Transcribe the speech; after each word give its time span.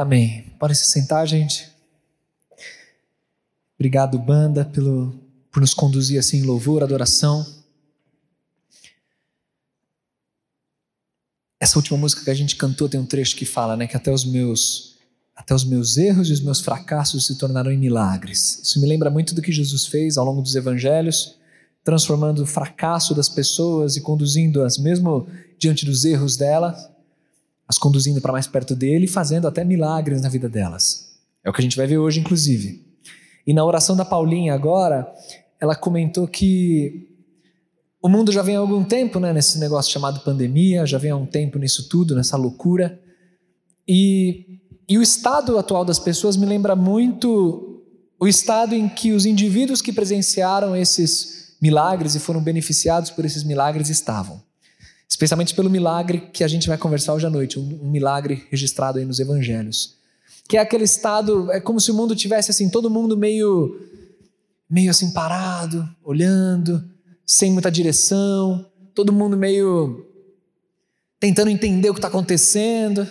Amém. 0.00 0.46
Pode 0.58 0.74
se 0.76 0.86
sentar, 0.86 1.28
gente. 1.28 1.70
Obrigado, 3.78 4.18
banda, 4.18 4.64
pelo, 4.64 5.14
por 5.52 5.60
nos 5.60 5.74
conduzir 5.74 6.18
assim 6.18 6.38
em 6.38 6.42
louvor, 6.42 6.82
adoração. 6.82 7.46
Essa 11.60 11.76
última 11.76 11.98
música 11.98 12.24
que 12.24 12.30
a 12.30 12.34
gente 12.34 12.56
cantou 12.56 12.88
tem 12.88 12.98
um 12.98 13.04
trecho 13.04 13.36
que 13.36 13.44
fala, 13.44 13.76
né, 13.76 13.86
que 13.86 13.94
até 13.94 14.10
os 14.10 14.24
meus 14.24 14.96
até 15.36 15.54
os 15.54 15.64
meus 15.64 15.98
erros 15.98 16.30
e 16.30 16.32
os 16.32 16.40
meus 16.40 16.62
fracassos 16.62 17.26
se 17.26 17.36
tornaram 17.36 17.70
em 17.70 17.76
milagres. 17.76 18.58
Isso 18.62 18.80
me 18.80 18.86
lembra 18.86 19.10
muito 19.10 19.34
do 19.34 19.42
que 19.42 19.52
Jesus 19.52 19.84
fez 19.84 20.16
ao 20.16 20.24
longo 20.24 20.40
dos 20.40 20.54
evangelhos, 20.54 21.36
transformando 21.84 22.42
o 22.42 22.46
fracasso 22.46 23.14
das 23.14 23.28
pessoas 23.28 23.96
e 23.96 24.00
conduzindo-as 24.00 24.78
mesmo 24.78 25.28
diante 25.58 25.84
dos 25.84 26.06
erros 26.06 26.38
delas 26.38 26.89
as 27.70 27.78
conduzindo 27.78 28.20
para 28.20 28.32
mais 28.32 28.48
perto 28.48 28.74
dele 28.74 29.04
e 29.04 29.08
fazendo 29.08 29.46
até 29.46 29.62
milagres 29.62 30.20
na 30.20 30.28
vida 30.28 30.48
delas. 30.48 31.08
É 31.44 31.48
o 31.48 31.52
que 31.52 31.60
a 31.60 31.62
gente 31.62 31.76
vai 31.76 31.86
ver 31.86 31.98
hoje, 31.98 32.18
inclusive. 32.18 32.84
E 33.46 33.54
na 33.54 33.64
oração 33.64 33.94
da 33.94 34.04
Paulinha 34.04 34.52
agora, 34.52 35.08
ela 35.60 35.76
comentou 35.76 36.26
que 36.26 37.08
o 38.02 38.08
mundo 38.08 38.32
já 38.32 38.42
vem 38.42 38.56
há 38.56 38.58
algum 38.58 38.82
tempo 38.82 39.20
né, 39.20 39.32
nesse 39.32 39.56
negócio 39.60 39.92
chamado 39.92 40.18
pandemia, 40.24 40.84
já 40.84 40.98
vem 40.98 41.12
há 41.12 41.16
um 41.16 41.26
tempo 41.26 41.60
nisso 41.60 41.88
tudo, 41.88 42.16
nessa 42.16 42.36
loucura. 42.36 43.00
E, 43.86 44.58
e 44.88 44.98
o 44.98 45.02
estado 45.02 45.56
atual 45.56 45.84
das 45.84 46.00
pessoas 46.00 46.36
me 46.36 46.46
lembra 46.46 46.74
muito 46.74 47.84
o 48.18 48.26
estado 48.26 48.74
em 48.74 48.88
que 48.88 49.12
os 49.12 49.24
indivíduos 49.24 49.80
que 49.80 49.92
presenciaram 49.92 50.74
esses 50.74 51.56
milagres 51.62 52.16
e 52.16 52.18
foram 52.18 52.42
beneficiados 52.42 53.12
por 53.12 53.24
esses 53.24 53.44
milagres 53.44 53.88
estavam. 53.90 54.42
Especialmente 55.10 55.56
pelo 55.56 55.68
milagre 55.68 56.28
que 56.32 56.44
a 56.44 56.48
gente 56.48 56.68
vai 56.68 56.78
conversar 56.78 57.14
hoje 57.14 57.26
à 57.26 57.30
noite, 57.30 57.58
um, 57.58 57.80
um 57.82 57.90
milagre 57.90 58.46
registrado 58.48 59.00
aí 59.00 59.04
nos 59.04 59.18
evangelhos. 59.18 59.96
Que 60.48 60.56
é 60.56 60.60
aquele 60.60 60.84
estado, 60.84 61.50
é 61.50 61.60
como 61.60 61.80
se 61.80 61.90
o 61.90 61.94
mundo 61.94 62.14
tivesse 62.14 62.52
assim, 62.52 62.70
todo 62.70 62.88
mundo 62.88 63.16
meio 63.16 63.88
meio 64.70 64.88
assim 64.88 65.12
parado, 65.12 65.88
olhando, 66.04 66.84
sem 67.26 67.50
muita 67.50 67.72
direção, 67.72 68.64
todo 68.94 69.12
mundo 69.12 69.36
meio 69.36 70.06
tentando 71.18 71.50
entender 71.50 71.90
o 71.90 71.92
que 71.92 71.98
está 71.98 72.06
acontecendo, 72.06 73.04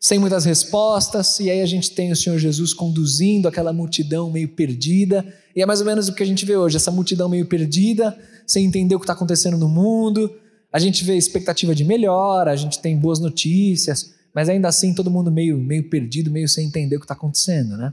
sem 0.00 0.18
muitas 0.18 0.44
respostas, 0.44 1.38
e 1.38 1.50
aí 1.50 1.62
a 1.62 1.66
gente 1.66 1.92
tem 1.92 2.10
o 2.10 2.16
Senhor 2.16 2.36
Jesus 2.38 2.74
conduzindo 2.74 3.46
aquela 3.46 3.72
multidão 3.72 4.30
meio 4.30 4.48
perdida, 4.48 5.24
e 5.54 5.62
é 5.62 5.66
mais 5.66 5.80
ou 5.80 5.86
menos 5.86 6.08
o 6.08 6.14
que 6.14 6.22
a 6.22 6.26
gente 6.26 6.44
vê 6.44 6.56
hoje, 6.56 6.76
essa 6.76 6.90
multidão 6.90 7.28
meio 7.28 7.46
perdida, 7.46 8.18
sem 8.44 8.66
entender 8.66 8.96
o 8.96 8.98
que 8.98 9.04
está 9.04 9.12
acontecendo 9.12 9.56
no 9.56 9.68
mundo, 9.68 10.30
a 10.72 10.78
gente 10.78 11.04
vê 11.04 11.16
expectativa 11.16 11.74
de 11.74 11.84
melhora, 11.84 12.50
a 12.50 12.56
gente 12.56 12.80
tem 12.80 12.98
boas 12.98 13.18
notícias, 13.18 14.14
mas 14.34 14.48
ainda 14.48 14.68
assim 14.68 14.94
todo 14.94 15.10
mundo 15.10 15.30
meio, 15.30 15.58
meio 15.58 15.88
perdido, 15.88 16.30
meio 16.30 16.48
sem 16.48 16.66
entender 16.66 16.96
o 16.96 17.00
que 17.00 17.04
está 17.04 17.14
acontecendo, 17.14 17.76
né? 17.76 17.92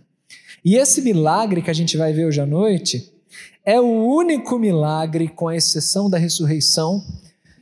E 0.63 0.75
esse 0.75 1.01
milagre 1.01 1.61
que 1.61 1.69
a 1.69 1.73
gente 1.73 1.95
vai 1.95 2.11
ver 2.11 2.25
hoje 2.25 2.41
à 2.41 2.45
noite 2.45 3.11
é 3.63 3.79
o 3.79 3.85
único 3.85 4.57
milagre, 4.59 5.27
com 5.27 5.47
a 5.47 5.55
exceção 5.55 6.09
da 6.09 6.17
ressurreição, 6.17 7.03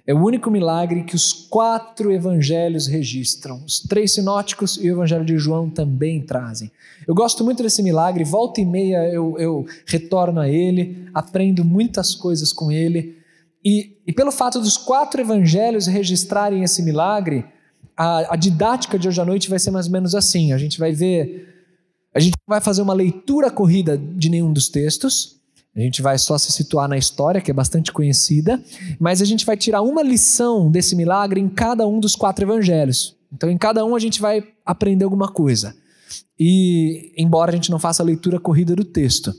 é 0.06 0.14
o 0.14 0.22
único 0.22 0.52
milagre 0.52 1.04
que 1.04 1.16
os 1.16 1.32
quatro 1.32 2.12
evangelhos 2.12 2.88
registram. 2.88 3.64
Os 3.66 3.80
três 3.80 4.12
sinóticos 4.12 4.76
e 4.76 4.90
o 4.90 4.96
evangelho 4.96 5.24
de 5.24 5.38
João 5.38 5.70
também 5.70 6.22
trazem. 6.22 6.70
Eu 7.08 7.16
gosto 7.16 7.44
muito 7.44 7.64
desse 7.64 7.82
milagre, 7.82 8.26
volta 8.26 8.60
e 8.60 8.66
meia 8.66 9.08
eu, 9.08 9.38
eu 9.40 9.66
retorno 9.86 10.42
a 10.42 10.50
ele, 10.50 11.08
aprendo 11.14 11.64
muitas 11.64 12.14
coisas 12.14 12.52
com 12.52 12.70
ele. 12.70 13.18
E, 13.64 13.98
e 14.06 14.12
pelo 14.12 14.32
fato 14.32 14.60
dos 14.60 14.78
quatro 14.78 15.22
evangelhos 15.22 15.88
registrarem 15.88 16.64
esse 16.64 16.82
milagre, 16.84 17.46
a, 17.96 18.34
a, 18.34 18.36
didática 18.36 19.00
de 19.00 19.08
hoje 19.08 19.22
à 19.22 19.26
noite 19.26 19.50
vai 19.50 19.60
ser 19.60 19.72
mais 19.72 19.86
ou 19.86 19.92
menos 19.92 20.14
assim: 20.16 20.52
a 20.52 20.58
gente 20.58 20.78
vai 20.78 20.92
ver, 20.92 21.48
a 22.14 22.20
gente 22.20 22.36
vai 22.48 22.60
fazer 22.60 22.82
uma 22.82 22.94
leitura 22.94 23.50
corrida 23.50 23.98
de 23.98 24.30
nenhum 24.30 24.52
dos 24.52 24.68
textos, 24.68 25.40
a 25.76 25.80
gente 25.80 26.02
vai 26.02 26.18
só 26.18 26.38
se 26.38 26.52
situar 26.52 26.88
na 26.88 26.98
história, 26.98 27.42
que 27.42 27.50
é 27.50 27.54
bastante 27.54 27.92
conhecida, 27.92 28.62
mas 29.00 29.22
a 29.22 29.26
gente 29.26 29.46
vai 29.46 29.56
tirar 29.56 29.82
uma 29.82 30.04
lição 30.04 30.70
desse 30.70 30.96
milagre 30.96 31.40
em 31.40 31.50
cada 31.50 31.88
um 31.88 32.00
dos 32.00 32.16
quatro 32.16 32.46
evangelhos. 32.46 33.16
Então, 33.32 33.50
em 33.50 33.58
cada 33.58 33.84
um 33.84 33.96
a 33.96 34.00
gente 34.00 34.22
vai 34.22 34.44
aprender 34.64 35.04
alguma 35.04 35.28
coisa. 35.28 35.76
E, 36.40 37.12
embora 37.18 37.52
a 37.52 37.56
gente 37.56 37.72
não 37.72 37.80
faça 37.80 38.04
a 38.04 38.06
leitura 38.06 38.40
corrida 38.40 38.76
do 38.76 38.84
texto. 38.84 39.34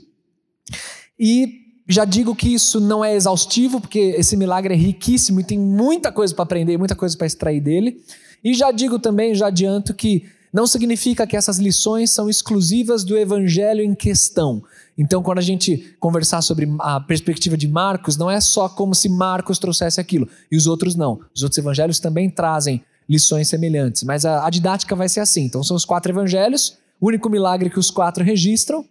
E 1.17 1.64
já 1.87 2.03
digo 2.03 2.35
que 2.35 2.53
isso 2.53 2.79
não 2.79 3.05
é 3.05 3.15
exaustivo, 3.15 3.79
porque 3.79 4.15
esse 4.17 4.35
milagre 4.35 4.73
é 4.73 4.77
riquíssimo 4.77 5.39
e 5.39 5.43
tem 5.43 5.59
muita 5.59 6.11
coisa 6.11 6.33
para 6.33 6.43
aprender, 6.43 6.77
muita 6.77 6.95
coisa 6.95 7.15
para 7.15 7.27
extrair 7.27 7.61
dele. 7.61 8.01
E 8.43 8.53
já 8.53 8.71
digo 8.71 8.97
também, 8.97 9.35
já 9.35 9.47
adianto 9.47 9.93
que 9.93 10.25
não 10.51 10.65
significa 10.65 11.27
que 11.27 11.35
essas 11.35 11.59
lições 11.59 12.11
são 12.11 12.29
exclusivas 12.29 13.03
do 13.03 13.17
evangelho 13.17 13.83
em 13.83 13.93
questão. 13.93 14.63
Então, 14.97 15.21
quando 15.21 15.39
a 15.39 15.41
gente 15.41 15.95
conversar 15.99 16.41
sobre 16.41 16.67
a 16.79 16.99
perspectiva 17.01 17.57
de 17.57 17.67
Marcos, 17.67 18.15
não 18.15 18.31
é 18.31 18.39
só 18.39 18.69
como 18.69 18.95
se 18.95 19.09
Marcos 19.09 19.59
trouxesse 19.59 19.99
aquilo, 19.99 20.27
e 20.49 20.55
os 20.55 20.65
outros 20.65 20.95
não. 20.95 21.19
Os 21.35 21.43
outros 21.43 21.57
evangelhos 21.57 21.99
também 21.99 22.29
trazem 22.29 22.81
lições 23.07 23.49
semelhantes, 23.49 24.03
mas 24.03 24.25
a, 24.25 24.47
a 24.47 24.49
didática 24.49 24.95
vai 24.95 25.09
ser 25.09 25.19
assim. 25.19 25.43
Então, 25.43 25.61
são 25.61 25.75
os 25.75 25.83
quatro 25.83 26.11
evangelhos, 26.11 26.77
o 27.01 27.07
único 27.07 27.29
milagre 27.29 27.69
que 27.69 27.77
os 27.77 27.91
quatro 27.91 28.23
registram, 28.23 28.85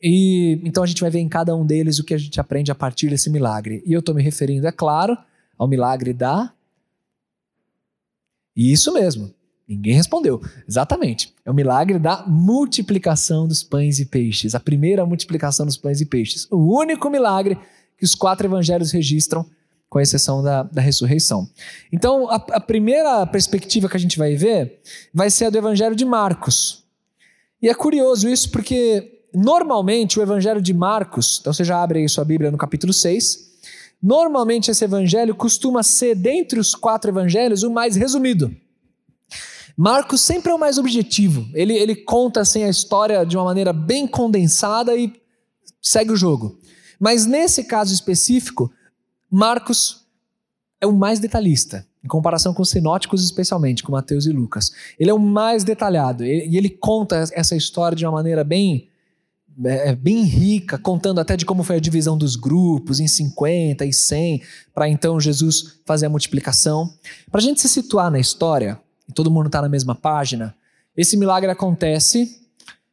e 0.00 0.60
então 0.64 0.82
a 0.82 0.86
gente 0.86 1.00
vai 1.00 1.10
ver 1.10 1.18
em 1.18 1.28
cada 1.28 1.54
um 1.54 1.66
deles 1.66 1.98
o 1.98 2.04
que 2.04 2.14
a 2.14 2.18
gente 2.18 2.40
aprende 2.40 2.70
a 2.70 2.74
partir 2.74 3.08
desse 3.08 3.28
milagre. 3.30 3.82
E 3.84 3.92
eu 3.92 4.00
estou 4.00 4.14
me 4.14 4.22
referindo, 4.22 4.66
é 4.66 4.72
claro, 4.72 5.16
ao 5.56 5.66
milagre 5.66 6.12
da. 6.12 6.52
Isso 8.54 8.92
mesmo. 8.92 9.34
Ninguém 9.68 9.94
respondeu. 9.94 10.40
Exatamente. 10.66 11.34
É 11.44 11.50
o 11.50 11.54
milagre 11.54 11.98
da 11.98 12.24
multiplicação 12.26 13.46
dos 13.46 13.62
pães 13.62 13.98
e 13.98 14.06
peixes. 14.06 14.54
A 14.54 14.60
primeira 14.60 15.04
multiplicação 15.04 15.66
dos 15.66 15.76
pães 15.76 16.00
e 16.00 16.06
peixes. 16.06 16.48
O 16.50 16.56
único 16.78 17.10
milagre 17.10 17.58
que 17.98 18.04
os 18.04 18.14
quatro 18.14 18.46
evangelhos 18.46 18.92
registram, 18.92 19.44
com 19.90 20.00
exceção 20.00 20.42
da, 20.42 20.62
da 20.62 20.80
ressurreição. 20.80 21.48
Então, 21.92 22.30
a, 22.30 22.36
a 22.36 22.60
primeira 22.60 23.26
perspectiva 23.26 23.88
que 23.88 23.96
a 23.96 24.00
gente 24.00 24.18
vai 24.18 24.36
ver 24.36 24.80
vai 25.12 25.30
ser 25.30 25.46
a 25.46 25.50
do 25.50 25.58
evangelho 25.58 25.96
de 25.96 26.04
Marcos. 26.04 26.84
E 27.60 27.68
é 27.68 27.74
curioso 27.74 28.28
isso 28.28 28.50
porque 28.50 29.17
normalmente 29.34 30.18
o 30.18 30.22
evangelho 30.22 30.60
de 30.60 30.72
Marcos, 30.72 31.38
então 31.40 31.52
você 31.52 31.64
já 31.64 31.82
abre 31.82 32.00
aí 32.00 32.08
sua 32.08 32.24
Bíblia 32.24 32.50
no 32.50 32.58
capítulo 32.58 32.92
6. 32.92 33.48
Normalmente 34.02 34.70
esse 34.70 34.84
evangelho 34.84 35.34
costuma 35.34 35.82
ser, 35.82 36.14
dentre 36.14 36.60
os 36.60 36.74
quatro 36.74 37.10
evangelhos, 37.10 37.62
o 37.62 37.70
mais 37.70 37.96
resumido. 37.96 38.54
Marcos 39.76 40.20
sempre 40.20 40.50
é 40.50 40.54
o 40.54 40.58
mais 40.58 40.78
objetivo. 40.78 41.48
Ele, 41.54 41.72
ele 41.72 41.94
conta 41.94 42.40
assim, 42.40 42.64
a 42.64 42.68
história 42.68 43.24
de 43.24 43.36
uma 43.36 43.44
maneira 43.44 43.72
bem 43.72 44.08
condensada 44.08 44.96
e 44.96 45.12
segue 45.80 46.12
o 46.12 46.16
jogo. 46.16 46.58
Mas 46.98 47.26
nesse 47.26 47.64
caso 47.64 47.94
específico, 47.94 48.72
Marcos 49.30 50.06
é 50.80 50.86
o 50.86 50.92
mais 50.92 51.20
detalhista, 51.20 51.86
em 52.02 52.08
comparação 52.08 52.54
com 52.54 52.62
os 52.62 52.70
sinóticos, 52.70 53.22
especialmente, 53.22 53.82
com 53.82 53.92
Mateus 53.92 54.26
e 54.26 54.32
Lucas. 54.32 54.72
Ele 54.98 55.10
é 55.10 55.14
o 55.14 55.18
mais 55.18 55.62
detalhado 55.64 56.24
e 56.24 56.28
ele, 56.28 56.56
ele 56.56 56.70
conta 56.70 57.24
essa 57.32 57.54
história 57.54 57.94
de 57.94 58.04
uma 58.04 58.12
maneira 58.12 58.42
bem 58.42 58.88
é, 59.64 59.90
é, 59.90 59.94
bem 59.94 60.22
rica, 60.22 60.78
contando 60.78 61.20
até 61.20 61.36
de 61.36 61.44
como 61.44 61.62
foi 61.62 61.76
a 61.76 61.80
divisão 61.80 62.16
dos 62.16 62.36
grupos 62.36 63.00
em 63.00 63.08
50 63.08 63.84
e 63.84 63.92
100, 63.92 64.42
para 64.72 64.88
então 64.88 65.18
Jesus 65.18 65.80
fazer 65.84 66.06
a 66.06 66.10
multiplicação. 66.10 66.92
Para 67.30 67.40
a 67.40 67.42
gente 67.42 67.60
se 67.60 67.68
situar 67.68 68.10
na 68.10 68.20
história, 68.20 68.80
e 69.08 69.12
todo 69.12 69.30
mundo 69.30 69.46
está 69.46 69.60
na 69.60 69.68
mesma 69.68 69.94
página, 69.94 70.54
esse 70.96 71.16
milagre 71.16 71.50
acontece. 71.50 72.36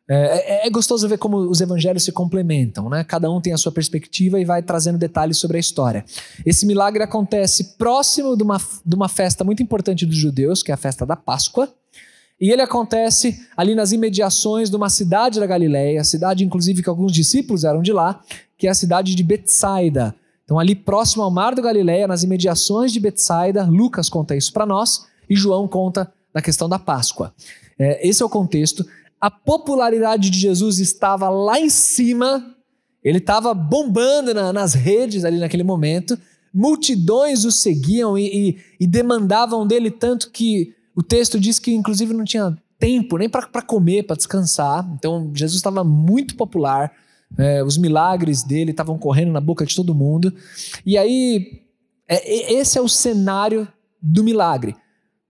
É, 0.07 0.65
é, 0.65 0.67
é, 0.67 0.69
gostoso 0.69 1.07
ver 1.07 1.17
como 1.17 1.37
os 1.37 1.61
evangelhos 1.61 2.03
se 2.03 2.11
complementam, 2.11 2.87
né? 2.89 3.03
Cada 3.03 3.29
um 3.31 3.41
tem 3.41 3.53
a 3.53 3.57
sua 3.57 3.71
perspectiva 3.71 4.39
e 4.39 4.45
vai 4.45 4.61
trazendo 4.61 4.99
detalhes 4.99 5.39
sobre 5.39 5.57
a 5.57 5.59
história. 5.59 6.05
Esse 6.45 6.65
milagre 6.67 7.01
acontece 7.01 7.75
próximo 7.75 8.37
de 8.37 8.43
uma, 8.43 8.61
de 8.85 8.95
uma 8.95 9.09
festa 9.09 9.43
muito 9.43 9.63
importante 9.63 10.05
dos 10.05 10.15
judeus, 10.15 10.61
que 10.61 10.69
é 10.69 10.75
a 10.75 10.77
festa 10.77 11.07
da 11.07 11.15
Páscoa. 11.15 11.73
E 12.39 12.51
ele 12.51 12.61
acontece 12.61 13.47
ali 13.55 13.73
nas 13.75 13.91
imediações 13.91 14.69
de 14.69 14.75
uma 14.75 14.89
cidade 14.89 15.39
da 15.39 15.47
Galiléia, 15.47 16.03
cidade 16.03 16.43
inclusive 16.43 16.83
que 16.83 16.89
alguns 16.89 17.11
discípulos 17.11 17.63
eram 17.63 17.81
de 17.81 17.93
lá, 17.93 18.21
que 18.57 18.67
é 18.67 18.69
a 18.69 18.75
cidade 18.75 19.15
de 19.15 19.23
Betsaida. 19.23 20.13
Então 20.43 20.59
ali 20.59 20.75
próximo 20.75 21.23
ao 21.23 21.31
mar 21.31 21.55
da 21.55 21.61
Galiléia, 21.61 22.07
nas 22.07 22.23
imediações 22.23 22.91
de 22.91 22.99
Betsaida, 22.99 23.63
Lucas 23.63 24.09
conta 24.09 24.35
isso 24.35 24.51
para 24.53 24.65
nós 24.65 25.07
e 25.29 25.35
João 25.35 25.67
conta 25.67 26.11
da 26.33 26.41
questão 26.41 26.67
da 26.67 26.77
Páscoa. 26.77 27.33
É, 27.79 28.07
esse 28.07 28.21
é 28.21 28.25
o 28.25 28.29
contexto. 28.29 28.85
A 29.19 29.31
popularidade 29.31 30.29
de 30.29 30.37
Jesus 30.37 30.79
estava 30.79 31.29
lá 31.29 31.59
em 31.59 31.69
cima, 31.69 32.53
ele 33.01 33.17
estava 33.17 33.53
bombando 33.53 34.33
na, 34.33 34.51
nas 34.51 34.73
redes 34.73 35.23
ali 35.23 35.39
naquele 35.39 35.63
momento. 35.63 36.19
Multidões 36.53 37.43
o 37.43 37.51
seguiam 37.51 38.17
e, 38.17 38.49
e, 38.49 38.57
e 38.81 38.85
demandavam 38.85 39.65
dele 39.65 39.89
tanto 39.89 40.29
que 40.29 40.74
o 40.95 41.03
texto 41.03 41.39
diz 41.39 41.59
que, 41.59 41.73
inclusive, 41.73 42.13
não 42.13 42.23
tinha 42.23 42.57
tempo 42.79 43.17
nem 43.17 43.29
para 43.29 43.61
comer, 43.61 44.03
para 44.03 44.15
descansar. 44.15 44.89
Então, 44.97 45.31
Jesus 45.33 45.57
estava 45.57 45.83
muito 45.83 46.35
popular. 46.35 46.91
É, 47.37 47.63
os 47.63 47.77
milagres 47.77 48.43
dele 48.43 48.71
estavam 48.71 48.97
correndo 48.97 49.31
na 49.31 49.41
boca 49.41 49.65
de 49.65 49.75
todo 49.75 49.95
mundo. 49.95 50.33
E 50.85 50.97
aí, 50.97 51.63
é, 52.07 52.53
esse 52.53 52.77
é 52.77 52.81
o 52.81 52.87
cenário 52.87 53.67
do 54.01 54.23
milagre. 54.23 54.75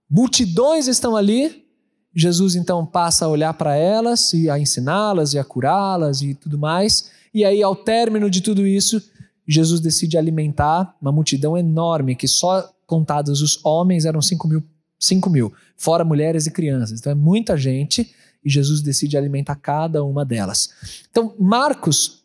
Multidões 0.08 0.86
estão 0.86 1.16
ali. 1.16 1.64
Jesus 2.14 2.54
então 2.54 2.86
passa 2.86 3.26
a 3.26 3.28
olhar 3.28 3.52
para 3.54 3.76
elas 3.76 4.32
e 4.32 4.48
a 4.48 4.58
ensiná-las 4.58 5.34
e 5.34 5.38
a 5.38 5.44
curá-las 5.44 6.22
e 6.22 6.34
tudo 6.34 6.56
mais. 6.56 7.10
E 7.34 7.44
aí, 7.44 7.62
ao 7.62 7.76
término 7.76 8.30
de 8.30 8.40
tudo 8.40 8.66
isso, 8.66 9.02
Jesus 9.46 9.80
decide 9.80 10.16
alimentar 10.16 10.96
uma 11.00 11.12
multidão 11.12 11.58
enorme, 11.58 12.16
que 12.16 12.26
só 12.26 12.72
contados 12.86 13.42
os 13.42 13.62
homens 13.64 14.04
eram 14.04 14.22
5 14.22 14.48
mil 14.48 14.62
5 14.98 15.28
mil, 15.30 15.52
fora 15.76 16.04
mulheres 16.04 16.46
e 16.46 16.50
crianças. 16.50 17.00
Então 17.00 17.12
é 17.12 17.14
muita 17.14 17.56
gente 17.56 18.14
e 18.44 18.50
Jesus 18.50 18.80
decide 18.80 19.16
alimentar 19.16 19.56
cada 19.56 20.04
uma 20.04 20.24
delas. 20.24 20.70
Então, 21.10 21.34
Marcos 21.38 22.24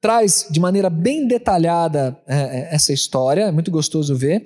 traz 0.00 0.46
de 0.50 0.60
maneira 0.60 0.88
bem 0.90 1.26
detalhada 1.26 2.18
é, 2.26 2.36
é 2.36 2.74
essa 2.74 2.92
história, 2.92 3.42
é 3.42 3.52
muito 3.52 3.70
gostoso 3.70 4.14
ver. 4.14 4.44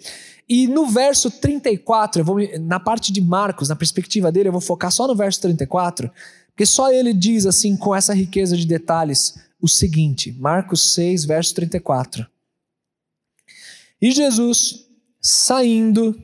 E 0.49 0.67
no 0.67 0.87
verso 0.87 1.31
34, 1.31 2.21
eu 2.21 2.25
vou, 2.25 2.37
na 2.61 2.79
parte 2.79 3.13
de 3.13 3.21
Marcos, 3.21 3.69
na 3.69 3.77
perspectiva 3.77 4.31
dele, 4.31 4.49
eu 4.49 4.53
vou 4.53 4.61
focar 4.61 4.91
só 4.91 5.07
no 5.07 5.17
verso 5.17 5.41
34, 5.41 6.11
porque 6.49 6.67
só 6.67 6.93
ele 6.93 7.13
diz 7.13 7.47
assim, 7.47 7.77
com 7.77 7.95
essa 7.95 8.15
riqueza 8.15 8.57
de 8.57 8.67
detalhes, 8.67 9.39
o 9.61 9.69
seguinte: 9.69 10.33
Marcos 10.39 10.93
6, 10.93 11.25
verso 11.25 11.55
34. 11.55 12.27
E 14.01 14.13
Jesus, 14.13 14.87
saindo, 15.21 16.15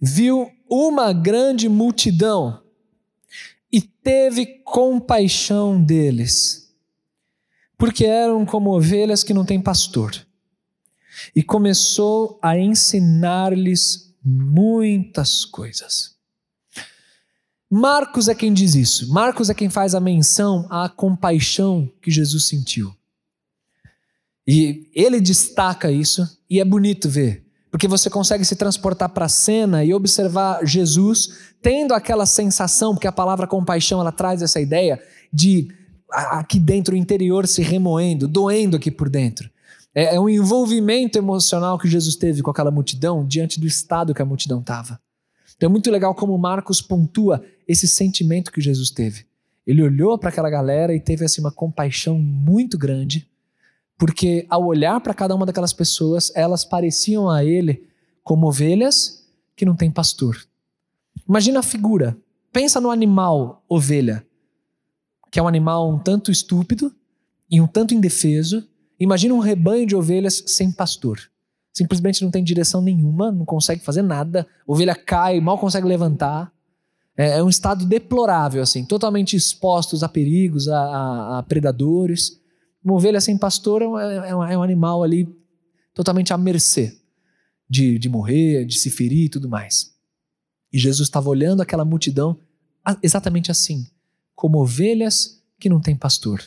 viu 0.00 0.50
uma 0.68 1.12
grande 1.12 1.68
multidão 1.68 2.62
e 3.72 3.80
teve 3.80 4.46
compaixão 4.64 5.82
deles, 5.82 6.74
porque 7.76 8.04
eram 8.04 8.46
como 8.46 8.74
ovelhas 8.74 9.22
que 9.22 9.34
não 9.34 9.44
têm 9.44 9.60
pastor. 9.60 10.26
E 11.34 11.42
começou 11.42 12.38
a 12.42 12.58
ensinar-lhes 12.58 14.14
muitas 14.22 15.44
coisas. 15.44 16.14
Marcos 17.70 18.28
é 18.28 18.34
quem 18.34 18.52
diz 18.52 18.74
isso. 18.74 19.12
Marcos 19.12 19.50
é 19.50 19.54
quem 19.54 19.68
faz 19.68 19.94
a 19.94 20.00
menção 20.00 20.66
à 20.70 20.88
compaixão 20.88 21.90
que 22.00 22.10
Jesus 22.10 22.46
sentiu. 22.46 22.94
E 24.46 24.88
ele 24.94 25.20
destaca 25.20 25.90
isso, 25.90 26.38
e 26.48 26.60
é 26.60 26.64
bonito 26.64 27.08
ver 27.08 27.45
porque 27.70 27.88
você 27.88 28.08
consegue 28.08 28.44
se 28.44 28.56
transportar 28.56 29.08
para 29.08 29.26
a 29.26 29.28
cena 29.28 29.84
e 29.84 29.92
observar 29.92 30.64
Jesus 30.64 31.54
tendo 31.60 31.94
aquela 31.94 32.26
sensação, 32.26 32.94
porque 32.94 33.06
a 33.06 33.12
palavra 33.12 33.46
compaixão 33.46 34.00
ela 34.00 34.12
traz 34.12 34.42
essa 34.42 34.60
ideia 34.60 35.02
de 35.32 35.68
aqui 36.10 36.58
dentro 36.58 36.94
o 36.94 36.96
interior 36.96 37.46
se 37.46 37.62
remoendo, 37.62 38.28
doendo 38.28 38.76
aqui 38.76 38.90
por 38.90 39.08
dentro. 39.08 39.50
É, 39.94 40.14
é 40.14 40.20
um 40.20 40.28
envolvimento 40.28 41.18
emocional 41.18 41.78
que 41.78 41.88
Jesus 41.88 42.16
teve 42.16 42.42
com 42.42 42.50
aquela 42.50 42.70
multidão 42.70 43.26
diante 43.26 43.58
do 43.58 43.66
estado 43.66 44.14
que 44.14 44.22
a 44.22 44.26
multidão 44.26 44.60
estava. 44.60 45.00
Então 45.56 45.68
é 45.68 45.70
muito 45.70 45.90
legal 45.90 46.14
como 46.14 46.36
Marcos 46.38 46.80
pontua 46.80 47.42
esse 47.66 47.88
sentimento 47.88 48.52
que 48.52 48.60
Jesus 48.60 48.90
teve. 48.90 49.24
Ele 49.66 49.82
olhou 49.82 50.16
para 50.16 50.28
aquela 50.28 50.48
galera 50.48 50.94
e 50.94 51.00
teve 51.00 51.24
assim 51.24 51.40
uma 51.40 51.50
compaixão 51.50 52.18
muito 52.18 52.78
grande 52.78 53.26
porque 53.98 54.46
ao 54.50 54.64
olhar 54.64 55.00
para 55.00 55.14
cada 55.14 55.34
uma 55.34 55.46
daquelas 55.46 55.72
pessoas, 55.72 56.30
elas 56.34 56.64
pareciam 56.64 57.30
a 57.30 57.44
ele 57.44 57.88
como 58.22 58.46
ovelhas 58.46 59.26
que 59.54 59.64
não 59.64 59.74
têm 59.74 59.90
pastor. 59.90 60.36
Imagina 61.28 61.60
a 61.60 61.62
figura. 61.62 62.16
Pensa 62.52 62.80
no 62.80 62.90
animal 62.90 63.64
ovelha, 63.68 64.26
que 65.30 65.38
é 65.38 65.42
um 65.42 65.48
animal 65.48 65.90
um 65.90 65.98
tanto 65.98 66.30
estúpido 66.30 66.94
e 67.50 67.60
um 67.60 67.66
tanto 67.66 67.94
indefeso. 67.94 68.66
Imagina 68.98 69.34
um 69.34 69.38
rebanho 69.38 69.86
de 69.86 69.96
ovelhas 69.96 70.42
sem 70.46 70.72
pastor. 70.72 71.20
Simplesmente 71.72 72.22
não 72.22 72.30
tem 72.30 72.42
direção 72.42 72.80
nenhuma, 72.80 73.30
não 73.30 73.44
consegue 73.44 73.82
fazer 73.82 74.02
nada. 74.02 74.46
Ovelha 74.66 74.94
cai, 74.94 75.40
mal 75.40 75.58
consegue 75.58 75.86
levantar. 75.86 76.50
É, 77.16 77.38
é 77.38 77.42
um 77.42 77.48
estado 77.48 77.84
deplorável, 77.84 78.62
assim, 78.62 78.84
totalmente 78.84 79.36
expostos 79.36 80.02
a 80.02 80.08
perigos, 80.08 80.68
a, 80.68 80.78
a, 80.78 81.38
a 81.38 81.42
predadores. 81.42 82.40
Uma 82.86 82.94
ovelha 82.94 83.20
sem 83.20 83.36
pastor 83.36 83.82
é 83.82 83.88
um, 83.88 83.98
é, 83.98 84.30
é 84.30 84.56
um 84.56 84.62
animal 84.62 85.02
ali 85.02 85.28
totalmente 85.92 86.32
à 86.32 86.38
mercê 86.38 86.96
de, 87.68 87.98
de 87.98 88.08
morrer, 88.08 88.64
de 88.64 88.78
se 88.78 88.90
ferir 88.90 89.24
e 89.24 89.28
tudo 89.28 89.48
mais. 89.48 89.92
E 90.72 90.78
Jesus 90.78 91.08
estava 91.08 91.28
olhando 91.28 91.60
aquela 91.60 91.84
multidão 91.84 92.38
exatamente 93.02 93.50
assim, 93.50 93.88
como 94.36 94.60
ovelhas 94.60 95.42
que 95.58 95.68
não 95.68 95.80
têm 95.80 95.96
pastor. 95.96 96.40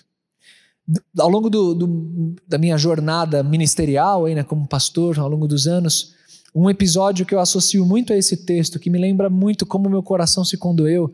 Ao 1.17 1.27
longo 1.27 1.49
do, 1.49 1.75
do, 1.75 2.35
da 2.47 2.57
minha 2.57 2.77
jornada 2.77 3.43
ministerial, 3.43 4.25
né, 4.27 4.41
como 4.41 4.65
pastor, 4.65 5.19
ao 5.19 5.27
longo 5.27 5.45
dos 5.45 5.67
anos, 5.67 6.15
um 6.55 6.69
episódio 6.69 7.25
que 7.25 7.35
eu 7.35 7.41
associo 7.41 7.85
muito 7.85 8.13
a 8.13 8.17
esse 8.17 8.37
texto, 8.37 8.79
que 8.79 8.89
me 8.89 8.97
lembra 8.97 9.29
muito 9.29 9.65
como 9.65 9.89
meu 9.89 10.01
coração 10.01 10.45
se 10.45 10.55
condoeu, 10.55 11.13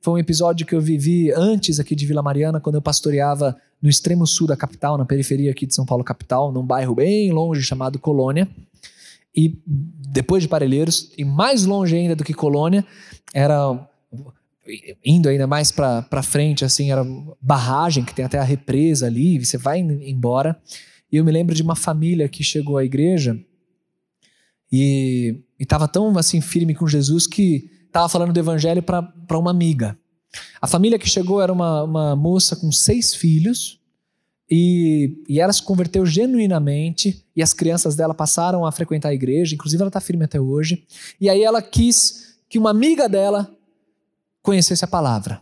foi 0.00 0.14
um 0.14 0.18
episódio 0.18 0.66
que 0.66 0.74
eu 0.74 0.80
vivi 0.80 1.30
antes 1.30 1.78
aqui 1.78 1.94
de 1.94 2.06
Vila 2.06 2.22
Mariana, 2.22 2.58
quando 2.58 2.76
eu 2.76 2.82
pastoreava 2.82 3.54
no 3.82 3.88
extremo 3.88 4.26
sul 4.26 4.46
da 4.46 4.56
capital, 4.56 4.96
na 4.96 5.04
periferia 5.04 5.50
aqui 5.50 5.66
de 5.66 5.74
São 5.74 5.84
Paulo 5.84 6.04
capital, 6.04 6.52
num 6.52 6.64
bairro 6.64 6.94
bem 6.94 7.32
longe 7.32 7.62
chamado 7.62 7.98
Colônia. 7.98 8.48
E 9.34 9.58
depois 9.66 10.42
de 10.42 10.48
Parelheiros, 10.48 11.10
e 11.18 11.24
mais 11.24 11.64
longe 11.64 11.96
ainda 11.96 12.14
do 12.14 12.22
que 12.22 12.32
Colônia, 12.32 12.86
era 13.34 13.88
indo 15.04 15.28
ainda 15.28 15.46
mais 15.46 15.72
para 15.72 16.22
frente, 16.22 16.64
assim, 16.64 16.92
era 16.92 17.04
barragem, 17.40 18.04
que 18.04 18.14
tem 18.14 18.24
até 18.24 18.38
a 18.38 18.44
represa 18.44 19.06
ali, 19.06 19.44
você 19.44 19.58
vai 19.58 19.80
embora. 19.80 20.56
E 21.10 21.16
eu 21.16 21.24
me 21.24 21.32
lembro 21.32 21.54
de 21.54 21.62
uma 21.62 21.74
família 21.74 22.28
que 22.28 22.44
chegou 22.44 22.78
à 22.78 22.84
igreja 22.84 23.36
e 24.70 25.42
estava 25.58 25.88
tão 25.88 26.16
assim 26.16 26.40
firme 26.40 26.74
com 26.74 26.86
Jesus 26.86 27.26
que 27.26 27.70
estava 27.86 28.08
falando 28.08 28.32
do 28.32 28.38
evangelho 28.38 28.82
para 28.82 29.38
uma 29.38 29.50
amiga. 29.50 29.98
A 30.60 30.66
família 30.66 30.98
que 30.98 31.08
chegou 31.08 31.40
era 31.40 31.52
uma, 31.52 31.82
uma 31.84 32.16
moça 32.16 32.56
com 32.56 32.70
seis 32.70 33.14
filhos 33.14 33.80
e, 34.50 35.22
e 35.28 35.40
ela 35.40 35.52
se 35.52 35.62
converteu 35.62 36.04
genuinamente 36.04 37.24
e 37.34 37.42
as 37.42 37.54
crianças 37.54 37.96
dela 37.96 38.12
passaram 38.12 38.66
a 38.66 38.72
frequentar 38.72 39.08
a 39.08 39.14
igreja, 39.14 39.54
inclusive 39.54 39.80
ela 39.82 39.88
está 39.88 40.00
firme 40.00 40.24
até 40.24 40.40
hoje. 40.40 40.84
E 41.20 41.28
aí 41.28 41.42
ela 41.42 41.62
quis 41.62 42.36
que 42.48 42.58
uma 42.58 42.70
amiga 42.70 43.08
dela 43.08 43.50
conhecesse 44.42 44.84
a 44.84 44.88
palavra 44.88 45.40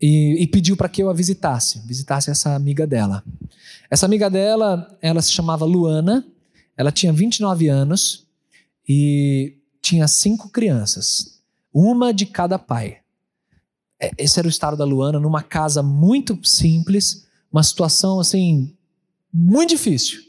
e, 0.00 0.42
e 0.42 0.46
pediu 0.46 0.76
para 0.76 0.88
que 0.88 1.02
eu 1.02 1.10
a 1.10 1.12
visitasse, 1.12 1.80
visitasse 1.86 2.30
essa 2.30 2.54
amiga 2.54 2.86
dela. 2.86 3.22
Essa 3.90 4.06
amiga 4.06 4.30
dela, 4.30 4.98
ela 5.02 5.20
se 5.20 5.30
chamava 5.30 5.66
Luana, 5.66 6.26
ela 6.74 6.90
tinha 6.90 7.12
29 7.12 7.68
anos 7.68 8.26
e 8.88 9.58
tinha 9.82 10.08
cinco 10.08 10.48
crianças, 10.48 11.38
uma 11.72 12.14
de 12.14 12.24
cada 12.24 12.58
pai. 12.58 13.01
É, 14.02 14.10
esse 14.18 14.36
era 14.38 14.48
o 14.48 14.50
estado 14.50 14.76
da 14.76 14.84
Luana, 14.84 15.20
numa 15.20 15.42
casa 15.42 15.80
muito 15.80 16.36
simples, 16.42 17.24
uma 17.52 17.62
situação 17.62 18.18
assim, 18.18 18.74
muito 19.32 19.70
difícil. 19.70 20.20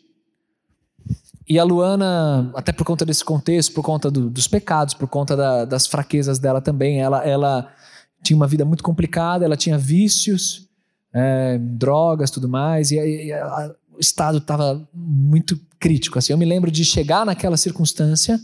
E 1.49 1.57
a 1.57 1.63
Luana, 1.63 2.51
até 2.55 2.71
por 2.71 2.85
conta 2.85 3.03
desse 3.03 3.25
contexto, 3.25 3.73
por 3.73 3.83
conta 3.83 4.11
do, 4.11 4.29
dos 4.29 4.47
pecados, 4.47 4.93
por 4.93 5.07
conta 5.07 5.35
da, 5.35 5.65
das 5.65 5.87
fraquezas 5.87 6.37
dela 6.37 6.61
também, 6.61 7.01
ela, 7.01 7.25
ela 7.25 7.73
tinha 8.21 8.37
uma 8.37 8.47
vida 8.47 8.63
muito 8.63 8.83
complicada, 8.83 9.43
ela 9.43 9.57
tinha 9.57 9.77
vícios, 9.77 10.69
é, 11.11 11.57
drogas, 11.57 12.29
tudo 12.29 12.47
mais, 12.47 12.91
e, 12.91 12.95
e 12.95 13.33
a, 13.33 13.75
o 13.95 13.99
estado 13.99 14.37
estava 14.37 14.87
muito 14.93 15.59
crítico. 15.79 16.19
Assim, 16.19 16.31
eu 16.31 16.37
me 16.37 16.45
lembro 16.45 16.71
de 16.71 16.85
chegar 16.85 17.25
naquela 17.25 17.57
circunstância 17.57 18.39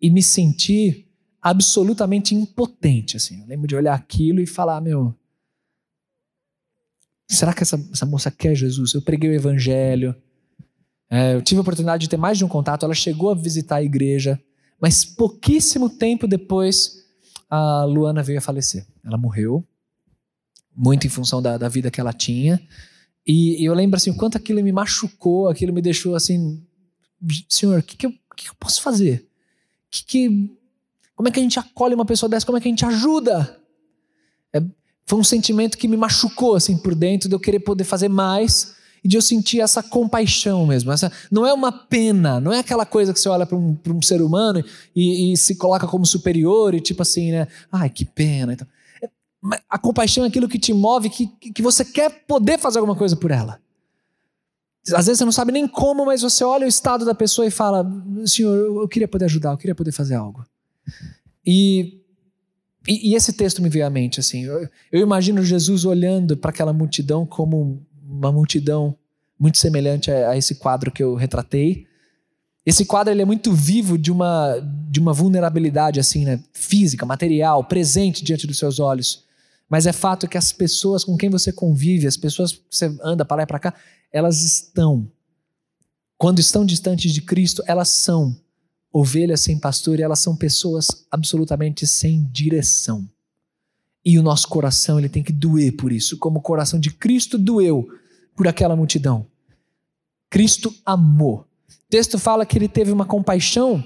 e 0.00 0.10
me 0.10 0.22
sentir 0.22 1.03
absolutamente 1.44 2.34
impotente, 2.34 3.18
assim. 3.18 3.42
Eu 3.42 3.46
lembro 3.46 3.68
de 3.68 3.76
olhar 3.76 3.92
aquilo 3.94 4.40
e 4.40 4.46
falar, 4.46 4.80
meu, 4.80 5.14
será 7.28 7.52
que 7.52 7.62
essa, 7.62 7.76
essa 7.92 8.06
moça 8.06 8.30
quer 8.30 8.54
Jesus? 8.54 8.94
Eu 8.94 9.02
preguei 9.02 9.28
o 9.28 9.34
evangelho, 9.34 10.16
é, 11.10 11.34
eu 11.34 11.42
tive 11.42 11.58
a 11.58 11.60
oportunidade 11.60 12.00
de 12.00 12.08
ter 12.08 12.16
mais 12.16 12.38
de 12.38 12.46
um 12.46 12.48
contato, 12.48 12.86
ela 12.86 12.94
chegou 12.94 13.30
a 13.30 13.34
visitar 13.34 13.76
a 13.76 13.82
igreja, 13.82 14.42
mas 14.80 15.04
pouquíssimo 15.04 15.90
tempo 15.90 16.26
depois, 16.26 17.04
a 17.50 17.84
Luana 17.84 18.22
veio 18.22 18.38
a 18.38 18.42
falecer. 18.42 18.86
Ela 19.04 19.18
morreu, 19.18 19.62
muito 20.74 21.06
em 21.06 21.10
função 21.10 21.42
da, 21.42 21.58
da 21.58 21.68
vida 21.68 21.90
que 21.90 22.00
ela 22.00 22.14
tinha, 22.14 22.58
e, 23.26 23.62
e 23.62 23.66
eu 23.66 23.74
lembro 23.74 23.98
assim, 23.98 24.10
o 24.10 24.16
quanto 24.16 24.38
aquilo 24.38 24.62
me 24.62 24.72
machucou, 24.72 25.50
aquilo 25.50 25.74
me 25.74 25.82
deixou 25.82 26.14
assim, 26.14 26.66
senhor, 27.50 27.80
o 27.80 27.82
que, 27.82 27.98
que, 27.98 28.08
que, 28.08 28.18
que 28.34 28.48
eu 28.48 28.54
posso 28.58 28.80
fazer? 28.80 29.28
Que, 29.90 30.04
que 30.04 30.63
Como 31.14 31.28
é 31.28 31.32
que 31.32 31.38
a 31.38 31.42
gente 31.42 31.58
acolhe 31.58 31.94
uma 31.94 32.04
pessoa 32.04 32.28
dessa? 32.28 32.44
Como 32.44 32.58
é 32.58 32.60
que 32.60 32.68
a 32.68 32.70
gente 32.70 32.84
ajuda? 32.84 33.58
É, 34.52 34.62
foi 35.06 35.18
um 35.18 35.24
sentimento 35.24 35.78
que 35.78 35.88
me 35.88 35.96
machucou 35.96 36.56
assim 36.56 36.76
por 36.76 36.94
dentro 36.94 37.28
de 37.28 37.34
eu 37.34 37.40
querer 37.40 37.60
poder 37.60 37.84
fazer 37.84 38.08
mais 38.08 38.74
e 39.04 39.08
de 39.08 39.16
eu 39.16 39.22
sentir 39.22 39.60
essa 39.60 39.82
compaixão 39.82 40.66
mesmo. 40.66 40.90
Essa, 40.90 41.12
não 41.30 41.46
é 41.46 41.52
uma 41.52 41.70
pena, 41.70 42.40
não 42.40 42.52
é 42.52 42.60
aquela 42.60 42.86
coisa 42.86 43.12
que 43.12 43.20
você 43.20 43.28
olha 43.28 43.44
para 43.44 43.56
um, 43.56 43.76
um 43.86 44.02
ser 44.02 44.22
humano 44.22 44.64
e, 44.96 45.32
e, 45.32 45.36
se 45.36 45.56
coloca 45.56 45.86
como 45.86 46.06
superior 46.06 46.74
e 46.74 46.80
tipo 46.80 47.02
assim, 47.02 47.30
né? 47.30 47.46
Ai, 47.70 47.90
que 47.90 48.04
pena. 48.04 48.54
Então, 48.54 48.66
é, 49.02 49.08
a 49.68 49.78
compaixão 49.78 50.24
é 50.24 50.28
aquilo 50.28 50.48
que 50.48 50.58
te 50.58 50.72
move, 50.72 51.10
que, 51.10 51.26
que 51.26 51.62
você 51.62 51.84
quer 51.84 52.24
poder 52.26 52.58
fazer 52.58 52.78
alguma 52.78 52.96
coisa 52.96 53.14
por 53.14 53.30
ela. 53.30 53.60
Às 54.92 55.06
vezes 55.06 55.18
você 55.18 55.24
não 55.24 55.32
sabe 55.32 55.52
nem 55.52 55.66
como, 55.68 56.04
mas 56.04 56.22
você 56.22 56.44
olha 56.44 56.66
o 56.66 56.68
estado 56.68 57.04
da 57.04 57.14
pessoa 57.14 57.46
e 57.46 57.50
fala: 57.50 57.86
Senhor, 58.26 58.82
eu 58.82 58.88
queria 58.88 59.08
poder 59.08 59.26
ajudar, 59.26 59.52
eu 59.52 59.56
queria 59.56 59.74
poder 59.74 59.92
fazer 59.92 60.14
algo. 60.14 60.44
E, 61.46 62.00
e, 62.86 63.10
e 63.10 63.14
esse 63.14 63.32
texto 63.32 63.62
me 63.62 63.68
veio 63.68 63.86
à 63.86 63.90
mente. 63.90 64.20
assim. 64.20 64.44
Eu, 64.44 64.68
eu 64.90 65.00
imagino 65.00 65.42
Jesus 65.44 65.84
olhando 65.84 66.36
para 66.36 66.50
aquela 66.50 66.72
multidão 66.72 67.26
como 67.26 67.84
uma 68.02 68.32
multidão 68.32 68.96
muito 69.38 69.58
semelhante 69.58 70.10
a, 70.10 70.30
a, 70.30 70.36
esse 70.36 70.56
quadro 70.56 70.90
que 70.90 71.02
eu 71.02 71.14
retratei. 71.14 71.86
Esse 72.64 72.84
quadro 72.84 73.12
ele 73.12 73.20
é 73.20 73.26
muito 73.26 73.52
vivo 73.52 73.98
de 73.98 74.10
uma, 74.10 74.56
de 74.88 74.98
uma 74.98 75.12
vulnerabilidade 75.12 76.00
assim, 76.00 76.24
né? 76.24 76.42
física, 76.52 77.04
material, 77.04 77.64
presente 77.64 78.24
diante 78.24 78.46
dos 78.46 78.58
seus 78.58 78.80
olhos. 78.80 79.24
Mas 79.68 79.86
é 79.86 79.92
fato 79.92 80.28
que 80.28 80.38
as 80.38 80.52
pessoas 80.52 81.04
com 81.04 81.16
quem 81.16 81.28
você 81.28 81.52
convive, 81.52 82.06
as 82.06 82.16
pessoas 82.16 82.52
que 82.52 82.62
você 82.70 82.96
anda 83.02 83.24
para 83.24 83.38
lá 83.38 83.42
e 83.42 83.46
para 83.46 83.58
cá, 83.58 83.74
elas 84.12 84.42
estão, 84.44 85.10
quando 86.16 86.38
estão 86.38 86.64
distantes 86.64 87.12
de 87.12 87.20
Cristo, 87.20 87.62
elas 87.66 87.88
são 87.88 88.36
ovelhas 88.94 89.40
sem 89.40 89.58
pastor 89.58 89.98
e 89.98 90.02
elas 90.02 90.20
são 90.20 90.36
pessoas 90.36 90.86
absolutamente 91.10 91.84
sem 91.84 92.22
direção. 92.30 93.08
E 94.04 94.20
o 94.20 94.22
nosso 94.22 94.46
coração 94.46 95.00
ele 95.00 95.08
tem 95.08 95.24
que 95.24 95.32
doer 95.32 95.72
por 95.72 95.90
isso, 95.90 96.16
como 96.18 96.38
o 96.38 96.42
coração 96.42 96.78
de 96.78 96.92
Cristo 96.92 97.36
doeu 97.36 97.88
por 98.36 98.46
aquela 98.46 98.76
multidão. 98.76 99.26
Cristo 100.30 100.72
amou. 100.86 101.40
O 101.68 101.90
texto 101.90 102.20
fala 102.20 102.46
que 102.46 102.56
ele 102.56 102.68
teve 102.68 102.92
uma 102.92 103.04
compaixão 103.04 103.84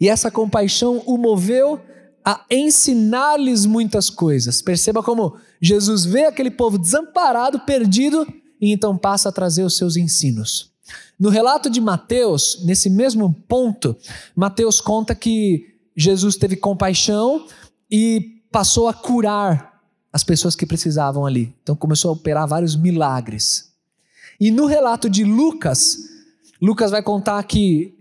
e 0.00 0.08
essa 0.08 0.32
compaixão 0.32 1.02
o 1.06 1.16
moveu 1.16 1.80
a 2.24 2.44
ensinar-lhes 2.50 3.66
muitas 3.66 4.10
coisas. 4.10 4.60
Perceba 4.60 5.00
como 5.00 5.36
Jesus 5.60 6.04
vê 6.04 6.24
aquele 6.24 6.50
povo 6.50 6.76
desamparado, 6.76 7.60
perdido, 7.60 8.26
e 8.60 8.72
então 8.72 8.98
passa 8.98 9.28
a 9.28 9.32
trazer 9.32 9.62
os 9.62 9.76
seus 9.76 9.96
ensinos. 9.96 10.72
No 11.18 11.30
relato 11.30 11.70
de 11.70 11.80
Mateus, 11.80 12.62
nesse 12.64 12.90
mesmo 12.90 13.34
ponto, 13.48 13.96
Mateus 14.34 14.80
conta 14.80 15.14
que 15.14 15.74
Jesus 15.96 16.36
teve 16.36 16.56
compaixão 16.56 17.46
e 17.90 18.42
passou 18.52 18.86
a 18.88 18.94
curar 18.94 19.80
as 20.12 20.22
pessoas 20.22 20.54
que 20.54 20.66
precisavam 20.66 21.24
ali. 21.24 21.54
Então 21.62 21.74
começou 21.74 22.10
a 22.10 22.12
operar 22.12 22.46
vários 22.46 22.76
milagres. 22.76 23.72
E 24.38 24.50
no 24.50 24.66
relato 24.66 25.08
de 25.08 25.24
Lucas, 25.24 25.98
Lucas 26.60 26.90
vai 26.90 27.02
contar 27.02 27.42
que 27.44 27.94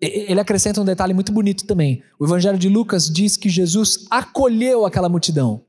ele 0.00 0.40
acrescenta 0.40 0.80
um 0.80 0.84
detalhe 0.84 1.12
muito 1.12 1.32
bonito 1.32 1.66
também. 1.66 2.02
O 2.18 2.24
evangelho 2.24 2.58
de 2.58 2.68
Lucas 2.68 3.10
diz 3.10 3.36
que 3.36 3.48
Jesus 3.48 4.06
acolheu 4.10 4.86
aquela 4.86 5.08
multidão. 5.08 5.62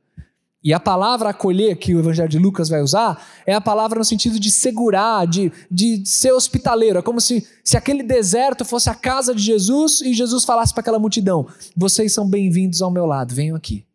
E 0.62 0.74
a 0.74 0.80
palavra 0.80 1.30
acolher 1.30 1.78
que 1.78 1.96
o 1.96 2.00
Evangelho 2.00 2.28
de 2.28 2.38
Lucas 2.38 2.68
vai 2.68 2.82
usar 2.82 3.26
é 3.46 3.54
a 3.54 3.62
palavra 3.62 3.98
no 3.98 4.04
sentido 4.04 4.38
de 4.38 4.52
segurar, 4.52 5.26
de, 5.26 5.52
de 5.72 6.06
ser 6.06 6.34
hospitaleiro. 6.34 7.00
É 7.00 7.02
como 7.02 7.22
se, 7.22 7.48
se 7.64 7.78
aquele 7.78 8.04
deserto 8.04 8.66
fosse 8.66 8.90
a 8.90 8.96
casa 8.96 9.34
de 9.34 9.42
Jesus 9.42 10.02
e 10.02 10.14
Jesus 10.14 10.44
falasse 10.44 10.74
para 10.74 10.82
aquela 10.82 11.00
multidão: 11.00 11.48
Vocês 11.78 12.14
são 12.14 12.30
bem-vindos 12.30 12.82
ao 12.82 12.92
meu 12.92 13.06
lado, 13.06 13.34
venham 13.34 13.56
aqui. 13.56 13.86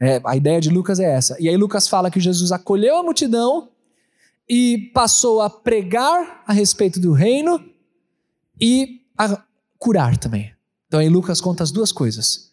É, 0.00 0.20
a 0.24 0.36
ideia 0.36 0.60
de 0.60 0.70
Lucas 0.70 1.00
é 1.00 1.10
essa. 1.10 1.36
E 1.40 1.48
aí 1.48 1.56
Lucas 1.56 1.88
fala 1.88 2.10
que 2.10 2.20
Jesus 2.20 2.52
acolheu 2.52 2.98
a 2.98 3.02
multidão 3.02 3.70
e 4.48 4.90
passou 4.94 5.40
a 5.42 5.50
pregar 5.50 6.44
a 6.46 6.52
respeito 6.52 7.00
do 7.00 7.12
reino 7.12 7.64
e 8.60 9.00
a 9.18 9.42
curar 9.76 10.16
também. 10.16 10.52
Então 10.86 11.00
aí 11.00 11.08
Lucas 11.08 11.40
conta 11.40 11.64
as 11.64 11.72
duas 11.72 11.90
coisas. 11.90 12.52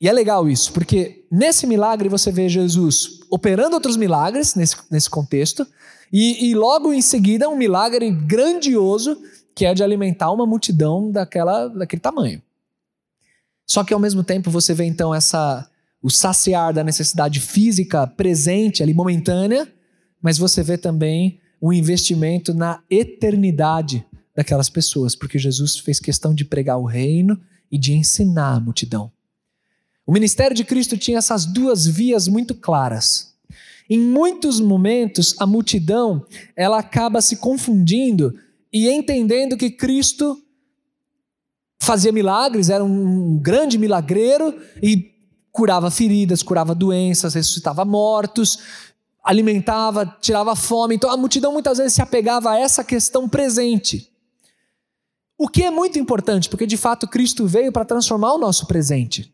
E 0.00 0.08
é 0.08 0.12
legal 0.12 0.48
isso, 0.48 0.72
porque 0.72 1.21
nesse 1.32 1.66
milagre 1.66 2.10
você 2.10 2.30
vê 2.30 2.46
Jesus 2.46 3.20
operando 3.30 3.74
outros 3.74 3.96
milagres 3.96 4.54
nesse, 4.54 4.76
nesse 4.90 5.08
contexto, 5.08 5.66
e, 6.12 6.50
e 6.50 6.54
logo 6.54 6.92
em 6.92 7.00
seguida 7.00 7.48
um 7.48 7.56
milagre 7.56 8.10
grandioso 8.10 9.16
que 9.54 9.64
é 9.64 9.72
de 9.72 9.82
alimentar 9.82 10.30
uma 10.30 10.46
multidão 10.46 11.10
daquela, 11.10 11.68
daquele 11.68 12.00
tamanho. 12.00 12.42
Só 13.66 13.82
que 13.82 13.94
ao 13.94 14.00
mesmo 14.00 14.22
tempo 14.22 14.50
você 14.50 14.74
vê 14.74 14.84
então 14.84 15.14
essa 15.14 15.66
o 16.02 16.10
saciar 16.10 16.74
da 16.74 16.82
necessidade 16.82 17.40
física 17.40 18.06
presente 18.06 18.82
ali 18.82 18.92
momentânea, 18.92 19.66
mas 20.20 20.36
você 20.36 20.62
vê 20.62 20.76
também 20.76 21.40
um 21.60 21.72
investimento 21.72 22.52
na 22.52 22.82
eternidade 22.90 24.04
daquelas 24.34 24.68
pessoas, 24.68 25.14
porque 25.14 25.38
Jesus 25.38 25.78
fez 25.78 26.00
questão 26.00 26.34
de 26.34 26.44
pregar 26.44 26.78
o 26.78 26.84
reino 26.84 27.40
e 27.70 27.78
de 27.78 27.92
ensinar 27.92 28.56
a 28.56 28.60
multidão. 28.60 29.12
O 30.06 30.12
ministério 30.12 30.56
de 30.56 30.64
Cristo 30.64 30.96
tinha 30.96 31.18
essas 31.18 31.46
duas 31.46 31.86
vias 31.86 32.26
muito 32.26 32.54
claras. 32.54 33.34
Em 33.88 33.98
muitos 33.98 34.60
momentos, 34.60 35.34
a 35.38 35.46
multidão 35.46 36.24
ela 36.56 36.78
acaba 36.78 37.20
se 37.20 37.36
confundindo 37.36 38.34
e 38.72 38.88
entendendo 38.88 39.56
que 39.56 39.70
Cristo 39.70 40.42
fazia 41.80 42.12
milagres, 42.12 42.70
era 42.70 42.82
um 42.82 43.38
grande 43.38 43.76
milagreiro 43.76 44.54
e 44.82 45.12
curava 45.50 45.90
feridas, 45.90 46.42
curava 46.42 46.74
doenças, 46.74 47.34
ressuscitava 47.34 47.84
mortos, 47.84 48.58
alimentava, 49.22 50.06
tirava 50.20 50.56
fome. 50.56 50.94
Então 50.94 51.10
a 51.10 51.16
multidão 51.16 51.52
muitas 51.52 51.78
vezes 51.78 51.92
se 51.92 52.02
apegava 52.02 52.52
a 52.52 52.58
essa 52.58 52.82
questão 52.82 53.28
presente. 53.28 54.10
O 55.36 55.48
que 55.48 55.64
é 55.64 55.70
muito 55.70 55.98
importante, 55.98 56.48
porque 56.48 56.66
de 56.66 56.76
fato 56.76 57.06
Cristo 57.06 57.46
veio 57.46 57.72
para 57.72 57.84
transformar 57.84 58.32
o 58.32 58.38
nosso 58.38 58.66
presente. 58.66 59.32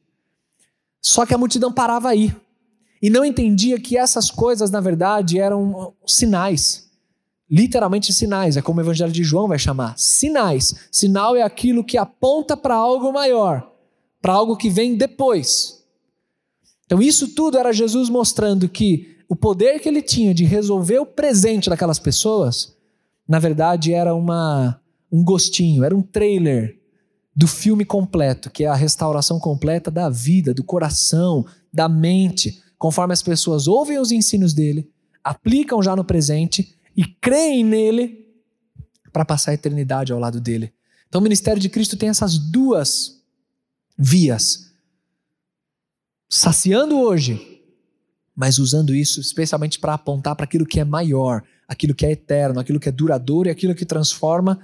Só 1.00 1.24
que 1.24 1.34
a 1.34 1.38
multidão 1.38 1.72
parava 1.72 2.08
aí 2.08 2.34
e 3.00 3.08
não 3.08 3.24
entendia 3.24 3.80
que 3.80 3.96
essas 3.96 4.30
coisas, 4.30 4.70
na 4.70 4.80
verdade, 4.80 5.38
eram 5.38 5.94
sinais. 6.06 6.88
Literalmente 7.50 8.12
sinais, 8.12 8.56
é 8.56 8.62
como 8.62 8.80
o 8.80 8.82
Evangelho 8.82 9.12
de 9.12 9.22
João 9.22 9.48
vai 9.48 9.58
chamar. 9.58 9.96
Sinais. 9.96 10.74
Sinal 10.90 11.34
é 11.34 11.42
aquilo 11.42 11.84
que 11.84 11.96
aponta 11.96 12.56
para 12.56 12.74
algo 12.74 13.12
maior, 13.12 13.72
para 14.20 14.34
algo 14.34 14.56
que 14.56 14.68
vem 14.68 14.96
depois. 14.96 15.82
Então, 16.84 17.00
isso 17.00 17.28
tudo 17.28 17.56
era 17.56 17.72
Jesus 17.72 18.10
mostrando 18.10 18.68
que 18.68 19.16
o 19.28 19.36
poder 19.36 19.78
que 19.78 19.88
ele 19.88 20.02
tinha 20.02 20.34
de 20.34 20.44
resolver 20.44 20.98
o 20.98 21.06
presente 21.06 21.70
daquelas 21.70 21.98
pessoas, 21.98 22.76
na 23.26 23.38
verdade, 23.38 23.92
era 23.92 24.14
uma, 24.14 24.80
um 25.12 25.22
gostinho, 25.22 25.84
era 25.84 25.94
um 25.94 26.02
trailer 26.02 26.77
do 27.38 27.46
filme 27.46 27.84
completo, 27.84 28.50
que 28.50 28.64
é 28.64 28.66
a 28.66 28.74
restauração 28.74 29.38
completa 29.38 29.92
da 29.92 30.10
vida, 30.10 30.52
do 30.52 30.64
coração, 30.64 31.46
da 31.72 31.88
mente, 31.88 32.60
conforme 32.76 33.12
as 33.12 33.22
pessoas 33.22 33.68
ouvem 33.68 33.96
os 33.96 34.10
ensinos 34.10 34.52
dele, 34.52 34.90
aplicam 35.22 35.80
já 35.80 35.94
no 35.94 36.02
presente 36.02 36.76
e 36.96 37.04
creem 37.04 37.62
nele 37.62 38.26
para 39.12 39.24
passar 39.24 39.52
a 39.52 39.54
eternidade 39.54 40.12
ao 40.12 40.18
lado 40.18 40.40
dele. 40.40 40.72
Então 41.08 41.20
o 41.20 41.22
ministério 41.22 41.62
de 41.62 41.68
Cristo 41.68 41.96
tem 41.96 42.08
essas 42.08 42.36
duas 42.36 43.22
vias. 43.96 44.72
Saciando 46.28 46.98
hoje, 46.98 47.62
mas 48.34 48.58
usando 48.58 48.92
isso 48.92 49.20
especialmente 49.20 49.78
para 49.78 49.94
apontar 49.94 50.34
para 50.34 50.42
aquilo 50.42 50.66
que 50.66 50.80
é 50.80 50.84
maior, 50.84 51.44
aquilo 51.68 51.94
que 51.94 52.04
é 52.04 52.10
eterno, 52.10 52.58
aquilo 52.58 52.80
que 52.80 52.88
é 52.88 52.92
duradouro 52.92 53.48
e 53.48 53.52
aquilo 53.52 53.76
que 53.76 53.86
transforma 53.86 54.58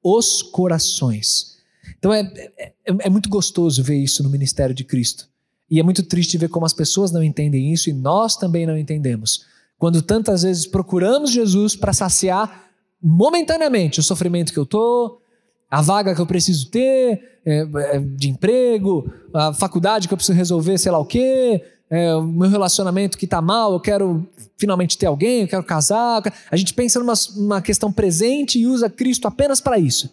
os 0.00 0.42
corações. 0.42 1.49
Então 1.98 2.12
é, 2.12 2.20
é, 2.58 2.72
é, 2.84 3.10
muito 3.10 3.28
gostoso 3.28 3.82
ver 3.82 3.96
isso 3.96 4.22
no 4.22 4.30
ministério 4.30 4.74
de 4.74 4.84
Cristo. 4.84 5.28
E 5.70 5.78
é 5.78 5.82
muito 5.82 6.02
triste 6.02 6.36
ver 6.36 6.48
como 6.48 6.66
as 6.66 6.72
pessoas 6.72 7.12
não 7.12 7.22
entendem 7.22 7.72
isso 7.72 7.88
e 7.88 7.92
nós 7.92 8.36
também 8.36 8.66
não 8.66 8.76
entendemos. 8.76 9.44
Quando 9.78 10.02
tantas 10.02 10.42
vezes 10.42 10.66
procuramos 10.66 11.30
Jesus 11.30 11.76
para 11.76 11.92
saciar 11.92 12.68
momentaneamente 13.02 14.00
o 14.00 14.02
sofrimento 14.02 14.52
que 14.52 14.58
eu 14.58 14.64
estou, 14.64 15.22
a 15.70 15.80
vaga 15.80 16.14
que 16.14 16.20
eu 16.20 16.26
preciso 16.26 16.68
ter 16.70 17.40
é, 17.46 17.66
é, 17.74 17.98
de 17.98 18.28
emprego, 18.28 19.10
a 19.32 19.52
faculdade 19.54 20.08
que 20.08 20.12
eu 20.12 20.18
preciso 20.18 20.36
resolver, 20.36 20.76
sei 20.76 20.90
lá 20.90 20.98
o 20.98 21.04
quê, 21.04 21.62
é, 21.88 22.14
o 22.14 22.22
meu 22.22 22.50
relacionamento 22.50 23.16
que 23.16 23.24
está 23.24 23.40
mal, 23.40 23.72
eu 23.72 23.80
quero 23.80 24.28
finalmente 24.58 24.98
ter 24.98 25.06
alguém, 25.06 25.42
eu 25.42 25.48
quero 25.48 25.64
casar. 25.64 26.22
A 26.50 26.56
gente 26.56 26.74
pensa 26.74 26.98
numa, 26.98 27.14
numa 27.36 27.62
questão 27.62 27.92
presente 27.92 28.58
e 28.58 28.66
usa 28.66 28.90
Cristo 28.90 29.26
apenas 29.26 29.60
para 29.60 29.78
isso. 29.78 30.10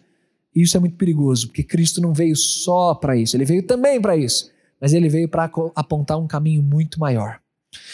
E 0.58 0.62
isso 0.62 0.76
é 0.76 0.80
muito 0.80 0.96
perigoso, 0.96 1.46
porque 1.46 1.62
Cristo 1.62 2.00
não 2.00 2.12
veio 2.12 2.34
só 2.34 2.92
para 2.92 3.16
isso, 3.16 3.36
ele 3.36 3.44
veio 3.44 3.62
também 3.62 4.00
para 4.00 4.16
isso, 4.16 4.50
mas 4.80 4.92
ele 4.92 5.08
veio 5.08 5.28
para 5.28 5.48
apontar 5.76 6.18
um 6.18 6.26
caminho 6.26 6.60
muito 6.64 6.98
maior. 6.98 7.40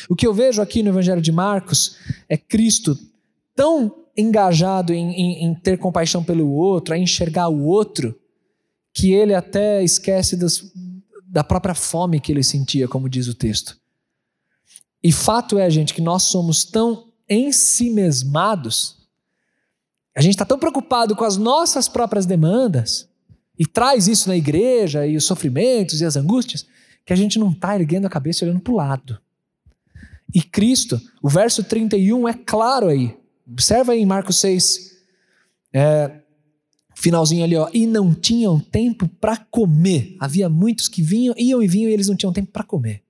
O 0.08 0.16
que 0.16 0.26
eu 0.26 0.32
vejo 0.32 0.62
aqui 0.62 0.82
no 0.82 0.88
Evangelho 0.88 1.20
de 1.20 1.30
Marcos 1.30 1.98
é 2.26 2.38
Cristo 2.38 2.98
tão 3.54 3.94
engajado 4.16 4.94
em, 4.94 5.12
em, 5.12 5.44
em 5.44 5.54
ter 5.54 5.76
compaixão 5.76 6.24
pelo 6.24 6.50
outro, 6.50 6.94
a 6.94 6.98
enxergar 6.98 7.48
o 7.48 7.64
outro, 7.64 8.18
que 8.94 9.12
ele 9.12 9.34
até 9.34 9.84
esquece 9.84 10.34
das, 10.34 10.72
da 11.26 11.44
própria 11.44 11.74
fome 11.74 12.18
que 12.18 12.32
ele 12.32 12.42
sentia, 12.42 12.88
como 12.88 13.10
diz 13.10 13.28
o 13.28 13.34
texto. 13.34 13.76
E 15.02 15.12
fato 15.12 15.58
é, 15.58 15.68
gente, 15.68 15.92
que 15.92 16.00
nós 16.00 16.22
somos 16.22 16.64
tão 16.64 17.08
ensimesmados, 17.28 19.03
a 20.14 20.20
gente 20.20 20.34
está 20.34 20.44
tão 20.44 20.58
preocupado 20.58 21.16
com 21.16 21.24
as 21.24 21.36
nossas 21.36 21.88
próprias 21.88 22.24
demandas, 22.26 23.08
e 23.58 23.66
traz 23.66 24.08
isso 24.08 24.28
na 24.28 24.36
igreja, 24.36 25.06
e 25.06 25.16
os 25.16 25.24
sofrimentos 25.24 26.00
e 26.00 26.04
as 26.04 26.16
angústias, 26.16 26.66
que 27.04 27.12
a 27.12 27.16
gente 27.16 27.38
não 27.38 27.50
está 27.50 27.78
erguendo 27.78 28.06
a 28.06 28.10
cabeça 28.10 28.44
e 28.44 28.48
olhando 28.48 28.62
para 28.62 28.72
o 28.72 28.76
lado. 28.76 29.20
E 30.34 30.42
Cristo, 30.42 31.00
o 31.22 31.28
verso 31.28 31.62
31 31.62 32.28
é 32.28 32.34
claro 32.34 32.88
aí. 32.88 33.16
Observa 33.46 33.92
aí 33.92 34.00
em 34.00 34.06
Marcos 34.06 34.40
6, 34.40 34.96
é, 35.72 36.10
finalzinho 36.94 37.44
ali, 37.44 37.56
ó. 37.56 37.68
E 37.72 37.86
não 37.86 38.12
tinham 38.12 38.58
tempo 38.58 39.06
para 39.20 39.36
comer. 39.36 40.16
Havia 40.18 40.48
muitos 40.48 40.88
que 40.88 41.02
vinham, 41.02 41.34
iam 41.38 41.62
e 41.62 41.68
vinham 41.68 41.90
e 41.90 41.92
eles 41.92 42.08
não 42.08 42.16
tinham 42.16 42.32
tempo 42.32 42.50
para 42.50 42.64
comer. 42.64 43.02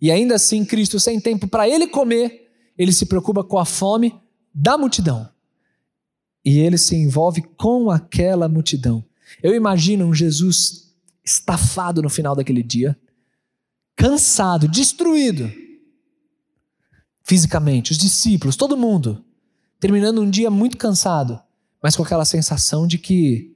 E 0.00 0.10
ainda 0.10 0.34
assim, 0.34 0.64
Cristo, 0.64 1.00
sem 1.00 1.20
tempo 1.20 1.48
para 1.48 1.68
ele 1.68 1.86
comer, 1.86 2.48
ele 2.78 2.92
se 2.92 3.06
preocupa 3.06 3.42
com 3.42 3.58
a 3.58 3.64
fome 3.64 4.14
da 4.54 4.78
multidão. 4.78 5.28
E 6.46 6.60
ele 6.60 6.78
se 6.78 6.94
envolve 6.94 7.42
com 7.42 7.90
aquela 7.90 8.48
multidão. 8.48 9.04
Eu 9.42 9.52
imagino 9.52 10.06
um 10.06 10.14
Jesus 10.14 10.94
estafado 11.24 12.00
no 12.00 12.08
final 12.08 12.36
daquele 12.36 12.62
dia, 12.62 12.96
cansado, 13.96 14.68
destruído 14.68 15.50
fisicamente, 17.24 17.90
os 17.90 17.98
discípulos, 17.98 18.54
todo 18.54 18.76
mundo, 18.76 19.24
terminando 19.80 20.22
um 20.22 20.30
dia 20.30 20.48
muito 20.48 20.76
cansado, 20.76 21.40
mas 21.82 21.96
com 21.96 22.04
aquela 22.04 22.24
sensação 22.24 22.86
de 22.86 22.98
que 22.98 23.52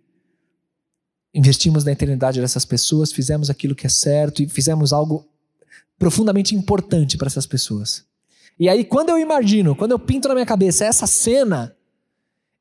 investimos 1.32 1.84
na 1.84 1.92
eternidade 1.92 2.40
dessas 2.40 2.64
pessoas, 2.64 3.12
fizemos 3.12 3.48
aquilo 3.48 3.76
que 3.76 3.86
é 3.86 3.88
certo 3.88 4.42
e 4.42 4.48
fizemos 4.48 4.92
algo 4.92 5.24
profundamente 5.96 6.56
importante 6.56 7.16
para 7.16 7.28
essas 7.28 7.46
pessoas. 7.46 8.04
E 8.58 8.68
aí, 8.68 8.84
quando 8.84 9.10
eu 9.10 9.18
imagino, 9.18 9.76
quando 9.76 9.92
eu 9.92 9.98
pinto 10.00 10.26
na 10.26 10.34
minha 10.34 10.46
cabeça 10.46 10.84
essa 10.84 11.06
cena, 11.06 11.76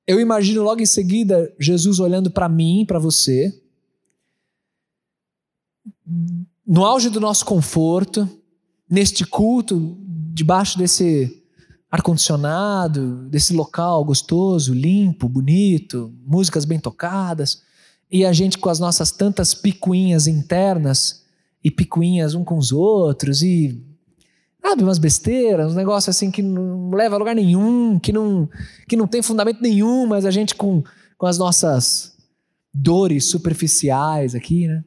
eu 0.09 0.19
imagino 0.19 0.63
logo 0.63 0.81
em 0.81 0.87
seguida 0.87 1.53
Jesus 1.59 1.99
olhando 1.99 2.31
para 2.31 2.49
mim, 2.49 2.83
para 2.83 2.97
você, 2.97 3.53
no 6.65 6.83
auge 6.83 7.11
do 7.11 7.19
nosso 7.19 7.45
conforto, 7.45 8.27
neste 8.89 9.23
culto, 9.23 9.95
debaixo 10.33 10.79
desse 10.79 11.43
ar-condicionado, 11.91 13.29
desse 13.29 13.53
local 13.53 14.03
gostoso, 14.03 14.73
limpo, 14.73 15.29
bonito, 15.29 16.11
músicas 16.25 16.65
bem 16.65 16.79
tocadas, 16.79 17.61
e 18.11 18.25
a 18.25 18.33
gente 18.33 18.57
com 18.57 18.69
as 18.69 18.79
nossas 18.79 19.11
tantas 19.11 19.53
picuinhas 19.53 20.25
internas 20.25 21.23
e 21.63 21.69
picuinhas 21.69 22.33
um 22.33 22.43
com 22.43 22.57
os 22.57 22.71
outros 22.71 23.43
e 23.43 23.79
sabe, 24.61 24.83
umas 24.83 24.97
besteiras, 24.97 25.71
uns 25.71 25.75
negócios 25.75 26.15
assim 26.15 26.29
que 26.29 26.41
não 26.41 26.91
leva 26.91 27.15
a 27.15 27.19
lugar 27.19 27.35
nenhum, 27.35 27.97
que 27.99 28.11
não, 28.11 28.49
que 28.87 28.95
não 28.95 29.07
tem 29.07 29.21
fundamento 29.21 29.61
nenhum, 29.61 30.05
mas 30.05 30.25
a 30.25 30.31
gente 30.31 30.55
com, 30.55 30.83
com 31.17 31.25
as 31.25 31.37
nossas 31.37 32.17
dores 32.73 33.25
superficiais 33.25 34.35
aqui, 34.35 34.67
né? 34.67 34.83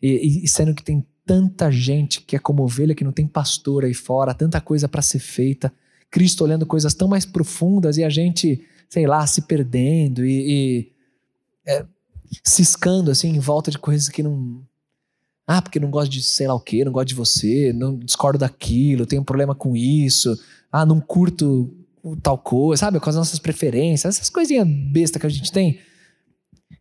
E, 0.00 0.44
e 0.44 0.48
sendo 0.48 0.74
que 0.74 0.82
tem 0.82 1.06
tanta 1.24 1.70
gente 1.70 2.20
que 2.20 2.34
é 2.34 2.38
como 2.38 2.64
ovelha, 2.64 2.94
que 2.94 3.04
não 3.04 3.12
tem 3.12 3.26
pastor 3.26 3.84
aí 3.84 3.94
fora, 3.94 4.34
tanta 4.34 4.60
coisa 4.60 4.88
para 4.88 5.02
ser 5.02 5.20
feita. 5.20 5.72
Cristo 6.10 6.44
olhando 6.44 6.66
coisas 6.66 6.92
tão 6.94 7.08
mais 7.08 7.24
profundas 7.24 7.96
e 7.96 8.04
a 8.04 8.10
gente, 8.10 8.62
sei 8.88 9.06
lá, 9.06 9.26
se 9.26 9.42
perdendo 9.42 10.24
e, 10.24 10.50
e 10.50 10.92
é, 11.66 11.86
ciscando 12.44 13.10
assim 13.10 13.30
em 13.30 13.40
volta 13.40 13.70
de 13.70 13.78
coisas 13.78 14.08
que 14.08 14.22
não. 14.22 14.62
Ah, 15.46 15.60
porque 15.60 15.80
não 15.80 15.90
gosto 15.90 16.10
de 16.10 16.22
sei 16.22 16.46
lá 16.46 16.54
o 16.54 16.60
que, 16.60 16.84
não 16.84 16.92
gosto 16.92 17.08
de 17.08 17.14
você, 17.14 17.72
não 17.72 17.98
discordo 17.98 18.38
daquilo, 18.38 19.06
tenho 19.06 19.22
um 19.22 19.24
problema 19.24 19.54
com 19.54 19.76
isso, 19.76 20.38
ah, 20.70 20.86
não 20.86 21.00
curto 21.00 21.74
tal 22.22 22.38
coisa, 22.38 22.80
sabe? 22.80 23.00
Com 23.00 23.10
as 23.10 23.16
nossas 23.16 23.38
preferências, 23.38 24.16
essas 24.16 24.30
coisinhas 24.30 24.66
besta 24.66 25.18
que 25.18 25.26
a 25.26 25.30
gente 25.30 25.50
tem. 25.50 25.78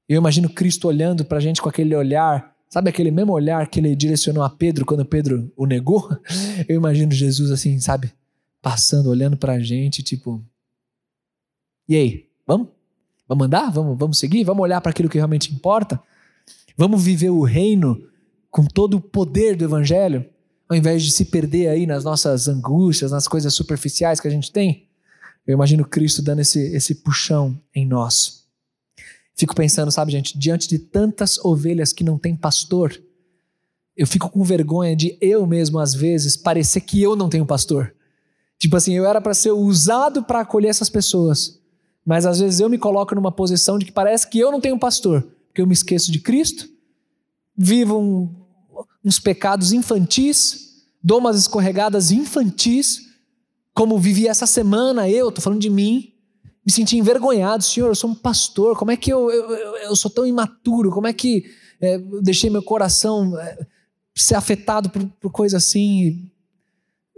Eu 0.07 0.17
imagino 0.17 0.49
Cristo 0.49 0.87
olhando 0.87 1.25
para 1.25 1.37
a 1.37 1.41
gente 1.41 1.61
com 1.61 1.69
aquele 1.69 1.95
olhar 1.95 2.51
Sabe 2.71 2.89
aquele 2.89 3.11
mesmo 3.11 3.33
olhar 3.33 3.67
que 3.67 3.81
ele 3.81 3.93
direcionou 3.93 4.41
a 4.41 4.49
Pedro 4.49 4.85
quando 4.85 5.03
Pedro 5.03 5.51
o 5.57 5.65
negou? 5.65 6.09
Eu 6.69 6.77
imagino 6.77 7.11
Jesus 7.11 7.51
assim, 7.51 7.77
sabe? 7.81 8.13
Passando, 8.61 9.09
olhando 9.09 9.35
para 9.35 9.53
a 9.53 9.59
gente, 9.59 10.01
tipo. 10.01 10.41
E 11.85 11.97
aí, 11.97 12.29
vamos? 12.47 12.69
Vamos 13.27 13.45
andar? 13.45 13.69
Vamos, 13.71 13.99
vamos 13.99 14.17
seguir? 14.17 14.45
Vamos 14.45 14.63
olhar 14.63 14.79
para 14.79 14.91
aquilo 14.91 15.09
que 15.09 15.17
realmente 15.17 15.53
importa? 15.53 16.01
Vamos 16.77 17.03
viver 17.03 17.29
o 17.29 17.43
reino 17.43 18.01
com 18.51 18.65
todo 18.65 18.97
o 18.97 19.01
poder 19.01 19.55
do 19.55 19.63
Evangelho, 19.63 20.25
ao 20.69 20.75
invés 20.75 21.01
de 21.03 21.11
se 21.11 21.25
perder 21.25 21.69
aí 21.69 21.87
nas 21.87 22.03
nossas 22.03 22.47
angústias, 22.47 23.11
nas 23.11 23.27
coisas 23.27 23.53
superficiais 23.53 24.19
que 24.19 24.27
a 24.27 24.31
gente 24.31 24.51
tem? 24.51 24.87
Eu 25.47 25.53
imagino 25.53 25.85
Cristo 25.85 26.21
dando 26.21 26.41
esse, 26.41 26.59
esse 26.75 26.95
puxão 26.95 27.59
em 27.73 27.85
nós. 27.85 28.45
Fico 29.35 29.55
pensando, 29.55 29.91
sabe, 29.91 30.11
gente, 30.11 30.37
diante 30.37 30.67
de 30.67 30.77
tantas 30.77 31.43
ovelhas 31.43 31.91
que 31.91 32.03
não 32.03 32.17
tem 32.17 32.35
pastor, 32.35 33.01
eu 33.97 34.05
fico 34.05 34.29
com 34.29 34.43
vergonha 34.43 34.95
de 34.95 35.17
eu 35.19 35.47
mesmo, 35.47 35.79
às 35.79 35.93
vezes, 35.93 36.37
parecer 36.37 36.81
que 36.81 37.01
eu 37.01 37.15
não 37.15 37.29
tenho 37.29 37.45
pastor. 37.45 37.93
Tipo 38.59 38.75
assim, 38.75 38.93
eu 38.93 39.05
era 39.05 39.19
para 39.19 39.33
ser 39.33 39.51
usado 39.51 40.23
para 40.23 40.41
acolher 40.41 40.69
essas 40.69 40.89
pessoas, 40.89 41.59
mas 42.05 42.25
às 42.25 42.39
vezes 42.39 42.59
eu 42.59 42.69
me 42.69 42.77
coloco 42.77 43.15
numa 43.15 43.31
posição 43.31 43.79
de 43.79 43.85
que 43.85 43.91
parece 43.91 44.27
que 44.27 44.39
eu 44.39 44.51
não 44.51 44.61
tenho 44.61 44.77
pastor, 44.77 45.27
porque 45.47 45.61
eu 45.61 45.67
me 45.67 45.73
esqueço 45.73 46.11
de 46.11 46.19
Cristo, 46.19 46.69
vivo 47.57 47.99
um, 47.99 48.40
uns 49.03 49.19
pecados 49.19 49.71
infantis, 49.71 50.85
dou 51.03 51.19
umas 51.19 51.37
escorregadas 51.37 52.11
infantis, 52.11 53.09
como 53.73 53.97
vivi 53.97 54.27
essa 54.27 54.45
semana 54.45 55.09
eu, 55.09 55.31
tô 55.31 55.41
falando 55.41 55.61
de 55.61 55.69
mim, 55.69 56.13
me 56.65 56.71
senti 56.71 56.97
envergonhado. 56.97 57.63
Senhor, 57.63 57.87
eu 57.87 57.95
sou 57.95 58.09
um 58.09 58.15
pastor, 58.15 58.77
como 58.77 58.91
é 58.91 58.97
que 58.97 59.11
eu, 59.11 59.29
eu, 59.31 59.77
eu 59.77 59.95
sou 59.95 60.11
tão 60.11 60.25
imaturo? 60.25 60.91
Como 60.91 61.07
é 61.07 61.13
que 61.13 61.45
é, 61.79 61.97
deixei 62.21 62.49
meu 62.49 62.61
coração 62.61 63.37
é, 63.39 63.65
ser 64.15 64.35
afetado 64.35 64.89
por, 64.89 65.03
por 65.19 65.31
coisa 65.31 65.57
assim? 65.57 66.29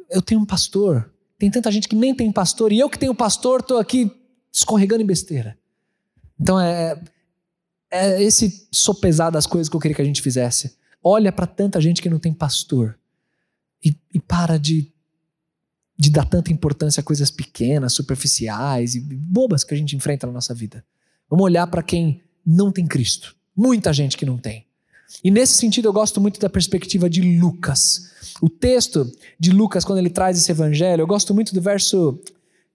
Eu 0.10 0.22
tenho 0.22 0.42
um 0.42 0.46
pastor. 0.46 1.12
Tem 1.38 1.52
tanta 1.52 1.72
gente 1.72 1.90
que 1.90 1.96
nem 1.96 2.16
tem 2.16 2.32
pastor, 2.32 2.72
e 2.72 2.80
eu 2.80 2.90
que 2.90 2.98
tenho 2.98 3.14
pastor 3.14 3.60
estou 3.60 3.78
aqui 3.78 4.10
escorregando 4.52 5.02
em 5.02 5.06
besteira. 5.06 5.58
Então 6.40 6.60
é, 6.60 7.02
é 7.92 8.24
esse 8.24 8.68
sopesar 8.72 9.32
das 9.32 9.46
coisas 9.46 9.68
que 9.68 9.76
eu 9.76 9.80
queria 9.80 9.96
que 9.96 10.02
a 10.02 10.06
gente 10.06 10.22
fizesse. 10.22 10.78
Olha 11.04 11.32
para 11.32 11.46
tanta 11.46 11.82
gente 11.82 12.02
que 12.02 12.10
não 12.10 12.20
tem 12.20 12.34
pastor 12.34 12.98
e, 13.84 13.96
e 14.14 14.20
para 14.20 14.58
de 14.58 14.94
de 15.98 16.10
dar 16.10 16.26
tanta 16.26 16.52
importância 16.52 17.02
a 17.02 17.04
coisas 17.04 17.30
pequenas, 17.30 17.94
superficiais 17.94 18.96
e 18.96 19.00
bobas 19.00 19.64
que 19.64 19.74
a 19.74 19.78
gente 19.78 19.96
enfrenta 19.96 20.26
na 20.28 20.34
nossa 20.34 20.54
vida. 20.54 20.84
Vamos 21.30 21.46
olhar 21.46 21.68
para 21.68 21.84
quem 21.84 22.22
não 22.46 22.72
tem 22.72 22.86
Cristo. 22.86 23.36
Muita 23.56 23.94
gente 23.94 24.18
que 24.18 24.26
não 24.26 24.38
tem. 24.38 24.66
E 25.24 25.30
nesse 25.30 25.54
sentido 25.54 25.88
eu 25.88 25.94
gosto 25.94 26.20
muito 26.20 26.40
da 26.40 26.50
perspectiva 26.50 27.10
de 27.10 27.40
Lucas. 27.40 28.12
O 28.42 28.50
texto 28.50 29.10
de 29.40 29.52
Lucas, 29.52 29.86
quando 29.86 30.00
ele 30.00 30.10
traz 30.10 30.38
esse 30.38 30.52
evangelho, 30.52 31.02
eu 31.02 31.08
gosto 31.08 31.34
muito 31.34 31.54
do 31.54 31.62
verso 31.62 32.20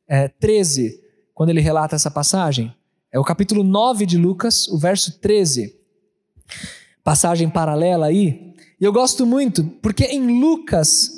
é, 0.07 0.29
13, 0.29 1.01
quando 1.35 1.51
ele 1.51 1.61
relata 1.61 1.97
essa 1.97 2.11
passagem. 2.11 2.73
É 3.11 3.19
o 3.19 3.25
capítulo 3.25 3.65
9 3.65 4.07
de 4.07 4.17
Lucas, 4.17 4.69
o 4.69 4.79
verso 4.79 5.19
13. 5.19 5.77
Passagem 7.09 7.49
paralela 7.49 8.05
aí. 8.05 8.53
E 8.79 8.85
eu 8.85 8.93
gosto 8.93 9.25
muito, 9.25 9.65
porque 9.81 10.05
em 10.05 10.43
Lucas 10.43 11.11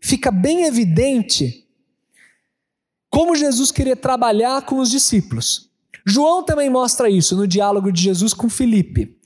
fica 0.00 0.30
bem 0.30 0.66
evidente 0.66 1.66
como 3.10 3.34
Jesus 3.34 3.72
queria 3.72 3.96
trabalhar 3.96 4.62
com 4.62 4.78
os 4.78 4.88
discípulos. 4.88 5.68
João 6.06 6.44
também 6.44 6.70
mostra 6.70 7.10
isso 7.10 7.34
no 7.34 7.48
diálogo 7.48 7.90
de 7.90 8.00
Jesus 8.00 8.32
com 8.32 8.48
Filipe. 8.48 9.18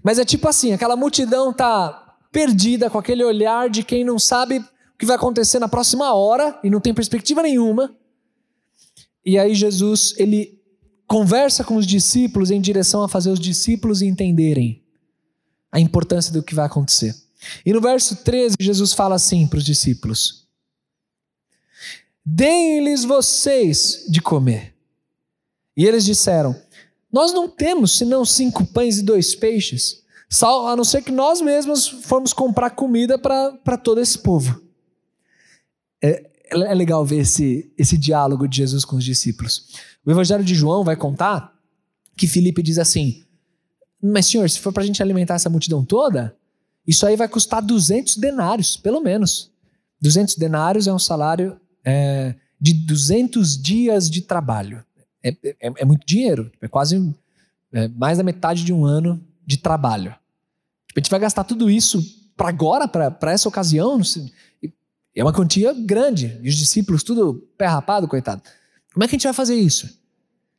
Mas 0.00 0.20
é 0.20 0.24
tipo 0.24 0.46
assim, 0.46 0.72
aquela 0.72 0.94
multidão 0.94 1.52
tá 1.52 2.18
perdida 2.30 2.88
com 2.88 2.96
aquele 2.96 3.24
olhar 3.24 3.68
de 3.68 3.82
quem 3.82 4.04
não 4.04 4.16
sabe 4.16 4.58
o 4.58 4.64
que 4.96 5.04
vai 5.04 5.16
acontecer 5.16 5.58
na 5.58 5.66
próxima 5.66 6.14
hora 6.14 6.56
e 6.62 6.70
não 6.70 6.78
tem 6.78 6.94
perspectiva 6.94 7.42
nenhuma. 7.42 7.92
E 9.26 9.36
aí 9.36 9.56
Jesus, 9.56 10.14
ele 10.18 10.56
conversa 11.04 11.64
com 11.64 11.74
os 11.74 11.84
discípulos 11.84 12.52
em 12.52 12.60
direção 12.60 13.02
a 13.02 13.08
fazer 13.08 13.32
os 13.32 13.40
discípulos 13.40 14.02
entenderem 14.02 14.83
a 15.74 15.80
importância 15.80 16.32
do 16.32 16.40
que 16.40 16.54
vai 16.54 16.66
acontecer. 16.66 17.16
E 17.66 17.72
no 17.72 17.80
verso 17.80 18.14
13, 18.14 18.54
Jesus 18.60 18.92
fala 18.92 19.16
assim 19.16 19.44
para 19.44 19.58
os 19.58 19.64
discípulos: 19.64 20.46
Deem-lhes 22.24 23.04
vocês 23.04 24.04
de 24.08 24.22
comer. 24.22 24.72
E 25.76 25.84
eles 25.84 26.04
disseram: 26.04 26.54
Nós 27.12 27.32
não 27.32 27.48
temos 27.48 27.98
senão 27.98 28.24
cinco 28.24 28.64
pães 28.64 28.98
e 28.98 29.02
dois 29.02 29.34
peixes, 29.34 30.04
a 30.40 30.76
não 30.76 30.84
ser 30.84 31.02
que 31.02 31.10
nós 31.10 31.40
mesmos 31.40 31.88
formos 31.88 32.32
comprar 32.32 32.70
comida 32.70 33.18
para 33.18 33.76
todo 33.76 34.00
esse 34.00 34.18
povo. 34.18 34.62
É, 36.00 36.30
é 36.50 36.74
legal 36.74 37.04
ver 37.04 37.18
esse, 37.18 37.72
esse 37.76 37.98
diálogo 37.98 38.46
de 38.46 38.58
Jesus 38.58 38.84
com 38.84 38.94
os 38.94 39.04
discípulos. 39.04 39.70
O 40.06 40.10
Evangelho 40.12 40.44
de 40.44 40.54
João 40.54 40.84
vai 40.84 40.94
contar 40.94 41.52
que 42.16 42.28
Filipe 42.28 42.62
diz 42.62 42.78
assim: 42.78 43.23
Mas 44.06 44.26
senhor, 44.26 44.48
se 44.50 44.60
for 44.60 44.70
para 44.70 44.82
a 44.82 44.86
gente 44.86 45.02
alimentar 45.02 45.34
essa 45.34 45.48
multidão 45.48 45.82
toda, 45.82 46.36
Isso 46.86 47.06
aí 47.06 47.16
vai 47.16 47.26
custar 47.26 47.62
200 47.62 48.18
denários, 48.18 48.76
pelo 48.76 49.00
menos. 49.00 49.50
200 50.02 50.34
denários 50.34 50.86
é 50.86 50.92
um 50.92 50.98
salário 50.98 51.58
é, 51.82 52.34
de 52.60 52.74
200 52.74 53.56
dias 53.56 54.10
de 54.10 54.20
trabalho. 54.20 54.84
É, 55.22 55.30
é, 55.30 55.56
é 55.78 55.84
muito 55.86 56.06
dinheiro, 56.06 56.52
é 56.60 56.68
quase 56.68 57.14
é, 57.72 57.88
mais 57.88 58.18
da 58.18 58.24
metade 58.24 58.62
de 58.62 58.70
um 58.70 58.84
ano 58.84 59.18
de 59.46 59.56
trabalho. 59.56 60.14
Tipo, 60.86 60.98
a 60.98 61.00
gente 61.00 61.10
vai 61.10 61.20
gastar 61.20 61.44
tudo 61.44 61.70
isso 61.70 62.02
para 62.36 62.50
agora, 62.50 62.86
para 62.86 63.32
essa 63.32 63.48
ocasião. 63.48 63.98
É 65.16 65.24
uma 65.24 65.32
quantia 65.32 65.72
grande. 65.72 66.38
E 66.42 66.50
os 66.50 66.54
discípulos, 66.54 67.02
tudo 67.02 67.48
pé 67.56 67.64
rapado, 67.64 68.06
coitado. 68.06 68.42
Como 68.92 69.02
é 69.02 69.08
que 69.08 69.14
a 69.14 69.16
gente 69.16 69.24
vai 69.24 69.32
fazer 69.32 69.54
isso? 69.54 70.03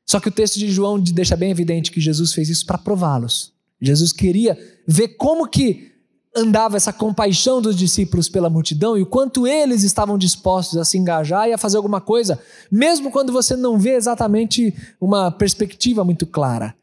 Só 0.06 0.20
que 0.20 0.30
o 0.30 0.32
texto 0.32 0.60
de 0.60 0.70
João 0.70 1.00
deixa 1.00 1.36
bem 1.36 1.52
evidente 1.52 1.92
que 1.92 2.00
Jesus 2.00 2.34
fez 2.34 2.50
isso 2.50 2.66
para 2.66 2.78
prová-los. 2.78 3.54
Jesus 3.82 4.14
queria 4.14 4.58
ver 4.88 5.10
como 5.10 5.48
que 5.48 5.92
andava 6.36 6.76
essa 6.76 6.92
compaixão 6.92 7.62
dos 7.62 7.76
discípulos 7.76 8.28
pela 8.28 8.50
multidão 8.50 8.98
e 8.98 9.02
o 9.02 9.06
quanto 9.06 9.48
eles 9.48 9.84
estavam 9.84 10.18
dispostos 10.18 10.78
a 10.78 10.84
se 10.84 10.98
engajar 10.98 11.48
e 11.48 11.54
a 11.54 11.58
fazer 11.58 11.78
alguma 11.78 12.02
coisa, 12.02 12.40
mesmo 12.70 13.10
quando 13.10 13.32
você 13.32 13.56
não 13.56 13.80
vê 13.80 13.92
exatamente 13.92 14.74
uma 15.00 15.32
perspectiva 15.32 16.04
muito 16.04 16.28
clara. 16.28 16.76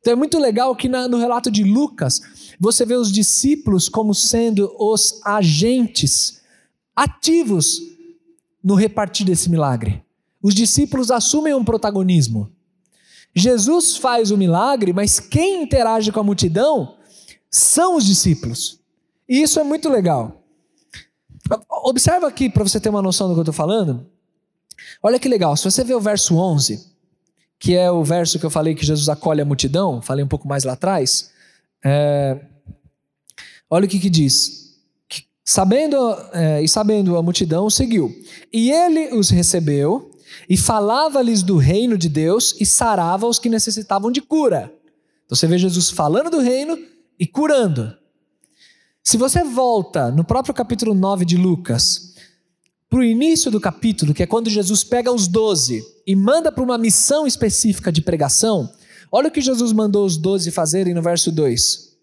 Então 0.00 0.12
é 0.12 0.16
muito 0.16 0.38
legal 0.38 0.74
que 0.74 0.88
no 0.88 1.18
relato 1.18 1.50
de 1.50 1.62
Lucas, 1.62 2.20
você 2.58 2.84
vê 2.84 2.94
os 2.94 3.12
discípulos 3.12 3.88
como 3.88 4.12
sendo 4.12 4.74
os 4.78 5.20
agentes 5.24 6.40
ativos 6.94 7.80
no 8.62 8.74
repartir 8.74 9.24
desse 9.24 9.48
milagre. 9.48 10.02
Os 10.42 10.54
discípulos 10.54 11.12
assumem 11.12 11.54
um 11.54 11.64
protagonismo. 11.64 12.50
Jesus 13.36 13.98
faz 13.98 14.30
o 14.30 14.36
milagre, 14.38 14.94
mas 14.94 15.20
quem 15.20 15.62
interage 15.62 16.10
com 16.10 16.18
a 16.18 16.24
multidão 16.24 16.96
são 17.50 17.96
os 17.96 18.06
discípulos. 18.06 18.80
E 19.28 19.42
isso 19.42 19.60
é 19.60 19.62
muito 19.62 19.90
legal. 19.90 20.42
Observa 21.84 22.26
aqui, 22.26 22.48
para 22.48 22.64
você 22.64 22.80
ter 22.80 22.88
uma 22.88 23.02
noção 23.02 23.28
do 23.28 23.34
que 23.34 23.40
eu 23.40 23.42
estou 23.42 23.54
falando. 23.54 24.06
Olha 25.02 25.18
que 25.18 25.28
legal, 25.28 25.54
se 25.54 25.64
você 25.64 25.84
ver 25.84 25.94
o 25.94 26.00
verso 26.00 26.34
11, 26.34 26.86
que 27.58 27.76
é 27.76 27.90
o 27.90 28.02
verso 28.02 28.38
que 28.38 28.46
eu 28.46 28.50
falei 28.50 28.74
que 28.74 28.86
Jesus 28.86 29.08
acolhe 29.08 29.42
a 29.42 29.44
multidão, 29.44 30.00
falei 30.00 30.24
um 30.24 30.28
pouco 30.28 30.48
mais 30.48 30.64
lá 30.64 30.72
atrás. 30.72 31.30
É, 31.84 32.40
olha 33.68 33.84
o 33.84 33.88
que, 33.88 34.00
que 34.00 34.08
diz. 34.08 34.76
Sabendo 35.44 35.96
é, 36.32 36.62
e 36.62 36.68
sabendo 36.68 37.18
a 37.18 37.22
multidão, 37.22 37.68
seguiu. 37.68 38.10
E 38.50 38.70
ele 38.70 39.14
os 39.14 39.28
recebeu 39.28 40.15
e 40.48 40.56
falava-lhes 40.56 41.42
do 41.42 41.56
reino 41.56 41.96
de 41.96 42.08
Deus 42.08 42.54
e 42.60 42.66
sarava 42.66 43.26
os 43.26 43.38
que 43.38 43.48
necessitavam 43.48 44.10
de 44.10 44.20
cura. 44.20 44.72
Então 45.24 45.36
você 45.36 45.46
vê 45.46 45.58
Jesus 45.58 45.90
falando 45.90 46.30
do 46.30 46.38
reino 46.38 46.78
e 47.18 47.26
curando. 47.26 47.96
Se 49.02 49.16
você 49.16 49.44
volta 49.44 50.10
no 50.10 50.24
próprio 50.24 50.54
capítulo 50.54 50.94
9 50.94 51.24
de 51.24 51.36
Lucas, 51.36 52.14
para 52.88 53.00
o 53.00 53.04
início 53.04 53.50
do 53.50 53.60
capítulo, 53.60 54.14
que 54.14 54.22
é 54.22 54.26
quando 54.26 54.50
Jesus 54.50 54.84
pega 54.84 55.12
os 55.12 55.26
doze 55.26 55.84
e 56.06 56.14
manda 56.14 56.52
para 56.52 56.62
uma 56.62 56.78
missão 56.78 57.26
específica 57.26 57.90
de 57.90 58.00
pregação, 58.00 58.72
olha 59.10 59.28
o 59.28 59.30
que 59.30 59.40
Jesus 59.40 59.72
mandou 59.72 60.04
os 60.04 60.16
doze 60.16 60.50
fazerem 60.50 60.94
no 60.94 61.02
verso 61.02 61.32
2. 61.32 61.96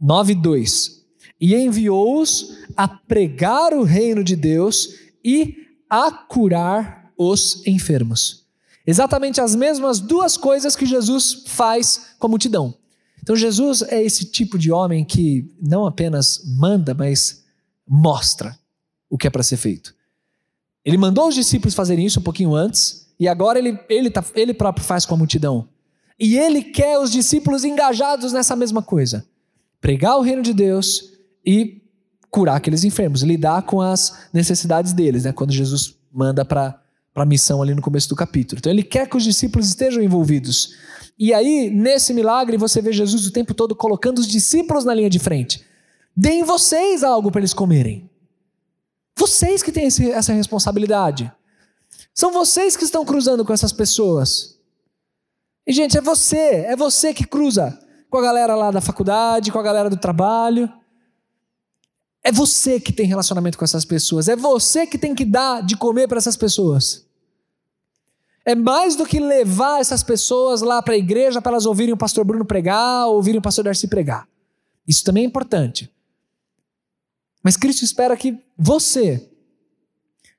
9, 0.00 0.34
2. 0.34 1.04
E 1.40 1.54
enviou-os 1.54 2.58
a 2.76 2.86
pregar 2.86 3.72
o 3.72 3.82
reino 3.82 4.22
de 4.22 4.36
Deus 4.36 4.94
e 5.24 5.56
a 5.88 6.10
curar 6.10 6.97
os 7.18 7.66
enfermos. 7.66 8.46
Exatamente 8.86 9.40
as 9.40 9.54
mesmas 9.54 10.00
duas 10.00 10.36
coisas 10.36 10.76
que 10.76 10.86
Jesus 10.86 11.42
faz 11.46 12.14
com 12.18 12.26
a 12.26 12.30
multidão. 12.30 12.74
Então 13.22 13.36
Jesus 13.36 13.82
é 13.82 14.02
esse 14.02 14.24
tipo 14.24 14.58
de 14.58 14.72
homem 14.72 15.04
que 15.04 15.52
não 15.60 15.84
apenas 15.84 16.42
manda, 16.46 16.94
mas 16.94 17.44
mostra 17.86 18.58
o 19.10 19.18
que 19.18 19.26
é 19.26 19.30
para 19.30 19.42
ser 19.42 19.56
feito. 19.56 19.94
Ele 20.84 20.96
mandou 20.96 21.28
os 21.28 21.34
discípulos 21.34 21.74
fazerem 21.74 22.06
isso 22.06 22.20
um 22.20 22.22
pouquinho 22.22 22.54
antes, 22.54 23.06
e 23.20 23.28
agora 23.28 23.58
ele, 23.58 23.78
ele, 23.90 24.10
tá, 24.10 24.24
ele 24.34 24.54
próprio 24.54 24.84
faz 24.84 25.04
com 25.04 25.14
a 25.14 25.18
multidão. 25.18 25.68
E 26.18 26.38
ele 26.38 26.62
quer 26.62 26.98
os 26.98 27.10
discípulos 27.10 27.64
engajados 27.64 28.32
nessa 28.32 28.56
mesma 28.56 28.80
coisa: 28.80 29.26
pregar 29.80 30.16
o 30.16 30.22
reino 30.22 30.42
de 30.42 30.54
Deus 30.54 31.12
e 31.44 31.82
curar 32.30 32.56
aqueles 32.56 32.84
enfermos, 32.84 33.22
lidar 33.22 33.62
com 33.62 33.80
as 33.80 34.28
necessidades 34.32 34.92
deles, 34.92 35.24
né? 35.24 35.32
quando 35.32 35.52
Jesus 35.52 35.96
manda 36.12 36.44
para 36.44 36.80
a 37.14 37.24
missão 37.24 37.60
ali 37.60 37.74
no 37.74 37.82
começo 37.82 38.08
do 38.08 38.16
capítulo. 38.16 38.58
Então 38.58 38.70
ele 38.70 38.82
quer 38.82 39.08
que 39.08 39.16
os 39.16 39.24
discípulos 39.24 39.68
estejam 39.68 40.02
envolvidos. 40.02 40.74
E 41.18 41.34
aí, 41.34 41.68
nesse 41.68 42.14
milagre, 42.14 42.56
você 42.56 42.80
vê 42.80 42.92
Jesus 42.92 43.26
o 43.26 43.32
tempo 43.32 43.52
todo 43.52 43.74
colocando 43.74 44.18
os 44.18 44.26
discípulos 44.26 44.84
na 44.84 44.94
linha 44.94 45.10
de 45.10 45.18
frente. 45.18 45.64
Deem 46.16 46.44
vocês 46.44 47.02
algo 47.02 47.30
para 47.30 47.40
eles 47.40 47.52
comerem. 47.52 48.08
Vocês 49.16 49.62
que 49.62 49.72
têm 49.72 49.86
esse, 49.86 50.10
essa 50.10 50.32
responsabilidade. 50.32 51.32
São 52.14 52.32
vocês 52.32 52.76
que 52.76 52.84
estão 52.84 53.04
cruzando 53.04 53.44
com 53.44 53.52
essas 53.52 53.72
pessoas. 53.72 54.58
E, 55.66 55.72
gente, 55.72 55.98
é 55.98 56.00
você, 56.00 56.64
é 56.66 56.76
você 56.76 57.12
que 57.12 57.26
cruza 57.26 57.78
com 58.08 58.18
a 58.18 58.22
galera 58.22 58.54
lá 58.54 58.70
da 58.70 58.80
faculdade, 58.80 59.50
com 59.50 59.58
a 59.58 59.62
galera 59.62 59.90
do 59.90 59.96
trabalho. 59.96 60.72
É 62.28 62.32
você 62.32 62.78
que 62.78 62.92
tem 62.92 63.06
relacionamento 63.06 63.56
com 63.56 63.64
essas 63.64 63.86
pessoas. 63.86 64.28
É 64.28 64.36
você 64.36 64.86
que 64.86 64.98
tem 64.98 65.14
que 65.14 65.24
dar 65.24 65.62
de 65.62 65.78
comer 65.78 66.06
para 66.06 66.18
essas 66.18 66.36
pessoas. 66.36 67.06
É 68.44 68.54
mais 68.54 68.96
do 68.96 69.06
que 69.06 69.18
levar 69.18 69.80
essas 69.80 70.02
pessoas 70.02 70.60
lá 70.60 70.82
para 70.82 70.92
a 70.92 70.98
igreja 70.98 71.40
para 71.40 71.52
elas 71.52 71.64
ouvirem 71.64 71.94
o 71.94 71.96
pastor 71.96 72.26
Bruno 72.26 72.44
pregar, 72.44 73.06
ou 73.06 73.16
ouvirem 73.16 73.38
o 73.38 73.42
pastor 73.42 73.64
Darcy 73.64 73.88
pregar. 73.88 74.28
Isso 74.86 75.02
também 75.04 75.24
é 75.24 75.26
importante. 75.26 75.90
Mas 77.42 77.56
Cristo 77.56 77.82
espera 77.82 78.14
que 78.14 78.38
você 78.58 79.26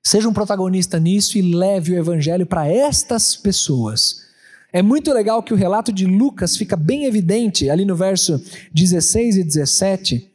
seja 0.03 0.29
um 0.29 0.33
protagonista 0.33 0.99
nisso 0.99 1.39
e 1.39 1.41
leve 1.41 1.93
o 1.93 1.97
evangelho 1.97 2.45
para 2.45 2.67
estas 2.67 3.35
pessoas. 3.35 4.27
É 4.71 4.83
muito 4.83 5.11
legal 5.11 5.41
que 5.41 5.55
o 5.55 5.57
relato 5.57 5.91
de 5.91 6.05
Lucas 6.05 6.55
fica 6.55 6.75
bem 6.75 7.05
evidente 7.05 7.67
ali 7.67 7.83
no 7.83 7.95
verso 7.95 8.39
16 8.71 9.37
e 9.37 9.43
17, 9.43 10.28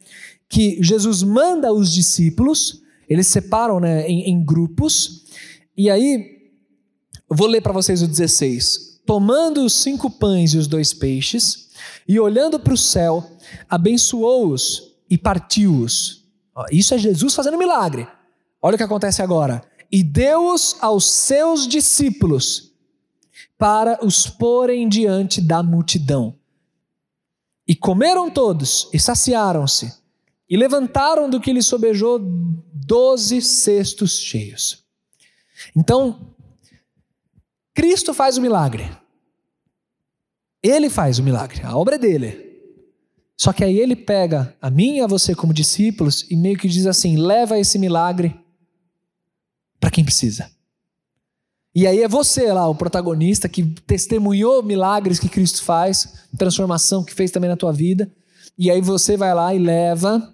que 0.49 0.81
Jesus 0.81 1.23
manda 1.23 1.73
os 1.73 1.91
discípulos, 1.91 2.81
eles 3.09 3.27
separam 3.27 3.79
né, 3.79 4.07
em, 4.07 4.29
em 4.29 4.43
grupos, 4.43 5.25
e 5.77 5.89
aí 5.89 6.51
vou 7.29 7.47
ler 7.47 7.61
para 7.61 7.73
vocês 7.73 8.01
o 8.01 8.07
16. 8.07 9.01
Tomando 9.05 9.63
os 9.63 9.73
cinco 9.73 10.09
pães 10.09 10.53
e 10.53 10.57
os 10.57 10.67
dois 10.67 10.93
peixes, 10.93 11.69
e 12.07 12.19
olhando 12.19 12.59
para 12.59 12.73
o 12.73 12.77
céu, 12.77 13.23
abençoou-os 13.69 14.95
e 15.09 15.17
partiu-os. 15.17 16.23
Isso 16.71 16.93
é 16.93 16.97
Jesus 16.97 17.35
fazendo 17.35 17.57
milagre. 17.57 18.07
Olha 18.61 18.75
o 18.75 18.77
que 18.77 18.83
acontece 18.83 19.21
agora. 19.21 19.63
E 19.91 20.03
deu-os 20.03 20.75
aos 20.81 21.09
seus 21.09 21.67
discípulos 21.67 22.73
para 23.57 24.03
os 24.03 24.27
porem 24.27 24.87
diante 24.89 25.41
da 25.41 25.61
multidão. 25.61 26.35
E 27.67 27.75
comeram 27.75 28.29
todos 28.29 28.89
e 28.93 28.99
saciaram-se, 28.99 29.93
e 30.49 30.55
levantaram 30.55 31.29
do 31.29 31.39
que 31.39 31.51
lhes 31.51 31.65
sobejou 31.65 32.19
doze 32.19 33.41
cestos 33.41 34.19
cheios. 34.19 34.83
Então, 35.75 36.33
Cristo 37.73 38.13
faz 38.13 38.37
o 38.37 38.41
milagre. 38.41 38.89
Ele 40.61 40.89
faz 40.89 41.19
o 41.19 41.23
milagre, 41.23 41.61
a 41.63 41.77
obra 41.77 41.95
é 41.95 41.99
dele. 41.99 42.45
Só 43.37 43.51
que 43.51 43.63
aí 43.63 43.77
ele 43.77 43.95
pega 43.95 44.55
a 44.61 44.69
mim 44.69 44.97
e 44.97 45.01
a 45.01 45.07
você 45.07 45.35
como 45.35 45.53
discípulos 45.53 46.25
e 46.31 46.35
meio 46.35 46.57
que 46.57 46.67
diz 46.67 46.87
assim: 46.87 47.17
leva 47.17 47.59
esse 47.59 47.77
milagre 47.77 48.35
para 49.79 49.91
quem 49.91 50.05
precisa. 50.05 50.49
E 51.75 51.85
aí 51.85 52.01
é 52.01 52.07
você 52.07 52.53
lá, 52.53 52.69
o 52.69 52.75
protagonista, 52.75 53.49
que 53.49 53.65
testemunhou 53.85 54.63
milagres 54.63 55.19
que 55.19 55.27
Cristo 55.27 55.61
faz, 55.61 56.25
transformação 56.37 57.03
que 57.03 57.13
fez 57.13 57.31
também 57.31 57.49
na 57.49 57.57
tua 57.57 57.73
vida. 57.73 58.09
E 58.57 58.71
aí 58.71 58.79
você 58.79 59.17
vai 59.17 59.33
lá 59.33 59.53
e 59.53 59.59
leva 59.59 60.33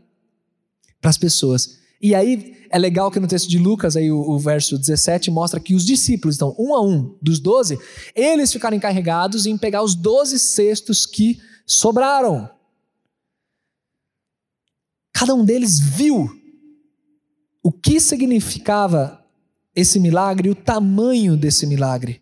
para 1.01 1.09
as 1.09 1.17
pessoas. 1.17 1.79
E 1.99 2.15
aí 2.15 2.57
é 2.69 2.79
legal 2.79 3.11
que 3.11 3.19
no 3.19 3.27
texto 3.27 3.49
de 3.49 3.57
Lucas, 3.57 3.97
aí 3.97 4.11
o, 4.11 4.17
o, 4.17 4.39
verso 4.39 4.77
17, 4.77 5.29
mostra 5.29 5.59
que 5.59 5.75
os 5.75 5.85
discípulos, 5.85 6.35
então, 6.35 6.55
um 6.57 6.73
a 6.73 6.81
um 6.81 7.17
dos 7.21 7.39
doze, 7.39 7.77
eles 8.15 8.51
ficaram 8.53 8.77
encarregados 8.77 9.45
em 9.45 9.57
pegar 9.57 9.83
os 9.83 9.93
doze 9.93 10.39
cestos 10.39 11.05
que 11.05 11.39
sobraram. 11.65 12.49
Cada 15.13 15.35
um 15.35 15.43
deles 15.43 15.79
viu 15.79 16.29
o 17.61 17.71
que 17.71 17.99
significava 17.99 19.23
esse 19.75 19.99
milagre 19.99 20.49
e 20.49 20.51
o 20.51 20.55
tamanho 20.55 21.37
desse 21.37 21.67
milagre. 21.67 22.21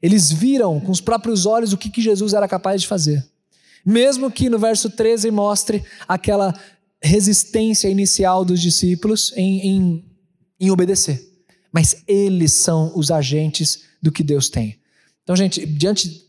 Eles 0.00 0.32
viram 0.32 0.80
com 0.80 0.90
os 0.90 1.00
próprios 1.00 1.44
olhos 1.44 1.72
o 1.72 1.76
que, 1.76 1.90
que 1.90 2.00
Jesus 2.00 2.32
era 2.32 2.48
capaz 2.48 2.80
de 2.80 2.88
fazer. 2.88 3.28
Mesmo 3.84 4.30
que 4.30 4.48
no 4.48 4.58
verso 4.58 4.88
13 4.88 5.30
mostre 5.30 5.84
aquela 6.08 6.54
resistência 7.02 7.88
inicial 7.88 8.44
dos 8.44 8.60
discípulos 8.60 9.32
em, 9.36 9.60
em, 9.60 10.04
em 10.58 10.70
obedecer. 10.70 11.28
Mas 11.72 12.02
eles 12.06 12.52
são 12.52 12.92
os 12.96 13.10
agentes 13.10 13.84
do 14.02 14.12
que 14.12 14.22
Deus 14.22 14.48
tem. 14.48 14.78
Então, 15.22 15.36
gente, 15.36 15.64
diante 15.64 16.26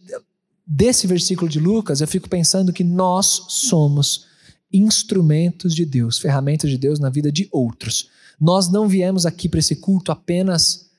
desse 0.65 1.07
versículo 1.07 1.49
de 1.49 1.59
Lucas, 1.59 2.01
eu 2.01 2.07
fico 2.07 2.29
pensando 2.29 2.71
que 2.71 2.83
nós 2.83 3.45
somos 3.49 4.27
instrumentos 4.71 5.75
de 5.75 5.85
Deus, 5.85 6.19
ferramentas 6.19 6.69
de 6.69 6.77
Deus 6.77 6.99
na 6.99 7.09
vida 7.09 7.31
de 7.31 7.49
outros. 7.51 8.09
Nós 8.39 8.69
não 8.69 8.87
viemos 8.87 9.25
aqui 9.25 9.49
para 9.49 9.59
esse 9.59 9.75
culto 9.75 10.11
apenas 10.11 10.89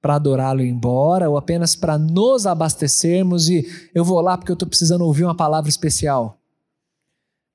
para 0.00 0.14
adorá-lo 0.14 0.62
embora, 0.62 1.28
ou 1.28 1.36
apenas 1.36 1.76
para 1.76 1.98
nos 1.98 2.46
abastecermos 2.46 3.48
e 3.48 3.66
eu 3.94 4.04
vou 4.04 4.20
lá 4.20 4.36
porque 4.36 4.50
eu 4.50 4.54
estou 4.54 4.68
precisando 4.68 5.04
ouvir 5.04 5.24
uma 5.24 5.36
palavra 5.36 5.68
especial. 5.68 6.40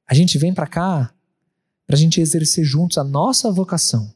A 0.07 0.13
gente 0.13 0.37
vem 0.37 0.53
para 0.53 0.67
cá 0.67 1.11
para 1.85 1.95
a 1.95 1.99
gente 1.99 2.19
exercer 2.19 2.63
juntos 2.63 2.97
a 2.97 3.03
nossa 3.03 3.51
vocação. 3.51 4.13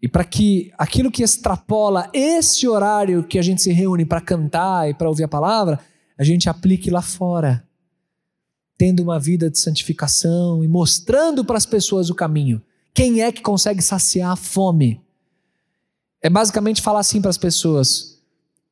E 0.00 0.06
para 0.06 0.24
que 0.24 0.70
aquilo 0.78 1.10
que 1.10 1.22
extrapola 1.22 2.08
esse 2.12 2.68
horário 2.68 3.24
que 3.24 3.38
a 3.38 3.42
gente 3.42 3.62
se 3.62 3.72
reúne 3.72 4.04
para 4.04 4.20
cantar 4.20 4.88
e 4.88 4.94
para 4.94 5.08
ouvir 5.08 5.24
a 5.24 5.28
palavra, 5.28 5.80
a 6.16 6.22
gente 6.22 6.48
aplique 6.48 6.90
lá 6.90 7.02
fora, 7.02 7.64
tendo 8.76 9.02
uma 9.02 9.18
vida 9.18 9.50
de 9.50 9.58
santificação 9.58 10.62
e 10.62 10.68
mostrando 10.68 11.44
para 11.44 11.56
as 11.56 11.66
pessoas 11.66 12.10
o 12.10 12.14
caminho. 12.14 12.62
Quem 12.94 13.22
é 13.22 13.32
que 13.32 13.42
consegue 13.42 13.82
saciar 13.82 14.32
a 14.32 14.36
fome? 14.36 15.00
É 16.22 16.30
basicamente 16.30 16.82
falar 16.82 17.00
assim 17.00 17.20
para 17.20 17.30
as 17.30 17.38
pessoas: 17.38 18.20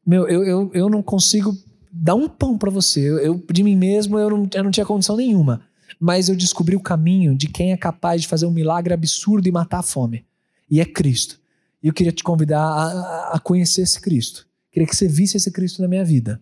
Meu, 0.06 0.28
eu, 0.28 0.44
eu, 0.44 0.70
eu 0.74 0.88
não 0.88 1.02
consigo 1.02 1.56
dar 1.92 2.14
um 2.14 2.28
pão 2.28 2.56
para 2.56 2.70
você. 2.70 3.00
Eu, 3.00 3.18
eu, 3.18 3.44
de 3.52 3.62
mim 3.62 3.76
mesmo, 3.76 4.18
eu 4.18 4.30
não, 4.30 4.48
eu 4.52 4.64
não 4.64 4.70
tinha 4.70 4.86
condição 4.86 5.16
nenhuma. 5.16 5.62
Mas 5.98 6.28
eu 6.28 6.36
descobri 6.36 6.76
o 6.76 6.80
caminho 6.80 7.36
de 7.36 7.48
quem 7.48 7.72
é 7.72 7.76
capaz 7.76 8.22
de 8.22 8.28
fazer 8.28 8.46
um 8.46 8.50
milagre 8.50 8.92
absurdo 8.92 9.48
e 9.48 9.52
matar 9.52 9.78
a 9.78 9.82
fome. 9.82 10.24
E 10.70 10.80
é 10.80 10.84
Cristo. 10.84 11.40
E 11.82 11.88
eu 11.88 11.92
queria 11.92 12.12
te 12.12 12.22
convidar 12.22 12.62
a, 12.62 13.34
a 13.34 13.38
conhecer 13.38 13.82
esse 13.82 14.00
Cristo. 14.00 14.46
Queria 14.70 14.86
que 14.86 14.94
você 14.94 15.08
visse 15.08 15.36
esse 15.36 15.50
Cristo 15.50 15.80
na 15.80 15.88
minha 15.88 16.04
vida. 16.04 16.40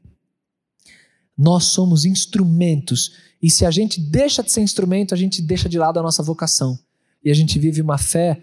Nós 1.36 1.64
somos 1.64 2.04
instrumentos. 2.04 3.12
E 3.40 3.50
se 3.50 3.66
a 3.66 3.70
gente 3.70 4.00
deixa 4.00 4.42
de 4.42 4.50
ser 4.50 4.60
instrumento, 4.60 5.14
a 5.14 5.16
gente 5.16 5.42
deixa 5.42 5.68
de 5.68 5.78
lado 5.78 5.98
a 5.98 6.02
nossa 6.02 6.22
vocação. 6.22 6.78
E 7.24 7.30
a 7.30 7.34
gente 7.34 7.58
vive 7.58 7.80
uma 7.80 7.98
fé 7.98 8.42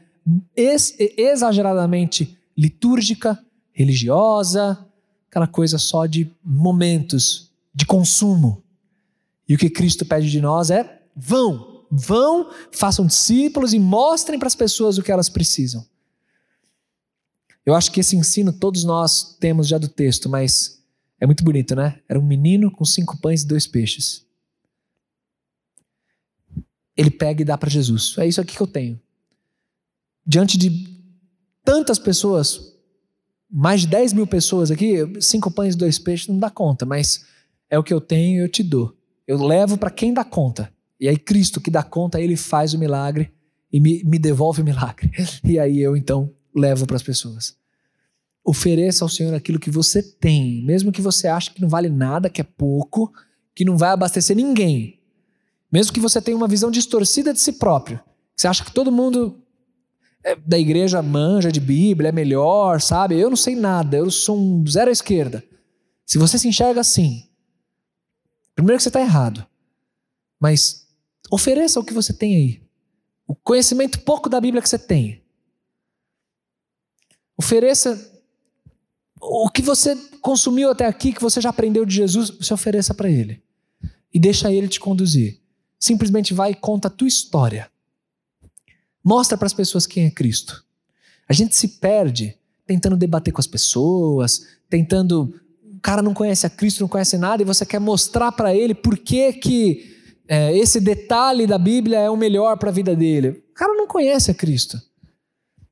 ex 0.55 0.95
exageradamente 1.17 2.37
litúrgica, 2.57 3.39
religiosa, 3.71 4.77
aquela 5.29 5.47
coisa 5.47 5.77
só 5.77 6.05
de 6.05 6.29
momentos 6.43 7.51
de 7.73 7.85
consumo. 7.85 8.63
E 9.47 9.55
o 9.55 9.57
que 9.57 9.69
Cristo 9.69 10.05
pede 10.05 10.29
de 10.29 10.39
nós 10.41 10.69
é: 10.69 11.00
vão, 11.15 11.85
vão, 11.89 12.51
façam 12.71 13.05
discípulos 13.05 13.73
e 13.73 13.79
mostrem 13.79 14.39
para 14.39 14.47
as 14.47 14.55
pessoas 14.55 14.97
o 14.97 15.03
que 15.03 15.11
elas 15.11 15.29
precisam. 15.29 15.85
Eu 17.65 17.75
acho 17.75 17.91
que 17.91 17.99
esse 17.99 18.15
ensino 18.15 18.51
todos 18.51 18.83
nós 18.83 19.35
temos 19.39 19.67
já 19.67 19.77
do 19.77 19.87
texto, 19.87 20.27
mas 20.27 20.81
é 21.19 21.25
muito 21.25 21.43
bonito, 21.43 21.75
né? 21.75 21.99
Era 22.09 22.19
um 22.19 22.25
menino 22.25 22.71
com 22.71 22.83
cinco 22.83 23.17
pães 23.17 23.43
e 23.43 23.47
dois 23.47 23.67
peixes. 23.67 24.25
Ele 26.97 27.11
pega 27.11 27.41
e 27.41 27.45
dá 27.45 27.57
para 27.57 27.69
Jesus. 27.69 28.15
É 28.17 28.27
isso 28.27 28.41
aqui 28.41 28.55
que 28.55 28.61
eu 28.61 28.67
tenho. 28.67 28.99
Diante 30.25 30.57
de 30.57 30.89
tantas 31.63 31.99
pessoas, 31.99 32.75
mais 33.49 33.81
de 33.81 33.87
10 33.87 34.13
mil 34.13 34.25
pessoas 34.25 34.71
aqui, 34.71 34.97
cinco 35.21 35.51
pães 35.51 35.75
e 35.75 35.77
dois 35.77 35.99
peixes 35.99 36.27
não 36.27 36.39
dá 36.39 36.49
conta, 36.49 36.85
mas 36.85 37.25
é 37.69 37.77
o 37.77 37.83
que 37.83 37.93
eu 37.93 38.01
tenho 38.01 38.37
e 38.37 38.43
eu 38.43 38.49
te 38.49 38.63
dou. 38.63 38.95
Eu 39.27 39.43
levo 39.43 39.77
para 39.77 39.91
quem 39.91 40.13
dá 40.13 40.23
conta. 40.23 40.73
E 41.01 41.09
aí 41.09 41.17
Cristo 41.17 41.59
que 41.59 41.71
dá 41.71 41.81
conta, 41.81 42.21
ele 42.21 42.37
faz 42.37 42.75
o 42.75 42.79
milagre 42.79 43.33
e 43.73 43.79
me, 43.79 44.03
me 44.03 44.19
devolve 44.19 44.61
o 44.61 44.65
milagre. 44.65 45.11
E 45.43 45.57
aí 45.57 45.79
eu 45.79 45.97
então 45.97 46.31
levo 46.55 46.85
para 46.85 46.95
as 46.95 47.01
pessoas. 47.01 47.57
Ofereça 48.45 49.03
ao 49.03 49.09
Senhor 49.09 49.33
aquilo 49.33 49.59
que 49.59 49.71
você 49.71 50.03
tem, 50.03 50.63
mesmo 50.63 50.91
que 50.91 51.01
você 51.01 51.27
ache 51.27 51.51
que 51.51 51.61
não 51.61 51.67
vale 51.67 51.89
nada, 51.89 52.29
que 52.29 52.39
é 52.39 52.43
pouco, 52.43 53.11
que 53.55 53.65
não 53.65 53.77
vai 53.77 53.89
abastecer 53.89 54.35
ninguém. 54.35 54.99
Mesmo 55.71 55.91
que 55.91 55.99
você 55.99 56.21
tenha 56.21 56.37
uma 56.37 56.47
visão 56.47 56.69
distorcida 56.69 57.33
de 57.33 57.39
si 57.39 57.53
próprio. 57.53 57.99
Você 58.35 58.47
acha 58.47 58.63
que 58.63 58.71
todo 58.71 58.91
mundo 58.91 59.41
é, 60.23 60.35
da 60.35 60.59
igreja 60.59 61.01
manja 61.01 61.51
de 61.51 61.59
Bíblia, 61.59 62.09
é 62.09 62.11
melhor, 62.11 62.79
sabe? 62.79 63.19
Eu 63.19 63.29
não 63.29 63.37
sei 63.37 63.55
nada, 63.55 63.97
eu 63.97 64.11
sou 64.11 64.37
um 64.37 64.65
zero 64.67 64.89
à 64.89 64.91
esquerda. 64.91 65.43
Se 66.05 66.17
você 66.17 66.37
se 66.37 66.47
enxerga 66.47 66.81
assim, 66.81 67.27
primeiro 68.53 68.77
que 68.77 68.83
você 68.83 68.89
está 68.89 69.01
errado, 69.01 69.45
mas 70.39 70.80
ofereça 71.31 71.79
o 71.79 71.83
que 71.83 71.93
você 71.93 72.13
tem 72.13 72.35
aí. 72.35 72.61
O 73.25 73.33
conhecimento 73.33 74.01
pouco 74.01 74.29
da 74.29 74.41
Bíblia 74.41 74.61
que 74.61 74.67
você 74.67 74.77
tem. 74.77 75.23
Ofereça 77.37 78.11
o 79.19 79.49
que 79.49 79.61
você 79.61 79.95
consumiu 80.19 80.69
até 80.69 80.85
aqui, 80.85 81.13
que 81.13 81.21
você 81.21 81.39
já 81.39 81.49
aprendeu 81.49 81.85
de 81.85 81.95
Jesus, 81.95 82.29
você 82.29 82.53
ofereça 82.53 82.93
para 82.93 83.09
Ele. 83.09 83.41
E 84.13 84.19
deixa 84.19 84.51
Ele 84.51 84.67
te 84.67 84.79
conduzir. 84.79 85.39
Simplesmente 85.79 86.33
vai 86.33 86.51
e 86.51 86.55
conta 86.55 86.89
a 86.89 86.91
tua 86.91 87.07
história. 87.07 87.71
Mostra 89.03 89.37
para 89.37 89.47
as 89.47 89.53
pessoas 89.53 89.87
quem 89.87 90.05
é 90.05 90.11
Cristo. 90.11 90.65
A 91.27 91.33
gente 91.33 91.55
se 91.55 91.67
perde 91.67 92.37
tentando 92.65 92.97
debater 92.97 93.33
com 93.33 93.39
as 93.39 93.47
pessoas, 93.47 94.47
tentando. 94.69 95.33
O 95.63 95.79
cara 95.81 96.01
não 96.01 96.13
conhece 96.13 96.45
a 96.45 96.49
Cristo, 96.49 96.81
não 96.81 96.87
conhece 96.87 97.17
nada, 97.17 97.41
e 97.41 97.45
você 97.45 97.65
quer 97.65 97.79
mostrar 97.79 98.31
para 98.31 98.53
ele 98.53 98.75
por 98.75 98.97
que, 98.97 99.33
que 99.33 100.00
é, 100.33 100.57
esse 100.57 100.79
detalhe 100.79 101.45
da 101.45 101.57
Bíblia 101.57 101.99
é 101.99 102.09
o 102.09 102.15
melhor 102.15 102.55
para 102.55 102.69
a 102.69 102.73
vida 102.73 102.95
dele. 102.95 103.43
O 103.51 103.53
cara 103.53 103.73
não 103.73 103.85
conhece 103.85 104.31
a 104.31 104.33
Cristo. 104.33 104.81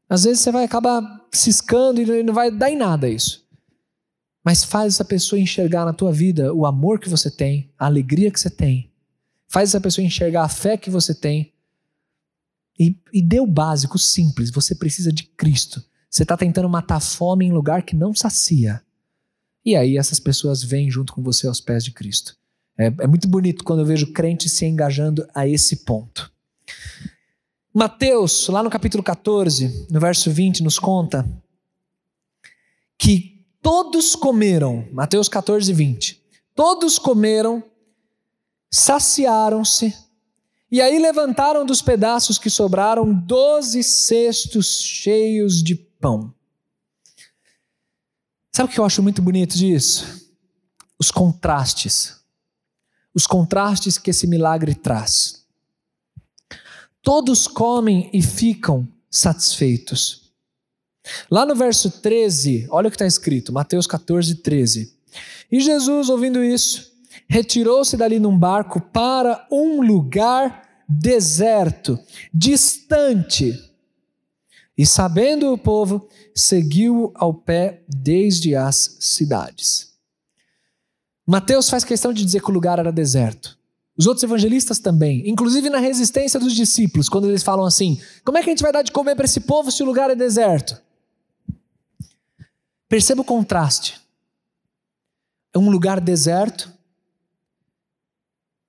Às 0.10 0.26
vezes 0.26 0.42
você 0.42 0.52
vai 0.52 0.66
acabar 0.66 1.02
ciscando 1.32 2.02
e 2.02 2.24
não 2.24 2.34
vai 2.34 2.52
dar 2.52 2.70
em 2.70 2.76
nada 2.76 3.08
isso. 3.08 3.48
Mas 4.44 4.66
faz 4.66 4.96
essa 4.96 5.06
pessoa 5.06 5.40
enxergar 5.40 5.86
na 5.86 5.94
tua 5.94 6.12
vida 6.12 6.54
o 6.54 6.66
amor 6.66 7.00
que 7.00 7.08
você 7.08 7.32
tem, 7.32 7.72
a 7.80 7.86
alegria 7.86 8.30
que 8.30 8.38
você 8.38 8.50
tem. 8.50 8.92
Faz 9.48 9.70
essa 9.70 9.80
pessoa 9.80 10.04
enxergar 10.04 10.44
a 10.44 10.50
fé 10.50 10.76
que 10.76 10.90
você 10.90 11.16
tem 11.16 11.54
e, 12.78 13.00
e 13.14 13.22
dê 13.22 13.40
o 13.40 13.48
básico, 13.48 13.98
simples. 13.98 14.52
Você 14.52 14.76
precisa 14.76 15.10
de 15.10 15.24
Cristo. 15.24 15.82
Você 16.10 16.24
está 16.24 16.36
tentando 16.36 16.68
matar 16.68 16.98
a 16.98 17.00
fome 17.00 17.46
em 17.46 17.54
lugar 17.54 17.84
que 17.84 17.96
não 17.96 18.14
sacia. 18.14 18.82
E 19.64 19.78
aí 19.78 19.98
essas 19.98 20.20
pessoas 20.20 20.62
vêm 20.62 20.92
junto 20.92 21.14
com 21.14 21.24
você 21.24 21.48
aos 21.48 21.62
pés 21.62 21.82
de 21.82 21.92
Cristo. 21.92 22.36
É, 22.80 22.86
é 23.00 23.08
muito 23.08 23.28
bonito 23.28 23.66
quando 23.66 23.80
eu 23.80 23.86
vejo 23.86 24.14
crentes 24.14 24.54
se 24.54 24.66
engajando 24.66 25.28
a 25.36 25.46
esse 25.46 25.84
ponto. 25.84 26.32
Mateus, 27.74 28.48
lá 28.48 28.64
no 28.64 28.70
capítulo 28.70 29.04
14, 29.04 29.88
no 29.92 30.00
verso 30.00 30.32
20, 30.32 30.64
nos 30.64 30.80
conta 30.80 31.30
que 32.98 33.46
todos 33.62 34.16
comeram, 34.16 34.88
Mateus 34.94 35.28
14, 35.28 35.74
20, 35.74 36.24
todos 36.56 36.98
comeram, 36.98 37.62
saciaram-se 38.72 39.94
e 40.72 40.82
aí 40.82 41.00
levantaram 41.00 41.66
dos 41.66 41.82
pedaços 41.82 42.38
que 42.38 42.50
sobraram 42.50 43.14
doze 43.14 43.84
cestos 43.84 44.80
cheios 44.80 45.62
de 45.62 45.76
pão. 45.76 46.34
Sabe 48.56 48.70
o 48.70 48.74
que 48.74 48.80
eu 48.80 48.86
acho 48.86 49.04
muito 49.04 49.22
bonito 49.22 49.58
disso? 49.58 50.30
Os 50.98 51.12
contrastes. 51.12 52.19
Os 53.14 53.26
contrastes 53.26 53.98
que 53.98 54.12
esse 54.12 54.28
milagre 54.28 54.76
traz. 54.76 55.44
Todos 57.02 57.48
comem 57.48 58.10
e 58.14 58.22
ficam 58.22 58.88
satisfeitos. 59.10 60.32
Lá 61.30 61.46
no 61.46 61.56
verso 61.56 61.90
13, 61.90 62.68
olha 62.70 62.88
o 62.88 62.92
que 62.92 62.96
está 62.96 63.08
escrito, 63.08 63.52
Mateus 63.52 63.88
14, 63.88 64.36
13. 64.36 64.94
E 65.52 65.60
Jesus, 65.60 66.10
ouvindo 66.10 66.44
isso, 66.44 66.92
retirou-se 67.28 67.96
dali 67.98 68.20
num 68.20 68.38
barco 68.38 68.80
para 68.80 69.48
um 69.52 69.82
lugar 69.82 70.68
deserto, 70.88 71.98
distante. 72.34 73.54
E 74.78 74.86
sabendo 74.86 75.52
o 75.52 75.58
povo, 75.58 76.08
seguiu 76.36 77.12
ao 77.16 77.34
pé 77.34 77.84
desde 77.88 78.56
as 78.56 78.98
cidades. 79.00 79.89
Mateus 81.30 81.70
faz 81.70 81.84
questão 81.84 82.12
de 82.12 82.26
dizer 82.26 82.42
que 82.42 82.50
o 82.50 82.54
lugar 82.54 82.80
era 82.80 82.92
deserto. 82.92 83.56
Os 83.96 84.08
outros 84.08 84.24
evangelistas 84.24 84.80
também, 84.80 85.30
inclusive 85.30 85.70
na 85.70 85.78
resistência 85.78 86.40
dos 86.40 86.56
discípulos, 86.56 87.08
quando 87.08 87.30
eles 87.30 87.44
falam 87.44 87.66
assim: 87.66 88.02
como 88.26 88.40
é 88.40 88.42
que 88.42 88.50
a 88.50 88.52
gente 88.52 88.64
vai 88.64 88.72
dar 88.72 88.82
de 88.82 88.92
comer 88.92 89.16
para 89.16 89.26
esse 89.26 89.42
povo 89.42 89.72
se 89.72 89.84
o 89.84 89.86
lugar 89.86 90.10
é 90.10 90.16
deserto? 90.16 90.82
Perceba 92.88 93.22
o 93.22 93.26
contraste. 93.26 94.02
É 95.54 95.60
um 95.60 95.70
lugar 95.70 96.02
deserto, 96.02 96.74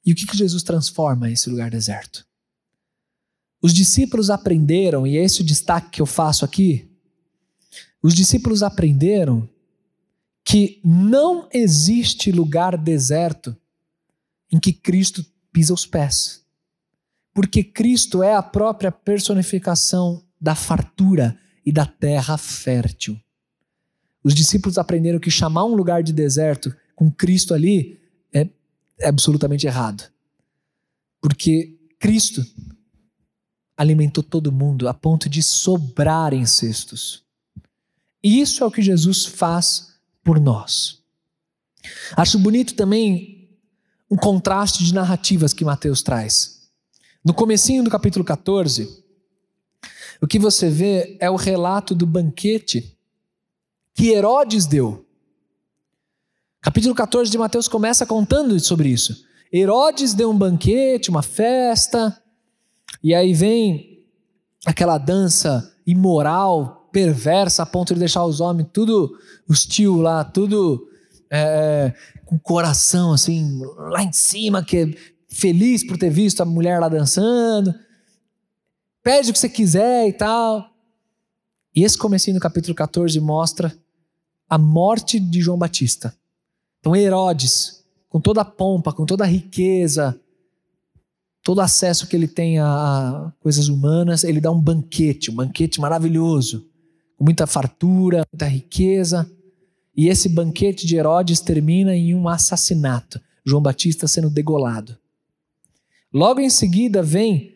e 0.04 0.12
o 0.12 0.14
que, 0.14 0.26
que 0.26 0.36
Jesus 0.36 0.62
transforma 0.62 1.30
esse 1.30 1.48
lugar 1.48 1.70
deserto? 1.70 2.26
Os 3.62 3.72
discípulos 3.72 4.28
aprenderam, 4.28 5.06
e 5.06 5.16
é 5.16 5.24
esse 5.24 5.40
o 5.40 5.44
destaque 5.44 5.92
que 5.92 6.02
eu 6.02 6.06
faço 6.06 6.44
aqui. 6.44 6.90
Os 8.02 8.12
discípulos 8.14 8.62
aprenderam 8.62 9.48
que 10.44 10.80
não 10.84 11.48
existe 11.52 12.32
lugar 12.32 12.76
deserto 12.76 13.56
em 14.50 14.58
que 14.58 14.72
Cristo 14.72 15.24
pisa 15.52 15.72
os 15.72 15.86
pés. 15.86 16.44
Porque 17.32 17.62
Cristo 17.62 18.22
é 18.22 18.34
a 18.34 18.42
própria 18.42 18.90
personificação 18.90 20.24
da 20.40 20.54
fartura 20.54 21.38
e 21.64 21.70
da 21.70 21.86
terra 21.86 22.36
fértil. 22.36 23.20
Os 24.22 24.34
discípulos 24.34 24.76
aprenderam 24.76 25.18
que 25.18 25.30
chamar 25.30 25.64
um 25.64 25.74
lugar 25.74 26.02
de 26.02 26.12
deserto 26.12 26.74
com 26.94 27.10
Cristo 27.10 27.54
ali 27.54 27.98
é 28.32 28.48
absolutamente 29.02 29.66
errado. 29.66 30.10
Porque 31.20 31.78
Cristo 31.98 32.44
alimentou 33.76 34.22
todo 34.22 34.52
mundo 34.52 34.88
a 34.88 34.94
ponto 34.94 35.28
de 35.28 35.42
sobrar 35.42 36.34
em 36.34 36.44
cestos. 36.44 37.24
E 38.22 38.40
isso 38.40 38.62
é 38.62 38.66
o 38.66 38.70
que 38.70 38.82
Jesus 38.82 39.24
faz 39.24 39.89
por 40.22 40.40
nós. 40.40 41.02
Acho 42.16 42.38
bonito 42.38 42.74
também 42.74 43.48
um 44.10 44.16
contraste 44.16 44.84
de 44.84 44.92
narrativas 44.92 45.52
que 45.52 45.64
Mateus 45.64 46.02
traz. 46.02 46.70
No 47.24 47.32
comecinho 47.32 47.84
do 47.84 47.90
capítulo 47.90 48.24
14, 48.24 49.04
o 50.20 50.26
que 50.26 50.38
você 50.38 50.68
vê 50.68 51.16
é 51.20 51.30
o 51.30 51.36
relato 51.36 51.94
do 51.94 52.06
banquete 52.06 52.96
que 53.94 54.08
Herodes 54.08 54.66
deu. 54.66 55.06
Capítulo 56.60 56.94
14 56.94 57.30
de 57.30 57.38
Mateus 57.38 57.68
começa 57.68 58.04
contando 58.04 58.58
sobre 58.60 58.88
isso. 58.88 59.24
Herodes 59.52 60.14
deu 60.14 60.30
um 60.30 60.36
banquete, 60.36 61.10
uma 61.10 61.22
festa, 61.22 62.20
e 63.02 63.14
aí 63.14 63.32
vem 63.32 64.04
aquela 64.66 64.98
dança 64.98 65.74
imoral, 65.86 66.79
perversa, 66.92 67.62
a 67.62 67.66
ponto 67.66 67.94
de 67.94 68.00
deixar 68.00 68.24
os 68.24 68.40
homens 68.40 68.68
tudo 68.72 69.16
hostil 69.48 69.96
lá, 69.96 70.24
tudo 70.24 70.88
é, 71.30 71.94
com 72.24 72.36
o 72.36 72.40
coração 72.40 73.12
assim, 73.12 73.60
lá 73.76 74.02
em 74.02 74.12
cima, 74.12 74.64
que 74.64 74.76
é 74.76 74.94
feliz 75.28 75.86
por 75.86 75.96
ter 75.96 76.10
visto 76.10 76.40
a 76.40 76.44
mulher 76.44 76.80
lá 76.80 76.88
dançando. 76.88 77.74
Pede 79.02 79.30
o 79.30 79.32
que 79.32 79.38
você 79.38 79.48
quiser 79.48 80.08
e 80.08 80.12
tal. 80.12 80.68
E 81.74 81.84
esse 81.84 81.96
comecinho 81.96 82.36
do 82.36 82.40
capítulo 82.40 82.74
14 82.74 83.18
mostra 83.20 83.74
a 84.48 84.58
morte 84.58 85.20
de 85.20 85.40
João 85.40 85.56
Batista. 85.56 86.14
Então 86.80 86.96
Herodes, 86.96 87.84
com 88.08 88.20
toda 88.20 88.40
a 88.40 88.44
pompa, 88.44 88.92
com 88.92 89.06
toda 89.06 89.24
a 89.24 89.26
riqueza, 89.26 90.20
todo 91.42 91.60
acesso 91.60 92.06
que 92.06 92.16
ele 92.16 92.28
tem 92.28 92.58
a 92.58 93.32
coisas 93.40 93.68
humanas, 93.68 94.24
ele 94.24 94.40
dá 94.40 94.50
um 94.50 94.60
banquete, 94.60 95.30
um 95.30 95.34
banquete 95.34 95.80
maravilhoso, 95.80 96.69
muita 97.20 97.46
fartura, 97.46 98.24
muita 98.32 98.46
riqueza. 98.46 99.30
E 99.96 100.08
esse 100.08 100.28
banquete 100.28 100.86
de 100.86 100.96
Herodes 100.96 101.40
termina 101.40 101.94
em 101.94 102.14
um 102.14 102.28
assassinato, 102.28 103.20
João 103.44 103.62
Batista 103.62 104.08
sendo 104.08 104.30
degolado. 104.30 104.96
Logo 106.12 106.40
em 106.40 106.50
seguida 106.50 107.02
vem 107.02 107.54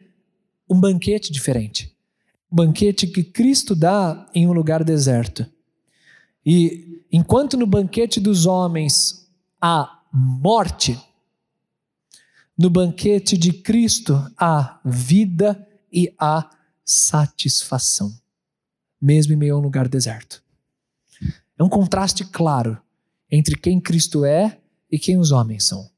um 0.69 0.79
banquete 0.79 1.33
diferente. 1.33 1.97
Um 2.53 2.57
banquete 2.57 3.07
que 3.07 3.25
Cristo 3.25 3.75
dá 3.75 4.29
em 4.35 4.47
um 4.47 4.53
lugar 4.53 4.85
deserto. 4.85 5.47
E 6.45 7.03
enquanto 7.11 7.57
no 7.57 7.67
banquete 7.67 8.21
dos 8.21 8.47
homens 8.47 9.29
há 9.61 10.03
morte, 10.13 10.99
no 12.57 12.71
banquete 12.71 13.37
de 13.37 13.53
Cristo 13.53 14.15
há 14.39 14.81
vida 14.85 15.67
e 15.93 16.15
há 16.19 16.49
satisfação, 16.85 18.15
mesmo 19.05 19.35
em 19.35 19.37
meio 19.37 19.55
a 19.55 19.59
um 19.59 19.63
lugar 19.63 19.87
deserto. 19.87 20.43
É 21.59 21.63
um 21.63 21.69
contraste 21.69 22.25
claro 22.25 22.81
entre 23.31 23.55
quem 23.55 23.79
Cristo 23.79 24.25
é 24.25 24.59
e 24.91 24.99
quem 24.99 25.19
os 25.19 25.31
homens 25.31 25.67
são. 25.67 25.91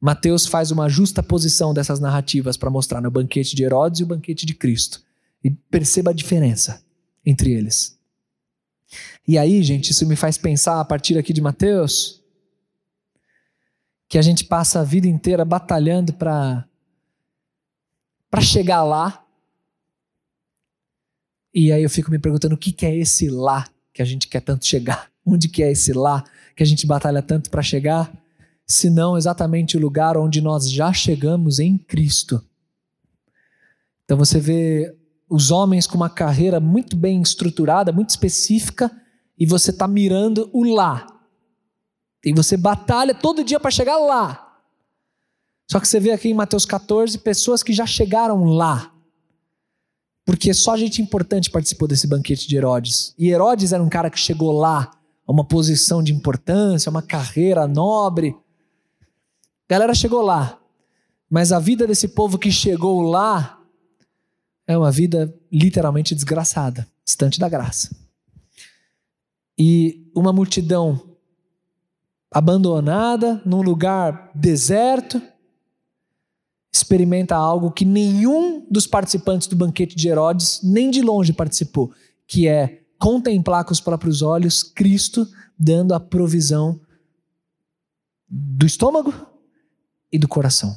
Mateus 0.00 0.46
faz 0.46 0.70
uma 0.70 0.88
justa 0.88 1.22
posição 1.22 1.74
dessas 1.74 2.00
narrativas 2.00 2.56
para 2.56 2.70
mostrar 2.70 3.02
no 3.02 3.10
banquete 3.10 3.54
de 3.54 3.62
Herodes 3.62 4.00
e 4.00 4.04
o 4.04 4.06
banquete 4.06 4.46
de 4.46 4.54
Cristo. 4.54 5.02
E 5.44 5.50
perceba 5.50 6.12
a 6.12 6.14
diferença 6.14 6.82
entre 7.26 7.52
eles. 7.52 7.98
E 9.28 9.36
aí, 9.36 9.62
gente, 9.62 9.90
isso 9.90 10.06
me 10.06 10.16
faz 10.16 10.38
pensar 10.38 10.80
a 10.80 10.84
partir 10.84 11.18
aqui 11.18 11.34
de 11.34 11.42
Mateus 11.42 12.22
que 14.08 14.16
a 14.16 14.22
gente 14.22 14.44
passa 14.44 14.80
a 14.80 14.84
vida 14.84 15.06
inteira 15.06 15.44
batalhando 15.44 16.14
para 16.14 16.66
para 18.30 18.40
chegar 18.40 18.82
lá. 18.82 19.19
E 21.52 21.72
aí 21.72 21.82
eu 21.82 21.90
fico 21.90 22.10
me 22.10 22.18
perguntando 22.18 22.54
o 22.54 22.58
que, 22.58 22.72
que 22.72 22.86
é 22.86 22.96
esse 22.96 23.28
lá 23.28 23.66
que 23.92 24.00
a 24.00 24.04
gente 24.04 24.28
quer 24.28 24.40
tanto 24.40 24.66
chegar? 24.66 25.10
Onde 25.26 25.48
que 25.48 25.62
é 25.62 25.70
esse 25.70 25.92
lá 25.92 26.24
que 26.56 26.62
a 26.62 26.66
gente 26.66 26.86
batalha 26.86 27.22
tanto 27.22 27.50
para 27.50 27.62
chegar? 27.62 28.12
Se 28.66 28.88
não 28.88 29.16
exatamente 29.16 29.76
o 29.76 29.80
lugar 29.80 30.16
onde 30.16 30.40
nós 30.40 30.70
já 30.70 30.92
chegamos 30.92 31.58
em 31.58 31.76
Cristo. 31.76 32.42
Então 34.04 34.16
você 34.16 34.38
vê 34.38 34.96
os 35.28 35.50
homens 35.50 35.86
com 35.86 35.96
uma 35.96 36.10
carreira 36.10 36.58
muito 36.58 36.96
bem 36.96 37.22
estruturada, 37.22 37.92
muito 37.92 38.10
específica, 38.10 38.90
e 39.38 39.46
você 39.46 39.70
está 39.70 39.86
mirando 39.86 40.50
o 40.52 40.64
lá. 40.74 41.06
E 42.24 42.32
você 42.32 42.56
batalha 42.56 43.14
todo 43.14 43.44
dia 43.44 43.58
para 43.58 43.70
chegar 43.70 43.96
lá. 43.96 44.58
Só 45.70 45.78
que 45.78 45.86
você 45.86 46.00
vê 46.00 46.10
aqui 46.10 46.28
em 46.28 46.34
Mateus 46.34 46.66
14 46.66 47.16
pessoas 47.18 47.62
que 47.62 47.72
já 47.72 47.86
chegaram 47.86 48.44
lá. 48.44 48.89
Porque 50.30 50.54
só 50.54 50.76
gente 50.76 51.02
importante 51.02 51.50
participou 51.50 51.88
desse 51.88 52.06
banquete 52.06 52.46
de 52.46 52.56
Herodes. 52.56 53.12
E 53.18 53.30
Herodes 53.30 53.72
era 53.72 53.82
um 53.82 53.88
cara 53.88 54.08
que 54.08 54.16
chegou 54.16 54.52
lá, 54.52 54.88
a 55.26 55.32
uma 55.32 55.44
posição 55.44 56.00
de 56.00 56.14
importância, 56.14 56.88
uma 56.88 57.02
carreira 57.02 57.66
nobre. 57.66 58.36
A 59.00 59.04
galera 59.74 59.92
chegou 59.92 60.22
lá. 60.22 60.56
Mas 61.28 61.50
a 61.50 61.58
vida 61.58 61.84
desse 61.84 62.06
povo 62.06 62.38
que 62.38 62.52
chegou 62.52 63.02
lá 63.02 63.60
é 64.68 64.78
uma 64.78 64.92
vida 64.92 65.34
literalmente 65.50 66.14
desgraçada, 66.14 66.86
distante 67.04 67.40
da 67.40 67.48
graça. 67.48 67.90
E 69.58 70.08
uma 70.14 70.32
multidão 70.32 71.16
abandonada, 72.30 73.42
num 73.44 73.62
lugar 73.62 74.30
deserto, 74.32 75.20
experimenta 76.72 77.34
algo 77.34 77.70
que 77.70 77.84
nenhum 77.84 78.66
dos 78.70 78.86
participantes 78.86 79.48
do 79.48 79.56
banquete 79.56 79.96
de 79.96 80.08
Herodes 80.08 80.60
nem 80.62 80.90
de 80.90 81.02
longe 81.02 81.32
participou, 81.32 81.92
que 82.26 82.46
é 82.46 82.82
contemplar 82.98 83.64
com 83.64 83.72
os 83.72 83.80
próprios 83.80 84.22
olhos 84.22 84.62
Cristo 84.62 85.26
dando 85.58 85.94
a 85.94 86.00
provisão 86.00 86.80
do 88.28 88.66
estômago 88.66 89.12
e 90.12 90.18
do 90.18 90.28
coração. 90.28 90.76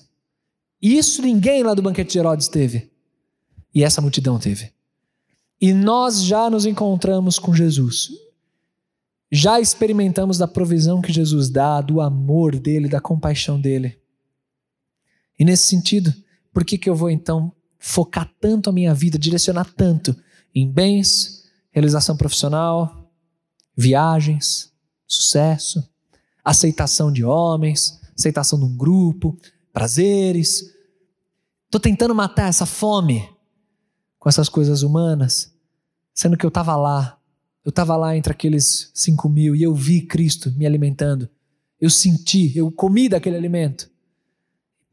Isso 0.82 1.22
ninguém 1.22 1.64
lá 1.64 1.74
do 1.74 1.82
banquete 1.82 2.14
de 2.14 2.20
Herodes 2.20 2.48
teve. 2.48 2.92
E 3.74 3.84
essa 3.84 4.02
multidão 4.02 4.40
teve. 4.40 4.72
E 5.60 5.74
nós 5.74 6.24
já 6.24 6.50
nos 6.50 6.66
encontramos 6.66 7.40
com 7.40 7.54
Jesus 7.54 8.12
já 9.36 9.60
experimentamos 9.60 10.38
da 10.38 10.48
provisão 10.48 11.02
que 11.02 11.12
Jesus 11.12 11.50
dá, 11.50 11.82
do 11.82 12.00
amor 12.00 12.60
dele, 12.60 12.88
da 12.88 13.02
compaixão 13.02 13.60
dele. 13.60 13.98
E 15.38 15.46
nesse 15.46 15.66
sentido, 15.66 16.14
por 16.54 16.64
que, 16.64 16.78
que 16.78 16.90
eu 16.90 16.96
vou 16.96 17.10
então 17.10 17.52
focar 17.80 18.32
tanto 18.40 18.70
a 18.70 18.74
minha 18.74 18.94
vida, 18.94 19.18
direcionar 19.18 19.66
tanto 19.76 20.16
em 20.54 20.70
bens, 20.70 21.44
realização 21.72 22.16
profissional, 22.16 23.12
viagens, 23.76 24.72
sucesso, 25.08 25.88
aceitação 26.44 27.12
de 27.12 27.24
homens, 27.24 28.00
aceitação 28.18 28.60
de 28.60 28.66
um 28.66 28.76
grupo, 28.78 29.38
prazeres? 29.72 30.72
Estou 31.66 31.82
tentando 31.82 32.14
matar 32.14 32.50
essa 32.50 32.66
fome 32.66 33.28
com 34.20 34.30
essas 34.30 34.48
coisas 34.48 34.84
humanas, 34.84 35.54
sendo 36.14 36.38
que 36.38 36.46
eu 36.46 36.50
estava 36.50 36.76
lá 36.76 37.20
eu 37.64 37.70
estava 37.70 37.96
lá 37.96 38.16
entre 38.16 38.32
aqueles 38.32 38.92
cinco 38.94 39.30
mil 39.30 39.56
e 39.56 39.64
eu 39.64 39.74
vi 39.74 40.02
Cristo 40.02 40.52
me 40.52 40.66
alimentando. 40.66 41.30
Eu 41.80 41.90
senti, 41.90 42.56
eu 42.58 42.70
comi 42.72 43.08
daquele 43.08 43.38
alimento. 43.38 43.90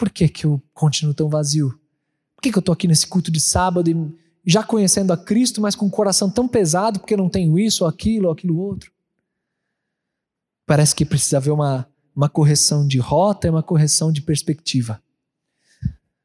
Por 0.00 0.08
que, 0.08 0.26
que 0.26 0.46
eu 0.46 0.62
continuo 0.72 1.12
tão 1.12 1.28
vazio? 1.28 1.78
Por 2.34 2.40
que, 2.40 2.50
que 2.50 2.56
eu 2.56 2.60
estou 2.60 2.72
aqui 2.72 2.88
nesse 2.88 3.06
culto 3.06 3.30
de 3.30 3.38
sábado 3.38 3.90
e 3.90 4.16
já 4.46 4.64
conhecendo 4.64 5.12
a 5.12 5.16
Cristo, 5.16 5.60
mas 5.60 5.74
com 5.74 5.84
o 5.84 5.90
coração 5.90 6.30
tão 6.30 6.48
pesado 6.48 7.00
porque 7.00 7.14
não 7.14 7.28
tenho 7.28 7.58
isso, 7.58 7.84
ou 7.84 7.90
aquilo, 7.90 8.28
ou 8.28 8.32
aquilo 8.32 8.56
outro? 8.56 8.90
Parece 10.64 10.94
que 10.94 11.04
precisa 11.04 11.36
haver 11.36 11.50
uma, 11.50 11.86
uma 12.16 12.30
correção 12.30 12.86
de 12.86 12.98
rota 12.98 13.46
e 13.46 13.50
uma 13.50 13.62
correção 13.62 14.10
de 14.10 14.22
perspectiva. 14.22 15.02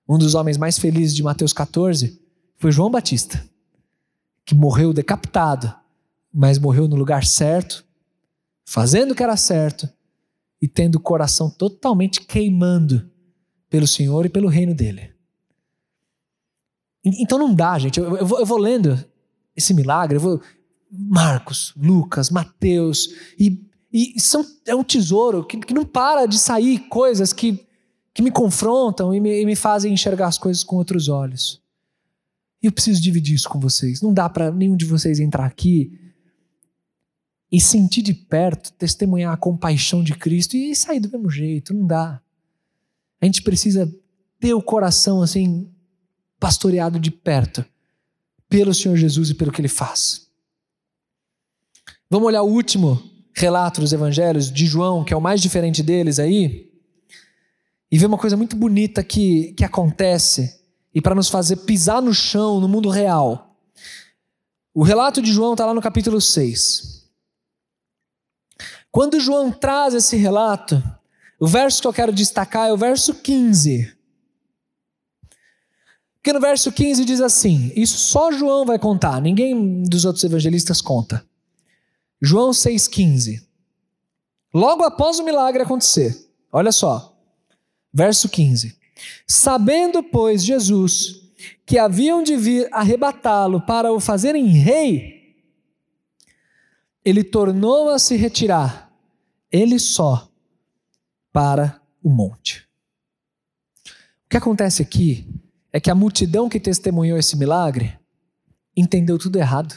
Um 0.07 0.17
dos 0.17 0.35
homens 0.35 0.55
mais 0.55 0.79
felizes 0.79 1.13
de 1.13 1.21
Mateus 1.21 1.51
14 1.51 2.17
foi 2.57 2.71
João 2.71 2.89
Batista, 2.89 3.43
que 4.45 4.55
morreu 4.55 4.93
decapitado 4.93 5.75
mas 6.37 6.59
morreu 6.59 6.85
no 6.85 6.95
lugar 6.95 7.25
certo, 7.25 7.85
fazendo 8.65 9.11
o 9.11 9.15
que 9.15 9.23
era 9.23 9.37
certo 9.37 9.89
e 10.61 10.67
tendo 10.67 10.95
o 10.95 10.99
coração 10.99 11.49
totalmente 11.49 12.19
queimando 12.21 13.09
pelo 13.75 13.87
Senhor 13.87 14.25
e 14.25 14.29
pelo 14.29 14.47
reino 14.47 14.73
dele. 14.73 15.11
Então 17.03 17.37
não 17.37 17.53
dá, 17.53 17.77
gente. 17.77 17.99
Eu, 17.99 18.15
eu, 18.15 18.25
vou, 18.25 18.39
eu 18.39 18.45
vou, 18.45 18.57
lendo 18.57 18.97
esse 19.53 19.73
milagre, 19.73 20.15
eu 20.15 20.21
vou. 20.21 20.41
Marcos, 20.89 21.73
Lucas, 21.75 22.29
Mateus, 22.29 23.09
e, 23.37 23.61
e 23.91 24.17
são, 24.17 24.45
é 24.65 24.73
um 24.73 24.83
tesouro 24.83 25.45
que, 25.45 25.57
que, 25.57 25.73
não 25.73 25.83
para 25.83 26.25
de 26.25 26.37
sair 26.37 26.87
coisas 26.87 27.33
que, 27.33 27.67
que 28.13 28.21
me 28.21 28.31
confrontam 28.31 29.13
e 29.13 29.19
me, 29.19 29.41
e 29.41 29.45
me 29.45 29.57
fazem 29.57 29.91
enxergar 29.91 30.27
as 30.27 30.37
coisas 30.37 30.63
com 30.63 30.77
outros 30.77 31.09
olhos. 31.09 31.61
E 32.63 32.67
eu 32.67 32.71
preciso 32.71 33.01
dividir 33.01 33.35
isso 33.35 33.49
com 33.49 33.59
vocês. 33.59 34.01
Não 34.01 34.13
dá 34.13 34.29
para 34.29 34.51
nenhum 34.51 34.77
de 34.77 34.85
vocês 34.85 35.19
entrar 35.19 35.45
aqui 35.45 35.99
e 37.51 37.59
sentir 37.59 38.03
de 38.03 38.13
perto, 38.13 38.71
testemunhar 38.71 39.33
a 39.33 39.37
compaixão 39.37 40.01
de 40.01 40.13
Cristo 40.13 40.55
e 40.55 40.73
sair 40.73 41.01
do 41.01 41.11
mesmo 41.11 41.29
jeito, 41.29 41.73
não 41.73 41.85
dá. 41.85 42.21
A 43.25 43.27
gente 43.27 43.41
precisa 43.41 43.91
ter 44.39 44.53
o 44.53 44.61
coração 44.61 45.23
assim 45.23 45.67
pastoreado 46.39 46.99
de 46.99 47.09
perto 47.09 47.65
pelo 48.47 48.71
Senhor 48.71 48.95
Jesus 48.95 49.31
e 49.31 49.33
pelo 49.33 49.51
que 49.51 49.59
ele 49.59 49.67
faz. 49.67 50.27
Vamos 52.07 52.27
olhar 52.27 52.43
o 52.43 52.51
último 52.51 53.01
relato 53.33 53.81
dos 53.81 53.91
evangelhos 53.91 54.51
de 54.51 54.67
João, 54.67 55.03
que 55.03 55.11
é 55.11 55.17
o 55.17 55.21
mais 55.21 55.41
diferente 55.41 55.81
deles 55.81 56.19
aí, 56.19 56.71
e 57.91 57.97
ver 57.97 58.05
uma 58.05 58.17
coisa 58.19 58.37
muito 58.37 58.55
bonita 58.55 59.03
que, 59.03 59.53
que 59.53 59.65
acontece 59.65 60.61
e 60.93 61.01
para 61.01 61.15
nos 61.15 61.27
fazer 61.27 61.55
pisar 61.55 62.03
no 62.03 62.13
chão 62.13 62.59
no 62.59 62.67
mundo 62.67 62.89
real. 62.89 63.57
O 64.71 64.83
relato 64.83 65.19
de 65.19 65.33
João 65.33 65.53
está 65.53 65.65
lá 65.65 65.73
no 65.73 65.81
capítulo 65.81 66.21
6. 66.21 67.09
Quando 68.91 69.19
João 69.19 69.51
traz 69.51 69.95
esse 69.95 70.15
relato, 70.15 70.83
o 71.45 71.47
verso 71.47 71.79
que 71.79 71.87
eu 71.87 71.93
quero 71.93 72.11
destacar 72.11 72.69
é 72.69 72.73
o 72.73 72.77
verso 72.77 73.13
15. 73.13 73.95
Porque 76.15 76.33
no 76.33 76.39
verso 76.39 76.71
15 76.71 77.05
diz 77.05 77.21
assim: 77.21 77.71
Isso 77.75 77.99
só 77.99 78.31
João 78.31 78.65
vai 78.65 78.79
contar, 78.79 79.21
ninguém 79.21 79.83
dos 79.83 80.05
outros 80.05 80.23
evangelistas 80.23 80.81
conta. 80.81 81.23
João 82.19 82.49
6,15. 82.49 83.45
Logo 84.51 84.81
após 84.81 85.19
o 85.19 85.23
milagre 85.23 85.61
acontecer, 85.61 86.17
olha 86.51 86.71
só, 86.71 87.15
verso 87.93 88.27
15: 88.27 88.75
Sabendo, 89.27 90.01
pois, 90.01 90.43
Jesus 90.43 91.21
que 91.63 91.77
haviam 91.77 92.23
de 92.23 92.35
vir 92.35 92.67
arrebatá-lo 92.71 93.61
para 93.61 93.93
o 93.93 93.99
fazerem 93.99 94.47
rei, 94.47 95.35
ele 97.03 97.23
tornou 97.23 97.89
a 97.89 97.99
se 97.99 98.15
retirar, 98.15 98.91
ele 99.51 99.77
só, 99.77 100.27
para 101.35 101.81
o 102.01 102.09
monte. 102.09 102.65
O 104.25 104.29
que 104.29 104.37
acontece 104.37 104.81
aqui 104.81 105.27
é 105.73 105.81
que 105.81 105.91
a 105.91 105.95
multidão 105.95 106.47
que 106.47 106.61
testemunhou 106.61 107.17
esse 107.17 107.35
milagre 107.35 107.99
entendeu 108.73 109.17
tudo 109.17 109.37
errado. 109.37 109.75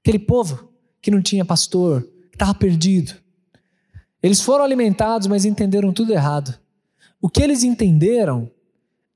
Aquele 0.00 0.18
povo 0.18 0.72
que 1.02 1.10
não 1.10 1.20
tinha 1.20 1.44
pastor, 1.44 2.00
que 2.30 2.36
estava 2.36 2.54
perdido. 2.54 3.12
Eles 4.22 4.40
foram 4.40 4.64
alimentados, 4.64 5.26
mas 5.26 5.44
entenderam 5.44 5.92
tudo 5.92 6.14
errado. 6.14 6.58
O 7.20 7.28
que 7.28 7.42
eles 7.42 7.62
entenderam 7.62 8.50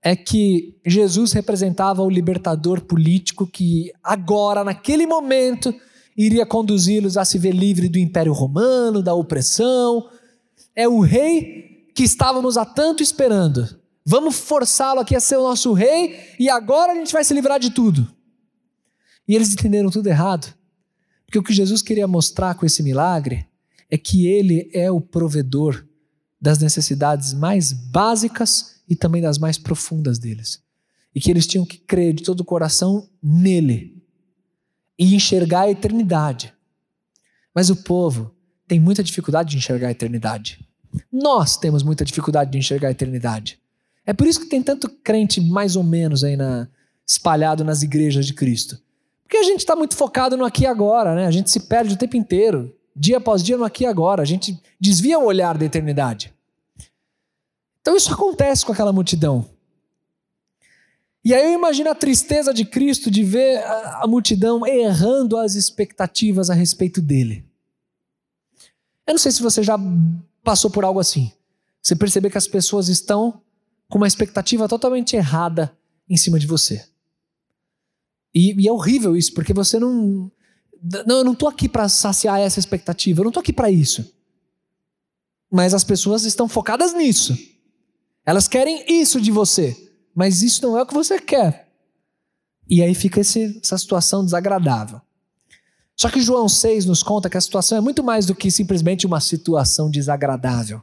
é 0.02 0.14
que 0.14 0.78
Jesus 0.84 1.32
representava 1.32 2.02
o 2.02 2.10
libertador 2.10 2.82
político 2.82 3.46
que 3.46 3.90
agora, 4.04 4.62
naquele 4.62 5.06
momento, 5.06 5.74
iria 6.14 6.44
conduzi-los 6.44 7.16
a 7.16 7.24
se 7.24 7.38
ver 7.38 7.52
livre 7.52 7.88
do 7.88 7.98
Império 7.98 8.34
Romano, 8.34 9.02
da 9.02 9.14
opressão. 9.14 10.06
É 10.80 10.88
o 10.88 11.00
rei 11.00 11.90
que 11.94 12.02
estávamos 12.02 12.56
há 12.56 12.64
tanto 12.64 13.02
esperando. 13.02 13.78
Vamos 14.02 14.36
forçá-lo 14.36 15.00
aqui 15.00 15.14
a 15.14 15.20
ser 15.20 15.36
o 15.36 15.42
nosso 15.42 15.74
rei 15.74 16.18
e 16.38 16.48
agora 16.48 16.92
a 16.92 16.94
gente 16.94 17.12
vai 17.12 17.22
se 17.22 17.34
livrar 17.34 17.60
de 17.60 17.70
tudo. 17.70 18.10
E 19.28 19.34
eles 19.34 19.52
entenderam 19.52 19.90
tudo 19.90 20.06
errado. 20.06 20.54
Porque 21.26 21.38
o 21.38 21.42
que 21.42 21.52
Jesus 21.52 21.82
queria 21.82 22.08
mostrar 22.08 22.54
com 22.54 22.64
esse 22.64 22.82
milagre 22.82 23.46
é 23.90 23.98
que 23.98 24.26
ele 24.26 24.70
é 24.72 24.90
o 24.90 25.02
provedor 25.02 25.86
das 26.40 26.58
necessidades 26.58 27.34
mais 27.34 27.74
básicas 27.74 28.80
e 28.88 28.96
também 28.96 29.20
das 29.20 29.36
mais 29.36 29.58
profundas 29.58 30.18
deles. 30.18 30.62
E 31.14 31.20
que 31.20 31.30
eles 31.30 31.46
tinham 31.46 31.66
que 31.66 31.76
crer 31.76 32.14
de 32.14 32.22
todo 32.22 32.40
o 32.40 32.44
coração 32.44 33.06
nele 33.22 34.02
e 34.98 35.14
enxergar 35.14 35.64
a 35.64 35.70
eternidade. 35.70 36.54
Mas 37.54 37.68
o 37.68 37.76
povo 37.76 38.34
tem 38.66 38.80
muita 38.80 39.04
dificuldade 39.04 39.50
de 39.50 39.58
enxergar 39.58 39.88
a 39.88 39.92
eternidade. 39.92 40.69
Nós 41.12 41.56
temos 41.56 41.82
muita 41.82 42.04
dificuldade 42.04 42.50
de 42.50 42.58
enxergar 42.58 42.88
a 42.88 42.92
eternidade. 42.92 43.58
É 44.06 44.12
por 44.12 44.26
isso 44.26 44.40
que 44.40 44.46
tem 44.46 44.62
tanto 44.62 44.88
crente 44.88 45.40
mais 45.40 45.76
ou 45.76 45.82
menos 45.82 46.24
aí 46.24 46.36
na, 46.36 46.68
espalhado 47.06 47.64
nas 47.64 47.82
igrejas 47.82 48.26
de 48.26 48.34
Cristo. 48.34 48.80
Porque 49.22 49.36
a 49.36 49.42
gente 49.42 49.60
está 49.60 49.76
muito 49.76 49.94
focado 49.94 50.36
no 50.36 50.44
aqui 50.44 50.64
e 50.64 50.66
agora, 50.66 51.14
né? 51.14 51.26
A 51.26 51.30
gente 51.30 51.50
se 51.50 51.60
perde 51.60 51.94
o 51.94 51.96
tempo 51.96 52.16
inteiro, 52.16 52.74
dia 52.94 53.18
após 53.18 53.42
dia 53.42 53.56
no 53.56 53.64
aqui 53.64 53.84
e 53.84 53.86
agora. 53.86 54.22
A 54.22 54.26
gente 54.26 54.60
desvia 54.80 55.18
o 55.18 55.24
olhar 55.24 55.56
da 55.56 55.64
eternidade. 55.64 56.34
Então 57.80 57.96
isso 57.96 58.12
acontece 58.12 58.66
com 58.66 58.72
aquela 58.72 58.92
multidão. 58.92 59.48
E 61.24 61.34
aí 61.34 61.44
eu 61.44 61.52
imagino 61.52 61.90
a 61.90 61.94
tristeza 61.94 62.52
de 62.52 62.64
Cristo 62.64 63.10
de 63.10 63.22
ver 63.22 63.58
a, 63.58 64.00
a 64.02 64.06
multidão 64.06 64.66
errando 64.66 65.36
as 65.36 65.54
expectativas 65.54 66.48
a 66.48 66.54
respeito 66.54 67.00
dele. 67.00 67.44
Eu 69.06 69.14
não 69.14 69.18
sei 69.18 69.30
se 69.30 69.42
você 69.42 69.62
já 69.62 69.76
passou 70.42 70.70
por 70.70 70.84
algo 70.84 71.00
assim. 71.00 71.32
Você 71.82 71.96
perceber 71.96 72.30
que 72.30 72.38
as 72.38 72.46
pessoas 72.46 72.88
estão 72.88 73.42
com 73.88 73.98
uma 73.98 74.06
expectativa 74.06 74.68
totalmente 74.68 75.16
errada 75.16 75.76
em 76.08 76.16
cima 76.16 76.38
de 76.38 76.46
você. 76.46 76.84
E, 78.34 78.54
e 78.62 78.68
é 78.68 78.72
horrível 78.72 79.16
isso, 79.16 79.32
porque 79.34 79.52
você 79.52 79.78
não. 79.78 80.30
Não, 81.06 81.18
eu 81.18 81.24
não 81.24 81.32
estou 81.32 81.48
aqui 81.48 81.68
para 81.68 81.88
saciar 81.88 82.40
essa 82.40 82.58
expectativa, 82.58 83.20
eu 83.20 83.24
não 83.24 83.30
estou 83.30 83.42
aqui 83.42 83.52
para 83.52 83.70
isso. 83.70 84.14
Mas 85.50 85.74
as 85.74 85.84
pessoas 85.84 86.24
estão 86.24 86.48
focadas 86.48 86.94
nisso. 86.94 87.36
Elas 88.24 88.48
querem 88.48 88.84
isso 88.88 89.20
de 89.20 89.30
você, 89.30 89.76
mas 90.14 90.42
isso 90.42 90.62
não 90.62 90.78
é 90.78 90.82
o 90.82 90.86
que 90.86 90.94
você 90.94 91.18
quer. 91.18 91.68
E 92.68 92.82
aí 92.82 92.94
fica 92.94 93.20
esse, 93.20 93.60
essa 93.62 93.76
situação 93.76 94.24
desagradável. 94.24 95.02
Só 96.00 96.08
que 96.08 96.22
João 96.22 96.48
6 96.48 96.86
nos 96.86 97.02
conta 97.02 97.28
que 97.28 97.36
a 97.36 97.40
situação 97.42 97.76
é 97.76 97.80
muito 97.82 98.02
mais 98.02 98.24
do 98.24 98.34
que 98.34 98.50
simplesmente 98.50 99.06
uma 99.06 99.20
situação 99.20 99.90
desagradável. 99.90 100.80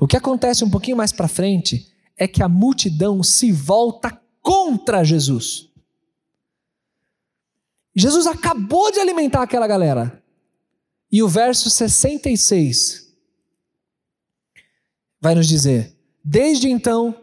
O 0.00 0.06
que 0.06 0.16
acontece 0.16 0.64
um 0.64 0.70
pouquinho 0.70 0.96
mais 0.96 1.12
para 1.12 1.28
frente 1.28 1.86
é 2.16 2.26
que 2.26 2.42
a 2.42 2.48
multidão 2.48 3.22
se 3.22 3.52
volta 3.52 4.18
contra 4.40 5.04
Jesus. 5.04 5.68
Jesus 7.94 8.26
acabou 8.26 8.90
de 8.90 8.98
alimentar 8.98 9.42
aquela 9.42 9.66
galera. 9.66 10.22
E 11.12 11.22
o 11.22 11.28
verso 11.28 11.68
66 11.68 13.14
vai 15.20 15.34
nos 15.34 15.46
dizer: 15.46 15.94
Desde 16.24 16.70
então, 16.70 17.14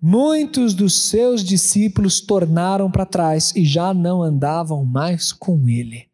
muitos 0.00 0.72
dos 0.72 0.94
seus 0.94 1.42
discípulos 1.42 2.20
tornaram 2.20 2.88
para 2.88 3.04
trás 3.04 3.52
e 3.56 3.64
já 3.64 3.92
não 3.92 4.22
andavam 4.22 4.84
mais 4.84 5.32
com 5.32 5.68
ele. 5.68 6.07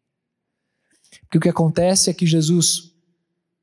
Porque 1.35 1.37
o 1.37 1.41
que 1.41 1.49
acontece 1.49 2.09
é 2.09 2.13
que 2.13 2.25
Jesus 2.25 2.93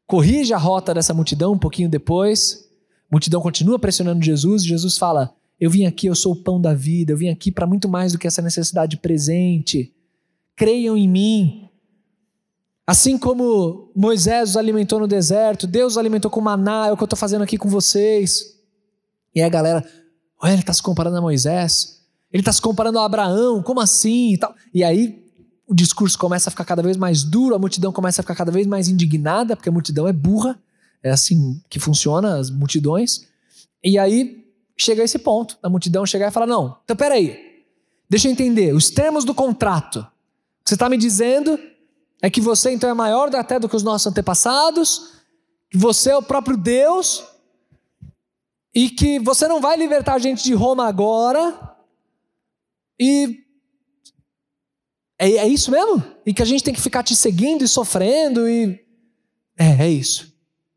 corrige 0.06 0.52
a 0.52 0.58
rota 0.58 0.92
dessa 0.92 1.14
multidão 1.14 1.54
um 1.54 1.58
pouquinho 1.58 1.88
depois. 1.88 2.68
A 3.10 3.14
multidão 3.14 3.40
continua 3.40 3.78
pressionando 3.78 4.22
Jesus 4.22 4.62
e 4.62 4.68
Jesus 4.68 4.98
fala: 4.98 5.34
Eu 5.58 5.70
vim 5.70 5.86
aqui, 5.86 6.06
eu 6.06 6.14
sou 6.14 6.34
o 6.34 6.36
pão 6.36 6.60
da 6.60 6.74
vida, 6.74 7.12
eu 7.12 7.16
vim 7.16 7.30
aqui 7.30 7.50
para 7.50 7.66
muito 7.66 7.88
mais 7.88 8.12
do 8.12 8.18
que 8.18 8.26
essa 8.26 8.42
necessidade 8.42 8.98
presente 8.98 9.90
creiam 10.54 10.98
em 10.98 11.08
mim. 11.08 11.66
Assim 12.86 13.16
como 13.16 13.90
Moisés 13.96 14.50
os 14.50 14.56
alimentou 14.58 15.00
no 15.00 15.08
deserto, 15.08 15.66
Deus 15.66 15.94
os 15.94 15.98
alimentou 15.98 16.30
com 16.30 16.42
maná, 16.42 16.88
é 16.88 16.92
o 16.92 16.96
que 16.96 17.02
eu 17.02 17.06
estou 17.06 17.18
fazendo 17.18 17.40
aqui 17.40 17.56
com 17.56 17.70
vocês. 17.70 18.54
E 19.34 19.40
aí 19.40 19.46
a 19.46 19.50
galera, 19.50 19.82
olha, 20.42 20.52
ele 20.52 20.60
está 20.60 20.74
se 20.74 20.82
comparando 20.82 21.16
a 21.16 21.22
Moisés, 21.22 22.02
ele 22.30 22.42
está 22.42 22.52
se 22.52 22.60
comparando 22.60 22.98
a 22.98 23.04
Abraão, 23.06 23.62
como 23.62 23.80
assim? 23.80 24.34
E, 24.34 24.40
e 24.74 24.84
aí 24.84 25.21
o 25.72 25.74
discurso 25.74 26.18
começa 26.18 26.50
a 26.50 26.52
ficar 26.52 26.66
cada 26.66 26.82
vez 26.82 26.98
mais 26.98 27.24
duro, 27.24 27.54
a 27.54 27.58
multidão 27.58 27.90
começa 27.90 28.20
a 28.20 28.22
ficar 28.22 28.34
cada 28.34 28.52
vez 28.52 28.66
mais 28.66 28.88
indignada, 28.88 29.56
porque 29.56 29.70
a 29.70 29.72
multidão 29.72 30.06
é 30.06 30.12
burra, 30.12 30.62
é 31.02 31.10
assim 31.10 31.62
que 31.70 31.80
funciona 31.80 32.36
as 32.36 32.50
multidões. 32.50 33.26
E 33.82 33.98
aí 33.98 34.46
chega 34.76 35.02
esse 35.02 35.18
ponto, 35.18 35.56
a 35.62 35.70
multidão 35.70 36.04
chegar 36.04 36.28
e 36.28 36.30
falar: 36.30 36.46
não, 36.46 36.76
então 36.84 36.94
peraí, 36.94 37.64
deixa 38.06 38.28
eu 38.28 38.32
entender, 38.32 38.74
os 38.74 38.90
termos 38.90 39.24
do 39.24 39.34
contrato 39.34 40.06
que 40.62 40.68
você 40.68 40.74
está 40.74 40.90
me 40.90 40.98
dizendo 40.98 41.58
é 42.20 42.28
que 42.28 42.40
você 42.42 42.70
então 42.70 42.90
é 42.90 42.94
maior 42.94 43.34
até 43.34 43.58
do 43.58 43.66
que 43.66 43.74
os 43.74 43.82
nossos 43.82 44.06
antepassados, 44.06 45.14
que 45.70 45.78
você 45.78 46.10
é 46.10 46.16
o 46.18 46.22
próprio 46.22 46.58
Deus, 46.58 47.24
e 48.74 48.90
que 48.90 49.18
você 49.18 49.48
não 49.48 49.58
vai 49.58 49.78
libertar 49.78 50.16
a 50.16 50.18
gente 50.18 50.44
de 50.44 50.52
Roma 50.52 50.86
agora, 50.86 51.74
e 53.00 53.41
é, 55.26 55.36
é 55.38 55.48
isso 55.48 55.70
mesmo? 55.70 56.02
E 56.24 56.32
que 56.32 56.42
a 56.42 56.46
gente 56.46 56.64
tem 56.64 56.74
que 56.74 56.80
ficar 56.80 57.02
te 57.02 57.14
seguindo 57.14 57.64
e 57.64 57.68
sofrendo 57.68 58.48
e. 58.48 58.80
É, 59.58 59.84
é 59.84 59.90
isso. 59.90 60.32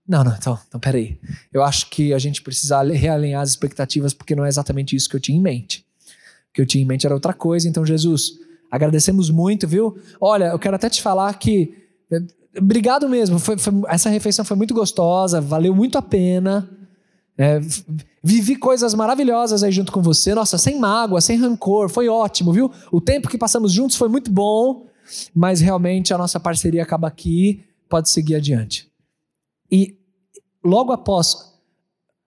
Não, 0.08 0.24
não, 0.24 0.36
então, 0.36 0.60
então 0.68 0.80
peraí. 0.80 1.20
Eu 1.52 1.64
acho 1.64 1.90
que 1.90 2.14
a 2.14 2.20
gente 2.20 2.42
precisa 2.42 2.82
realinhar 2.82 3.42
as 3.42 3.50
expectativas, 3.50 4.14
porque 4.14 4.36
não 4.36 4.46
é 4.46 4.48
exatamente 4.48 4.96
isso 4.96 5.10
que 5.10 5.16
eu 5.16 5.20
tinha 5.20 5.38
em 5.38 5.42
mente. 5.42 5.86
O 6.50 6.54
que 6.54 6.62
eu 6.62 6.66
tinha 6.66 6.84
em 6.84 6.88
mente 6.88 7.06
era 7.06 7.16
outra 7.16 7.34
coisa, 7.34 7.68
então, 7.68 7.86
Jesus, 7.86 8.34
Agradecemos 8.76 9.30
muito, 9.30 9.66
viu? 9.66 9.98
Olha, 10.20 10.46
eu 10.46 10.60
quero 10.60 10.76
até 10.76 10.90
te 10.90 11.02
falar 11.02 11.34
que. 11.36 11.74
Eh, 12.12 12.22
obrigado 12.60 13.08
mesmo. 13.08 13.40
Foi, 13.40 13.58
foi, 13.58 13.74
essa 13.88 14.10
refeição 14.10 14.44
foi 14.44 14.58
muito 14.58 14.74
gostosa, 14.74 15.40
valeu 15.40 15.74
muito 15.74 15.98
a 15.98 16.02
pena. 16.02 16.70
É, 17.38 17.60
vivi 18.24 18.56
coisas 18.56 18.94
maravilhosas 18.94 19.62
aí 19.62 19.72
junto 19.72 19.92
com 19.92 20.02
você. 20.02 20.34
Nossa, 20.34 20.58
sem 20.58 20.80
mágoa, 20.80 21.20
sem 21.22 21.38
rancor, 21.38 21.90
foi 21.90 22.08
ótimo, 22.08 22.54
viu? 22.54 22.72
O 22.92 23.02
tempo 23.02 23.30
que 23.30 23.38
passamos 23.38 23.72
juntos 23.72 23.98
foi 23.98 24.08
muito 24.08 24.32
bom, 24.32 24.88
mas 25.34 25.62
realmente 25.62 26.14
a 26.14 26.18
nossa 26.18 26.40
parceria 26.40 26.84
acaba 26.84 27.08
aqui, 27.08 27.64
pode 27.90 28.10
seguir 28.10 28.36
adiante. 28.36 28.90
E 29.72 29.98
logo 30.64 30.92
após 30.92 31.54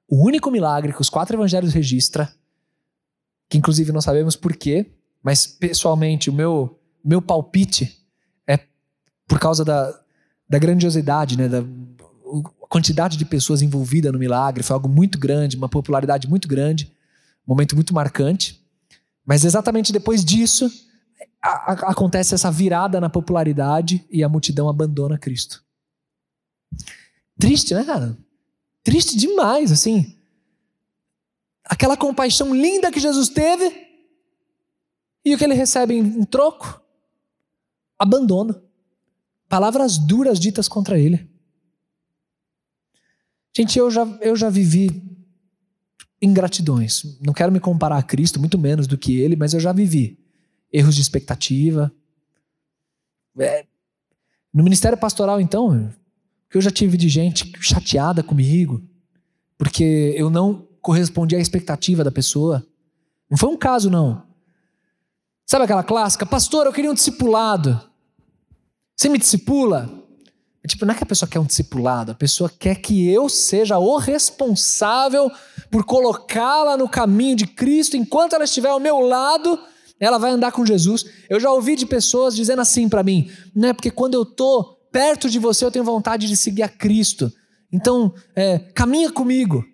o 0.09 0.24
único 0.24 0.50
milagre 0.50 0.92
que 0.92 1.00
os 1.00 1.11
quatro 1.11 1.36
evangelhos 1.36 1.72
registra, 1.72 2.32
que 3.48 3.59
inclusive 3.59 3.92
não 3.92 4.00
sabemos 4.00 4.36
por 4.36 4.54
quê, 4.54 4.86
mas 5.22 5.46
pessoalmente 5.46 6.30
o 6.30 6.32
meu, 6.32 6.78
meu 7.04 7.20
palpite 7.20 7.98
é 8.46 8.59
por 9.26 9.38
causa 9.38 9.64
da, 9.64 9.98
da 10.48 10.59
grandiosidade, 10.59 11.36
né, 11.36 11.48
da 11.48 11.64
quantidade 12.68 13.16
de 13.16 13.24
pessoas 13.24 13.62
envolvidas 13.62 14.12
no 14.12 14.18
milagre, 14.18 14.62
foi 14.62 14.74
algo 14.74 14.88
muito 14.88 15.18
grande, 15.18 15.56
uma 15.56 15.68
popularidade 15.68 16.28
muito 16.28 16.46
grande, 16.46 16.92
um 17.46 17.52
momento 17.52 17.74
muito 17.74 17.94
marcante. 17.94 18.62
Mas 19.24 19.44
exatamente 19.44 19.92
depois 19.92 20.24
disso, 20.24 20.70
a, 21.42 21.72
a, 21.72 21.72
acontece 21.90 22.34
essa 22.34 22.50
virada 22.50 23.00
na 23.00 23.08
popularidade 23.08 24.04
e 24.10 24.22
a 24.22 24.28
multidão 24.28 24.68
abandona 24.68 25.18
Cristo. 25.18 25.64
Triste, 27.38 27.74
né, 27.74 27.84
cara? 27.84 28.16
Triste 28.82 29.16
demais, 29.16 29.70
assim. 29.70 30.16
Aquela 31.64 31.96
compaixão 31.96 32.54
linda 32.54 32.90
que 32.90 33.00
Jesus 33.00 33.28
teve, 33.28 33.88
e 35.24 35.34
o 35.34 35.38
que 35.38 35.44
ele 35.44 35.54
recebe 35.54 35.94
em 35.94 36.24
troco? 36.24 36.80
Abandono. 37.98 38.62
Palavras 39.48 39.98
duras 39.98 40.40
ditas 40.40 40.68
contra 40.68 40.98
ele. 40.98 41.28
Gente, 43.59 43.76
eu 43.76 43.90
já, 43.90 44.06
eu 44.20 44.36
já 44.36 44.48
vivi 44.48 45.02
ingratidões. 46.22 47.18
Não 47.20 47.32
quero 47.32 47.50
me 47.50 47.59
comparar 47.59 47.98
a 47.98 48.02
Cristo, 48.04 48.38
muito 48.38 48.56
menos 48.56 48.86
do 48.86 48.96
que 48.96 49.18
ele, 49.18 49.34
mas 49.34 49.52
eu 49.52 49.59
já 49.59 49.72
vivi 49.72 50.16
erros 50.72 50.94
de 50.94 51.00
expectativa. 51.00 51.92
É, 53.36 53.66
no 54.54 54.62
ministério 54.62 54.96
pastoral, 54.96 55.40
então, 55.40 55.92
que 56.48 56.56
eu 56.56 56.62
já 56.62 56.70
tive 56.70 56.96
de 56.96 57.09
gente 57.09 57.52
chateada 57.61 58.22
comigo, 58.22 58.80
porque 59.56 60.14
eu 60.16 60.30
não 60.30 60.68
correspondi 60.80 61.34
à 61.34 61.40
expectativa 61.40 62.04
da 62.04 62.12
pessoa. 62.12 62.64
Não 63.28 63.36
foi 63.36 63.48
um 63.48 63.56
caso, 63.56 63.90
não. 63.90 64.22
Sabe 65.44 65.64
aquela 65.64 65.82
clássica? 65.82 66.24
Pastor, 66.24 66.66
eu 66.66 66.72
queria 66.72 66.92
um 66.92 66.94
discipulado. 66.94 67.90
Você 68.94 69.09
me 69.09 69.18
discipula? 69.18 69.97
Tipo, 70.66 70.84
não 70.84 70.92
é 70.92 70.96
que 70.96 71.04
a 71.04 71.06
pessoa 71.06 71.28
quer 71.28 71.38
um 71.38 71.44
discipulado, 71.44 72.12
a 72.12 72.14
pessoa 72.14 72.50
quer 72.50 72.74
que 72.74 73.09
eu 73.09 73.28
seja 73.28 73.78
o 73.78 73.96
responsável 73.96 75.30
por 75.70 75.84
colocá-la 75.84 76.76
no 76.76 76.88
caminho 76.88 77.36
de 77.36 77.46
Cristo 77.46 77.96
enquanto 77.96 78.34
ela 78.34 78.44
estiver 78.44 78.68
ao 78.68 78.80
meu 78.80 79.00
lado 79.00 79.59
ela 80.00 80.18
vai 80.18 80.30
andar 80.30 80.52
com 80.52 80.64
Jesus. 80.64 81.04
Eu 81.28 81.40
já 81.40 81.50
ouvi 81.50 81.74
de 81.74 81.86
pessoas 81.86 82.34
dizendo 82.34 82.62
assim 82.62 82.88
para 82.88 83.02
mim, 83.02 83.30
né? 83.54 83.72
Porque 83.72 83.90
quando 83.90 84.14
eu 84.14 84.24
tô 84.24 84.76
perto 84.92 85.28
de 85.28 85.38
você, 85.38 85.64
eu 85.64 85.70
tenho 85.70 85.84
vontade 85.84 86.28
de 86.28 86.36
seguir 86.36 86.62
a 86.62 86.68
Cristo. 86.68 87.32
Então, 87.72 88.14
é, 88.34 88.59
caminha 88.74 89.11
comigo. 89.11 89.64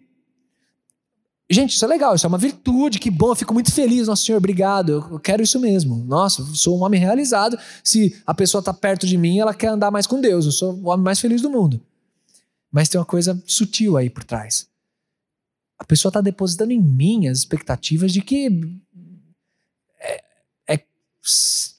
Gente, 1.50 1.74
isso 1.74 1.84
é 1.84 1.88
legal, 1.88 2.14
isso 2.14 2.26
é 2.26 2.28
uma 2.28 2.38
virtude, 2.38 2.98
que 2.98 3.10
bom, 3.10 3.30
eu 3.30 3.34
fico 3.34 3.52
muito 3.52 3.70
feliz, 3.70 4.08
nosso 4.08 4.24
Senhor, 4.24 4.38
obrigado, 4.38 4.92
eu 5.10 5.20
quero 5.20 5.42
isso 5.42 5.60
mesmo. 5.60 6.02
Nossa, 6.04 6.42
sou 6.54 6.78
um 6.78 6.82
homem 6.82 6.98
realizado. 6.98 7.58
Se 7.82 8.20
a 8.26 8.32
pessoa 8.32 8.60
está 8.60 8.72
perto 8.72 9.06
de 9.06 9.18
mim, 9.18 9.38
ela 9.38 9.52
quer 9.52 9.68
andar 9.68 9.90
mais 9.90 10.06
com 10.06 10.20
Deus, 10.20 10.46
eu 10.46 10.52
sou 10.52 10.74
o 10.74 10.88
homem 10.88 11.04
mais 11.04 11.20
feliz 11.20 11.42
do 11.42 11.50
mundo. 11.50 11.80
Mas 12.72 12.88
tem 12.88 12.98
uma 12.98 13.04
coisa 13.04 13.40
sutil 13.46 13.96
aí 13.96 14.08
por 14.08 14.24
trás. 14.24 14.66
A 15.78 15.84
pessoa 15.84 16.10
está 16.10 16.20
depositando 16.20 16.72
em 16.72 16.80
mim 16.80 17.28
as 17.28 17.38
expectativas 17.38 18.12
de 18.12 18.22
que 18.22 18.48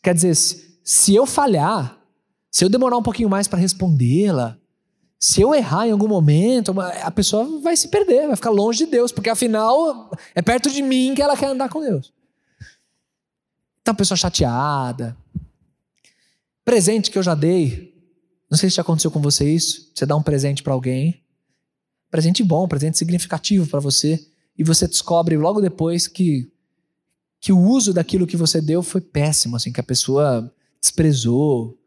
Quer 0.01 0.13
dizer, 0.13 0.36
se 0.84 1.13
eu 1.13 1.26
falhar, 1.26 1.99
se 2.51 2.66
eu 2.66 2.70
demorar 2.70 2.97
um 2.97 3.03
pouquinho 3.03 3.30
mais 3.30 3.47
para 3.47 3.59
respondê-la, 3.59 4.57
se 5.20 5.41
eu 5.41 5.53
errar 5.55 5.88
em 5.88 5.91
algum 5.91 6.07
momento, 6.07 6.80
a 6.80 7.11
pessoa 7.11 7.59
vai 7.61 7.76
se 7.76 7.88
perder, 7.88 8.28
vai 8.28 8.36
ficar 8.36 8.49
longe 8.49 8.86
de 8.86 8.91
Deus, 8.91 9.11
porque 9.11 9.30
afinal 9.30 10.11
é 10.34 10.41
perto 10.41 10.70
de 10.70 10.82
mim 10.82 11.13
que 11.16 11.22
ela 11.22 11.38
quer 11.38 11.47
andar 11.47 11.70
com 11.70 11.82
Deus. 11.82 12.13
Então, 13.82 13.93
a 13.93 13.95
pessoa 13.95 14.18
chateada. 14.18 15.16
Presente 16.63 17.11
que 17.11 17.18
eu 17.18 17.24
já 17.24 17.36
dei. 17.36 17.93
Não 18.49 18.57
sei 18.57 18.70
se 18.70 18.76
já 18.76 18.82
aconteceu 18.82 19.11
com 19.11 19.22
você 19.22 19.49
isso. 19.49 19.91
Você 19.93 20.05
dá 20.05 20.16
um 20.16 20.24
presente 20.24 20.63
para 20.63 20.74
alguém. 20.74 21.24
Presente 22.09 22.43
bom, 22.43 22.68
presente 22.68 22.97
significativo 22.97 23.68
para 23.68 23.80
você. 23.80 24.26
E 24.57 24.63
você 24.63 24.88
descobre 24.88 25.38
logo 25.38 25.61
depois 25.61 26.07
que 26.07 26.51
que 27.45 27.53
o 27.53 27.59
uso 27.59 27.93
daquilo 27.93 28.26
que 28.26 28.36
você 28.36 28.59
deu 28.59 28.82
foi 28.82 28.99
péssimo, 28.99 29.55
assim, 29.55 29.72
que 29.72 29.80
a 29.80 29.84
pessoa 29.84 30.51
desprezou, 30.82 31.78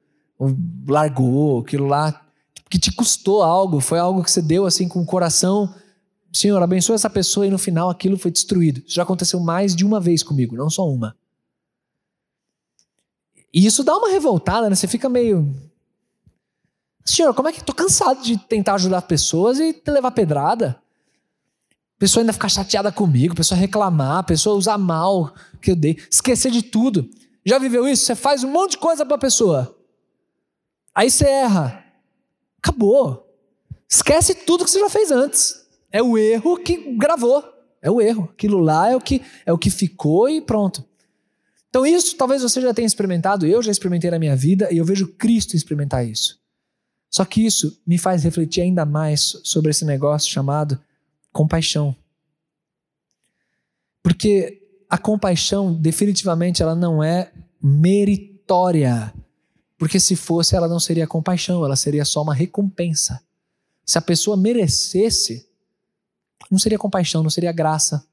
largou, 0.86 1.58
aquilo 1.58 1.86
lá 1.86 2.27
que 2.68 2.78
te 2.78 2.92
custou 2.92 3.42
algo, 3.42 3.80
foi 3.80 3.98
algo 3.98 4.22
que 4.22 4.30
você 4.30 4.42
deu 4.42 4.66
assim 4.66 4.88
com 4.88 5.00
o 5.00 5.06
coração. 5.06 5.74
Senhor, 6.32 6.62
abençoa 6.62 6.94
essa 6.94 7.08
pessoa 7.08 7.46
e 7.46 7.50
no 7.50 7.58
final 7.58 7.88
aquilo 7.88 8.18
foi 8.18 8.30
destruído. 8.30 8.82
Isso 8.86 8.94
já 8.94 9.02
aconteceu 9.02 9.40
mais 9.40 9.74
de 9.74 9.84
uma 9.84 10.00
vez 10.00 10.22
comigo, 10.22 10.56
não 10.56 10.68
só 10.68 10.88
uma. 10.88 11.16
E 13.52 13.64
isso 13.64 13.82
dá 13.82 13.96
uma 13.96 14.10
revoltada, 14.10 14.68
né? 14.68 14.76
Você 14.76 14.86
fica 14.86 15.08
meio. 15.08 15.54
Senhor, 17.04 17.32
como 17.32 17.48
é 17.48 17.52
que. 17.52 17.64
Tô 17.64 17.72
cansado 17.72 18.22
de 18.22 18.36
tentar 18.36 18.74
ajudar 18.74 19.02
pessoas 19.02 19.58
e 19.58 19.80
levar 19.86 20.10
pedrada 20.10 20.80
pessoa 21.98 22.22
ainda 22.22 22.32
ficar 22.32 22.48
chateada 22.48 22.92
comigo, 22.92 23.34
pessoa 23.34 23.58
reclamar, 23.58 24.24
pessoa 24.24 24.56
usar 24.56 24.78
mal 24.78 25.34
que 25.60 25.72
eu 25.72 25.76
dei, 25.76 25.98
esquecer 26.10 26.50
de 26.50 26.62
tudo. 26.62 27.10
Já 27.44 27.58
viveu 27.58 27.88
isso? 27.88 28.04
Você 28.04 28.14
faz 28.14 28.44
um 28.44 28.50
monte 28.50 28.72
de 28.72 28.78
coisa 28.78 29.04
para 29.04 29.16
a 29.16 29.20
pessoa. 29.20 29.76
Aí 30.94 31.10
você 31.10 31.26
erra. 31.26 31.84
Acabou. 32.58 33.26
Esquece 33.88 34.34
tudo 34.34 34.64
que 34.64 34.70
você 34.70 34.80
já 34.80 34.90
fez 34.90 35.10
antes. 35.10 35.66
É 35.90 36.02
o 36.02 36.18
erro 36.18 36.58
que 36.58 36.94
gravou. 36.96 37.42
É 37.80 37.90
o 37.90 38.00
erro. 38.00 38.28
Aquilo 38.32 38.58
lá 38.58 38.90
é 38.90 38.96
o 38.96 39.00
que 39.00 39.22
é 39.46 39.52
o 39.52 39.58
que 39.58 39.70
ficou 39.70 40.28
e 40.28 40.40
pronto. 40.40 40.84
Então 41.70 41.86
isso 41.86 42.16
talvez 42.16 42.42
você 42.42 42.60
já 42.60 42.72
tenha 42.72 42.86
experimentado, 42.86 43.46
eu 43.46 43.62
já 43.62 43.70
experimentei 43.70 44.10
na 44.10 44.18
minha 44.18 44.34
vida 44.34 44.72
e 44.72 44.78
eu 44.78 44.84
vejo 44.84 45.08
Cristo 45.08 45.54
experimentar 45.54 46.06
isso. 46.06 46.38
Só 47.10 47.24
que 47.24 47.44
isso 47.44 47.80
me 47.86 47.98
faz 47.98 48.24
refletir 48.24 48.62
ainda 48.62 48.84
mais 48.84 49.40
sobre 49.44 49.70
esse 49.70 49.84
negócio 49.84 50.30
chamado 50.30 50.78
compaixão. 51.32 51.94
Porque 54.02 54.62
a 54.88 54.98
compaixão, 54.98 55.72
definitivamente, 55.74 56.62
ela 56.62 56.74
não 56.74 57.02
é 57.02 57.30
meritória. 57.62 59.12
Porque 59.78 60.00
se 60.00 60.16
fosse, 60.16 60.56
ela 60.56 60.66
não 60.66 60.80
seria 60.80 61.06
compaixão, 61.06 61.64
ela 61.64 61.76
seria 61.76 62.04
só 62.04 62.20
uma 62.20 62.34
recompensa. 62.34 63.22
Se 63.86 63.96
a 63.96 64.02
pessoa 64.02 64.36
merecesse, 64.36 65.48
não 66.50 66.58
seria 66.58 66.78
compaixão, 66.78 67.22
não 67.22 67.30
seria 67.30 67.52
graça. 67.52 68.04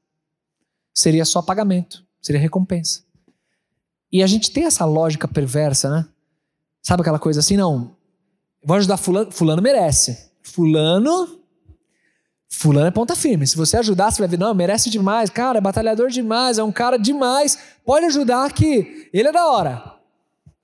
Seria 0.94 1.24
só 1.24 1.42
pagamento, 1.42 2.04
seria 2.22 2.40
recompensa. 2.40 3.02
E 4.10 4.22
a 4.22 4.26
gente 4.26 4.50
tem 4.50 4.64
essa 4.64 4.84
lógica 4.84 5.26
perversa, 5.26 5.90
né? 5.90 6.08
Sabe 6.80 7.02
aquela 7.02 7.18
coisa 7.18 7.40
assim, 7.40 7.56
não, 7.56 7.96
vou 8.64 8.76
ajudar 8.76 8.96
fulano, 8.96 9.32
fulano 9.32 9.60
merece. 9.60 10.30
Fulano 10.40 11.36
Fulano 12.48 12.86
é 12.86 12.90
ponta 12.90 13.14
firme. 13.14 13.46
Se 13.46 13.56
você 13.56 13.76
ajudar, 13.76 14.10
você 14.10 14.22
vai 14.22 14.28
ver, 14.28 14.38
não, 14.38 14.54
merece 14.54 14.88
demais, 14.88 15.28
cara, 15.28 15.58
é 15.58 15.60
batalhador 15.60 16.08
demais, 16.08 16.58
é 16.58 16.62
um 16.62 16.72
cara 16.72 16.96
demais. 16.96 17.58
Pode 17.84 18.06
ajudar 18.06 18.50
que 18.52 19.10
ele 19.12 19.28
é 19.28 19.32
da 19.32 19.46
hora. 19.50 19.95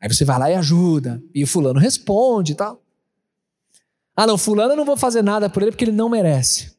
Aí 0.03 0.13
você 0.13 0.25
vai 0.25 0.39
lá 0.39 0.51
e 0.51 0.55
ajuda. 0.55 1.23
E 1.33 1.45
o 1.45 1.47
fulano 1.47 1.79
responde 1.79 2.53
e 2.53 2.55
tal. 2.57 2.83
Ah, 4.17 4.27
não, 4.27 4.37
fulano 4.37 4.73
eu 4.73 4.77
não 4.77 4.85
vou 4.85 4.97
fazer 4.97 5.23
nada 5.23 5.49
por 5.49 5.63
ele 5.63 5.71
porque 5.71 5.85
ele 5.85 5.93
não 5.93 6.09
merece. 6.09 6.77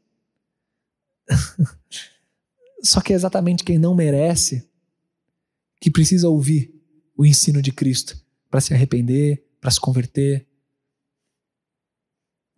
Só 2.84 2.99
que 2.99 3.13
é 3.13 3.15
exatamente 3.15 3.63
quem 3.63 3.80
não 3.80 3.95
merece 3.95 4.69
que 5.80 5.89
precisa 5.89 6.28
ouvir 6.28 6.74
o 7.15 7.26
ensino 7.26 7.61
de 7.61 7.71
Cristo 7.71 8.21
para 8.49 8.59
se 8.59 8.74
arrepender, 8.74 9.47
para 9.61 9.71
se 9.71 9.80
converter, 9.80 10.45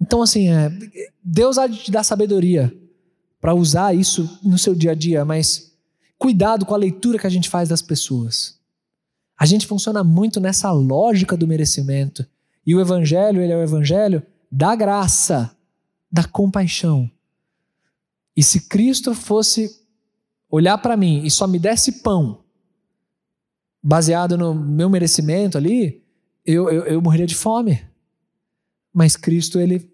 então, 0.02 0.22
assim, 0.22 0.50
é, 0.50 0.70
Deus 1.24 1.58
há 1.58 1.68
de 1.68 1.78
te 1.78 1.92
dar 1.92 2.04
sabedoria 2.04 2.76
para 3.40 3.54
usar 3.54 3.96
isso 3.96 4.40
no 4.44 4.58
seu 4.58 4.76
dia 4.76 4.92
a 4.92 4.96
dia, 4.96 5.24
mas 5.24 5.74
cuidado 6.18 6.66
com 6.66 6.74
a 6.74 6.78
leitura 6.78 7.20
que 7.20 7.28
a 7.28 7.30
gente 7.30 7.50
faz 7.50 7.70
das 7.70 7.82
pessoas. 7.82 8.60
A 9.38 9.46
gente 9.46 9.68
funciona 9.68 10.04
muito 10.04 10.40
nessa 10.40 10.72
lógica 10.72 11.36
do 11.36 11.48
merecimento. 11.48 12.26
E 12.66 12.74
o 12.74 12.80
evangelho, 12.80 13.42
ele 13.42 13.52
é 13.52 13.58
o 13.58 13.64
evangelho 13.64 14.24
da 14.52 14.76
graça, 14.76 15.56
da 16.12 16.24
compaixão. 16.24 17.10
E 18.36 18.42
se 18.42 18.68
Cristo 18.68 19.14
fosse 19.14 19.70
olhar 20.50 20.78
para 20.78 20.96
mim 20.96 21.24
e 21.24 21.32
só 21.32 21.48
me 21.48 21.60
desse 21.60 22.04
pão, 22.04 22.44
baseado 23.84 24.38
no 24.38 24.56
meu 24.56 24.90
merecimento 24.90 25.58
ali, 25.58 26.04
eu, 26.46 26.70
eu, 26.70 26.84
eu 26.86 27.02
morreria 27.02 27.28
de 27.28 27.36
fome. 27.36 27.86
Mas 28.94 29.16
Cristo, 29.16 29.60
ele, 29.60 29.92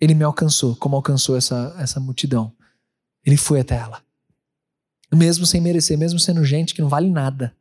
ele 0.00 0.14
me 0.14 0.24
alcançou, 0.24 0.76
como 0.76 0.96
alcançou 0.96 1.36
essa, 1.36 1.74
essa 1.78 1.98
multidão. 1.98 2.52
Ele 3.24 3.36
foi 3.36 3.60
até 3.60 3.76
ela. 3.76 4.02
Mesmo 5.12 5.46
sem 5.46 5.60
merecer, 5.60 5.96
mesmo 5.96 6.18
sendo 6.18 6.44
gente 6.44 6.74
que 6.74 6.82
não 6.82 6.88
vale 6.88 7.08
nada. 7.08 7.56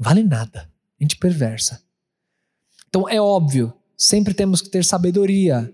Vale 0.00 0.24
nada. 0.24 0.66
Gente 0.98 1.18
perversa. 1.18 1.82
Então 2.88 3.06
é 3.06 3.20
óbvio, 3.20 3.70
sempre 3.94 4.32
temos 4.32 4.62
que 4.62 4.70
ter 4.70 4.82
sabedoria. 4.82 5.72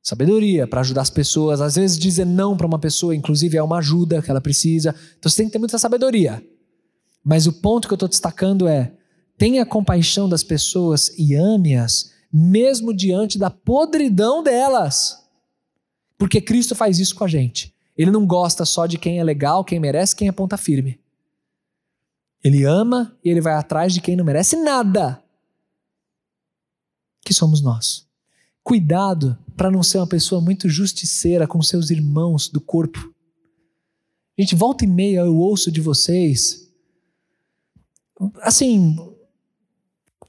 Sabedoria 0.00 0.64
para 0.64 0.80
ajudar 0.80 1.02
as 1.02 1.10
pessoas. 1.10 1.60
Às 1.60 1.74
vezes, 1.74 1.98
dizer 1.98 2.24
não 2.24 2.56
para 2.56 2.66
uma 2.66 2.78
pessoa, 2.78 3.16
inclusive, 3.16 3.56
é 3.56 3.62
uma 3.62 3.78
ajuda 3.78 4.22
que 4.22 4.30
ela 4.30 4.40
precisa. 4.40 4.94
Então, 5.18 5.28
você 5.28 5.38
tem 5.38 5.46
que 5.46 5.52
ter 5.52 5.58
muita 5.58 5.76
sabedoria. 5.76 6.40
Mas 7.24 7.46
o 7.46 7.52
ponto 7.54 7.88
que 7.88 7.94
eu 7.94 7.96
estou 7.96 8.08
destacando 8.08 8.68
é: 8.68 8.92
tenha 9.36 9.66
compaixão 9.66 10.28
das 10.28 10.44
pessoas 10.44 11.10
e 11.18 11.34
ame-as, 11.34 12.12
mesmo 12.32 12.94
diante 12.94 13.38
da 13.38 13.50
podridão 13.50 14.42
delas. 14.42 15.18
Porque 16.18 16.40
Cristo 16.40 16.74
faz 16.74 16.98
isso 17.00 17.14
com 17.14 17.24
a 17.24 17.28
gente. 17.28 17.74
Ele 17.96 18.10
não 18.10 18.26
gosta 18.26 18.64
só 18.64 18.86
de 18.86 18.98
quem 18.98 19.18
é 19.18 19.24
legal, 19.24 19.64
quem 19.64 19.80
merece, 19.80 20.14
quem 20.14 20.28
é 20.28 20.32
ponta 20.32 20.56
firme. 20.56 21.00
Ele 22.44 22.64
ama 22.64 23.18
e 23.24 23.30
ele 23.30 23.40
vai 23.40 23.54
atrás 23.54 23.94
de 23.94 24.02
quem 24.02 24.14
não 24.14 24.24
merece 24.24 24.54
nada. 24.56 25.24
Que 27.24 27.32
somos 27.32 27.62
nós. 27.62 28.06
Cuidado 28.62 29.38
para 29.56 29.70
não 29.70 29.82
ser 29.82 29.98
uma 29.98 30.06
pessoa 30.06 30.42
muito 30.42 30.68
justiceira 30.68 31.46
com 31.46 31.62
seus 31.62 31.90
irmãos 31.90 32.48
do 32.48 32.60
corpo. 32.60 33.14
Gente, 34.38 34.54
volta 34.54 34.84
e 34.84 34.88
meia 34.88 35.20
eu 35.20 35.36
ouço 35.36 35.72
de 35.72 35.80
vocês. 35.80 36.70
Assim. 38.42 38.96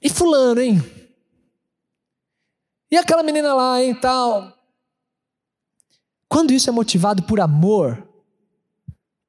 E 0.01 0.09
Fulano, 0.09 0.61
hein? 0.61 0.82
E 2.89 2.95
aquela 2.95 3.24
menina 3.24 3.53
lá, 3.53 3.84
hein? 3.84 3.93
Tal. 3.99 4.53
Quando 6.30 6.51
isso 6.51 6.70
é 6.70 6.74
motivado 6.74 7.24
por 7.24 7.41
amor, 7.41 8.05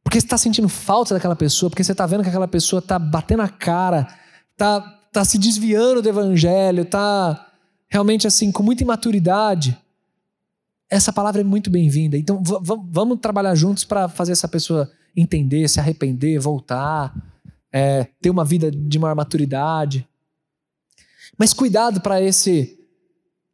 porque 0.07 0.21
você 0.21 0.27
está 0.27 0.39
sentindo 0.39 0.69
falta 0.69 1.15
daquela 1.15 1.35
pessoa, 1.35 1.69
porque 1.69 1.83
você 1.83 1.91
está 1.91 2.07
vendo 2.07 2.23
que 2.23 2.29
aquela 2.29 2.47
pessoa 2.47 2.79
está 2.79 2.97
batendo 2.97 3.43
a 3.43 3.49
cara, 3.49 4.07
está 4.53 4.81
tá 5.13 5.25
se 5.25 5.37
desviando 5.37 6.01
do 6.01 6.09
evangelho, 6.09 6.85
está 6.85 7.51
realmente 7.89 8.25
assim, 8.25 8.53
com 8.53 8.63
muita 8.63 8.85
imaturidade, 8.85 9.77
essa 10.89 11.13
palavra 11.13 11.41
é 11.41 11.45
muito 11.45 11.71
bem-vinda. 11.71 12.17
Então 12.17 12.41
vamos 12.89 13.19
trabalhar 13.19 13.57
juntos 13.57 13.83
para 13.83 14.09
fazer 14.09 14.31
essa 14.31 14.47
pessoa 14.47 14.89
entender, 15.17 15.69
se 15.69 15.81
arrepender, 15.81 16.39
voltar, 16.39 17.13
é, 17.73 18.05
ter 18.23 18.31
uma 18.31 18.45
vida 18.45 18.71
de 18.71 19.01
maior 19.01 19.17
maturidade. 19.17 20.07
Mas 21.37 21.53
cuidado 21.53 22.01
para 22.01 22.23
esse 22.23 22.79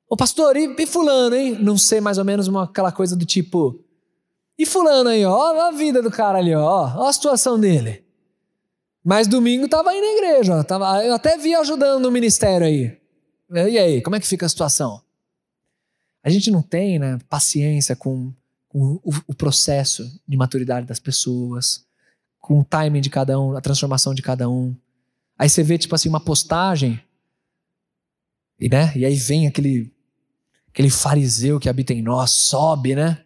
Ô 0.06 0.16
pastor, 0.18 0.54
e, 0.58 0.76
e, 0.78 0.86
fulano, 0.86 1.34
hein? 1.34 1.56
Não 1.58 1.78
sei, 1.78 1.98
mais 1.98 2.18
ou 2.18 2.24
menos 2.26 2.46
uma, 2.46 2.64
aquela 2.64 2.92
coisa 2.92 3.16
do 3.16 3.24
tipo. 3.24 3.82
E 4.58 4.66
fulano 4.66 5.08
aí, 5.08 5.24
ó, 5.24 5.60
a 5.60 5.70
vida 5.70 6.02
do 6.02 6.10
cara 6.10 6.38
ali, 6.38 6.54
ó, 6.54 6.92
ó 6.96 7.06
a 7.08 7.12
situação 7.12 7.58
dele. 7.58 8.04
Mas 9.04 9.26
domingo 9.26 9.68
tava 9.68 9.90
aí 9.90 10.00
na 10.00 10.18
igreja, 10.18 10.56
ó, 10.56 10.62
tava, 10.62 11.04
eu 11.04 11.14
até 11.14 11.36
vi 11.36 11.54
ajudando 11.54 12.02
no 12.02 12.10
ministério 12.10 12.66
aí. 12.66 12.96
E 13.50 13.78
aí, 13.78 14.02
como 14.02 14.16
é 14.16 14.20
que 14.20 14.26
fica 14.26 14.46
a 14.46 14.48
situação? 14.48 15.02
A 16.22 16.30
gente 16.30 16.50
não 16.50 16.62
tem 16.62 16.98
né, 16.98 17.18
paciência 17.28 17.96
com, 17.96 18.32
com 18.68 19.00
o, 19.02 19.12
o 19.26 19.34
processo 19.34 20.08
de 20.26 20.36
maturidade 20.36 20.86
das 20.86 21.00
pessoas, 21.00 21.84
com 22.38 22.60
o 22.60 22.64
timing 22.64 23.00
de 23.00 23.10
cada 23.10 23.38
um, 23.40 23.56
a 23.56 23.60
transformação 23.60 24.14
de 24.14 24.22
cada 24.22 24.48
um. 24.48 24.74
Aí 25.36 25.48
você 25.48 25.62
vê, 25.62 25.76
tipo 25.76 25.94
assim, 25.94 26.08
uma 26.08 26.20
postagem, 26.20 27.02
e, 28.60 28.68
né, 28.68 28.92
e 28.94 29.04
aí 29.04 29.16
vem 29.16 29.48
aquele 29.48 29.92
aquele 30.68 30.88
fariseu 30.88 31.60
que 31.60 31.68
habita 31.68 31.92
em 31.92 32.00
nós, 32.00 32.30
sobe, 32.30 32.94
né? 32.94 33.22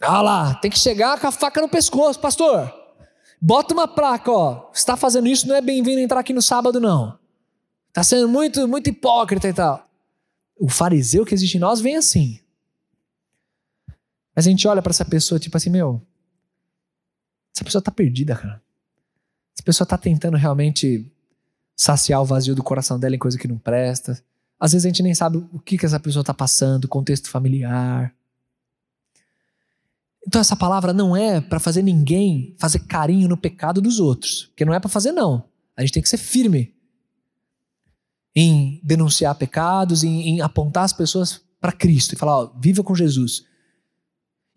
Ah 0.00 0.20
lá, 0.20 0.54
tem 0.54 0.70
que 0.70 0.78
chegar 0.78 1.18
com 1.18 1.26
a 1.26 1.32
faca 1.32 1.60
no 1.60 1.68
pescoço, 1.68 2.20
pastor. 2.20 2.72
Bota 3.40 3.74
uma 3.74 3.88
placa, 3.88 4.30
ó. 4.30 4.70
Está 4.74 4.96
fazendo 4.96 5.26
isso, 5.26 5.46
não 5.46 5.54
é 5.54 5.60
bem-vindo 5.60 6.00
entrar 6.00 6.20
aqui 6.20 6.32
no 6.32 6.42
sábado, 6.42 6.80
não. 6.80 7.18
Está 7.88 8.02
sendo 8.02 8.28
muito, 8.28 8.66
muito 8.68 8.88
hipócrita 8.88 9.48
e 9.48 9.52
tal. 9.52 9.88
O 10.58 10.68
fariseu 10.68 11.24
que 11.24 11.34
existe 11.34 11.56
em 11.56 11.60
nós 11.60 11.80
vem 11.80 11.96
assim. 11.96 12.40
Mas 14.34 14.46
a 14.46 14.50
gente 14.50 14.66
olha 14.68 14.82
para 14.82 14.90
essa 14.90 15.04
pessoa, 15.04 15.38
tipo 15.38 15.56
assim, 15.56 15.70
meu. 15.70 16.02
Essa 17.54 17.64
pessoa 17.64 17.80
está 17.80 17.90
perdida, 17.90 18.36
cara. 18.36 18.62
Essa 19.54 19.62
pessoa 19.64 19.86
está 19.86 19.96
tentando 19.96 20.36
realmente 20.36 21.10
saciar 21.74 22.20
o 22.20 22.24
vazio 22.24 22.54
do 22.54 22.62
coração 22.62 22.98
dela 22.98 23.14
em 23.14 23.18
coisa 23.18 23.38
que 23.38 23.48
não 23.48 23.58
presta. 23.58 24.22
Às 24.58 24.72
vezes 24.72 24.86
a 24.86 24.88
gente 24.88 25.02
nem 25.02 25.14
sabe 25.14 25.38
o 25.52 25.58
que, 25.58 25.76
que 25.76 25.84
essa 25.84 26.00
pessoa 26.00 26.22
está 26.22 26.32
passando, 26.34 26.88
contexto 26.88 27.30
familiar. 27.30 28.14
Então 30.26 30.40
essa 30.40 30.56
palavra 30.56 30.92
não 30.92 31.16
é 31.16 31.40
para 31.40 31.60
fazer 31.60 31.82
ninguém 31.82 32.54
fazer 32.58 32.80
carinho 32.80 33.28
no 33.28 33.36
pecado 33.36 33.80
dos 33.80 34.00
outros, 34.00 34.46
porque 34.46 34.64
não 34.64 34.74
é 34.74 34.80
para 34.80 34.88
fazer 34.88 35.12
não. 35.12 35.44
A 35.76 35.82
gente 35.82 35.92
tem 35.92 36.02
que 36.02 36.08
ser 36.08 36.16
firme 36.16 36.74
em 38.34 38.80
denunciar 38.82 39.34
pecados, 39.34 40.02
em, 40.02 40.28
em 40.28 40.40
apontar 40.40 40.84
as 40.84 40.92
pessoas 40.92 41.40
para 41.60 41.72
Cristo 41.72 42.12
e 42.12 42.16
falar, 42.16 42.38
ó, 42.38 42.52
viva 42.58 42.82
com 42.82 42.94
Jesus. 42.94 43.44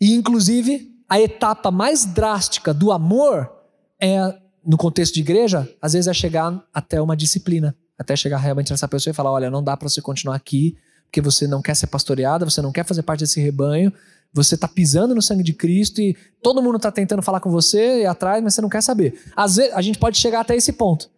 E 0.01 0.13
inclusive 0.13 0.91
a 1.07 1.19
etapa 1.19 1.71
mais 1.71 2.05
drástica 2.05 2.73
do 2.73 2.91
amor 2.91 3.51
é 3.99 4.37
no 4.65 4.77
contexto 4.77 5.13
de 5.13 5.21
igreja, 5.21 5.69
às 5.81 5.93
vezes 5.93 6.07
é 6.07 6.13
chegar 6.13 6.63
até 6.73 7.01
uma 7.01 7.15
disciplina 7.15 7.75
até 7.99 8.15
chegar 8.15 8.37
realmente 8.37 8.71
nessa 8.71 8.87
pessoa 8.87 9.11
e 9.11 9.13
falar: 9.13 9.31
olha, 9.31 9.51
não 9.51 9.61
dá 9.61 9.75
para 9.75 9.89
você 9.89 10.01
continuar 10.01 10.37
aqui, 10.37 10.77
porque 11.03 11.19
você 11.19 11.45
não 11.45 11.61
quer 11.61 11.75
ser 11.75 11.87
pastoreada, 11.87 12.45
você 12.45 12.61
não 12.61 12.71
quer 12.71 12.85
fazer 12.85 13.03
parte 13.03 13.19
desse 13.19 13.41
rebanho, 13.41 13.91
você 14.31 14.55
está 14.55 14.67
pisando 14.67 15.15
no 15.15 15.21
sangue 15.21 15.43
de 15.43 15.53
Cristo 15.53 16.01
e 16.01 16.15
todo 16.41 16.61
mundo 16.61 16.77
está 16.77 16.91
tentando 16.91 17.21
falar 17.21 17.39
com 17.39 17.49
você 17.49 18.01
e 18.01 18.05
atrás, 18.05 18.43
mas 18.43 18.53
você 18.53 18.61
não 18.61 18.69
quer 18.69 18.81
saber. 18.81 19.19
Às 19.35 19.55
vezes 19.55 19.73
a 19.73 19.81
gente 19.81 19.97
pode 19.97 20.17
chegar 20.17 20.41
até 20.41 20.55
esse 20.55 20.73
ponto. 20.73 21.09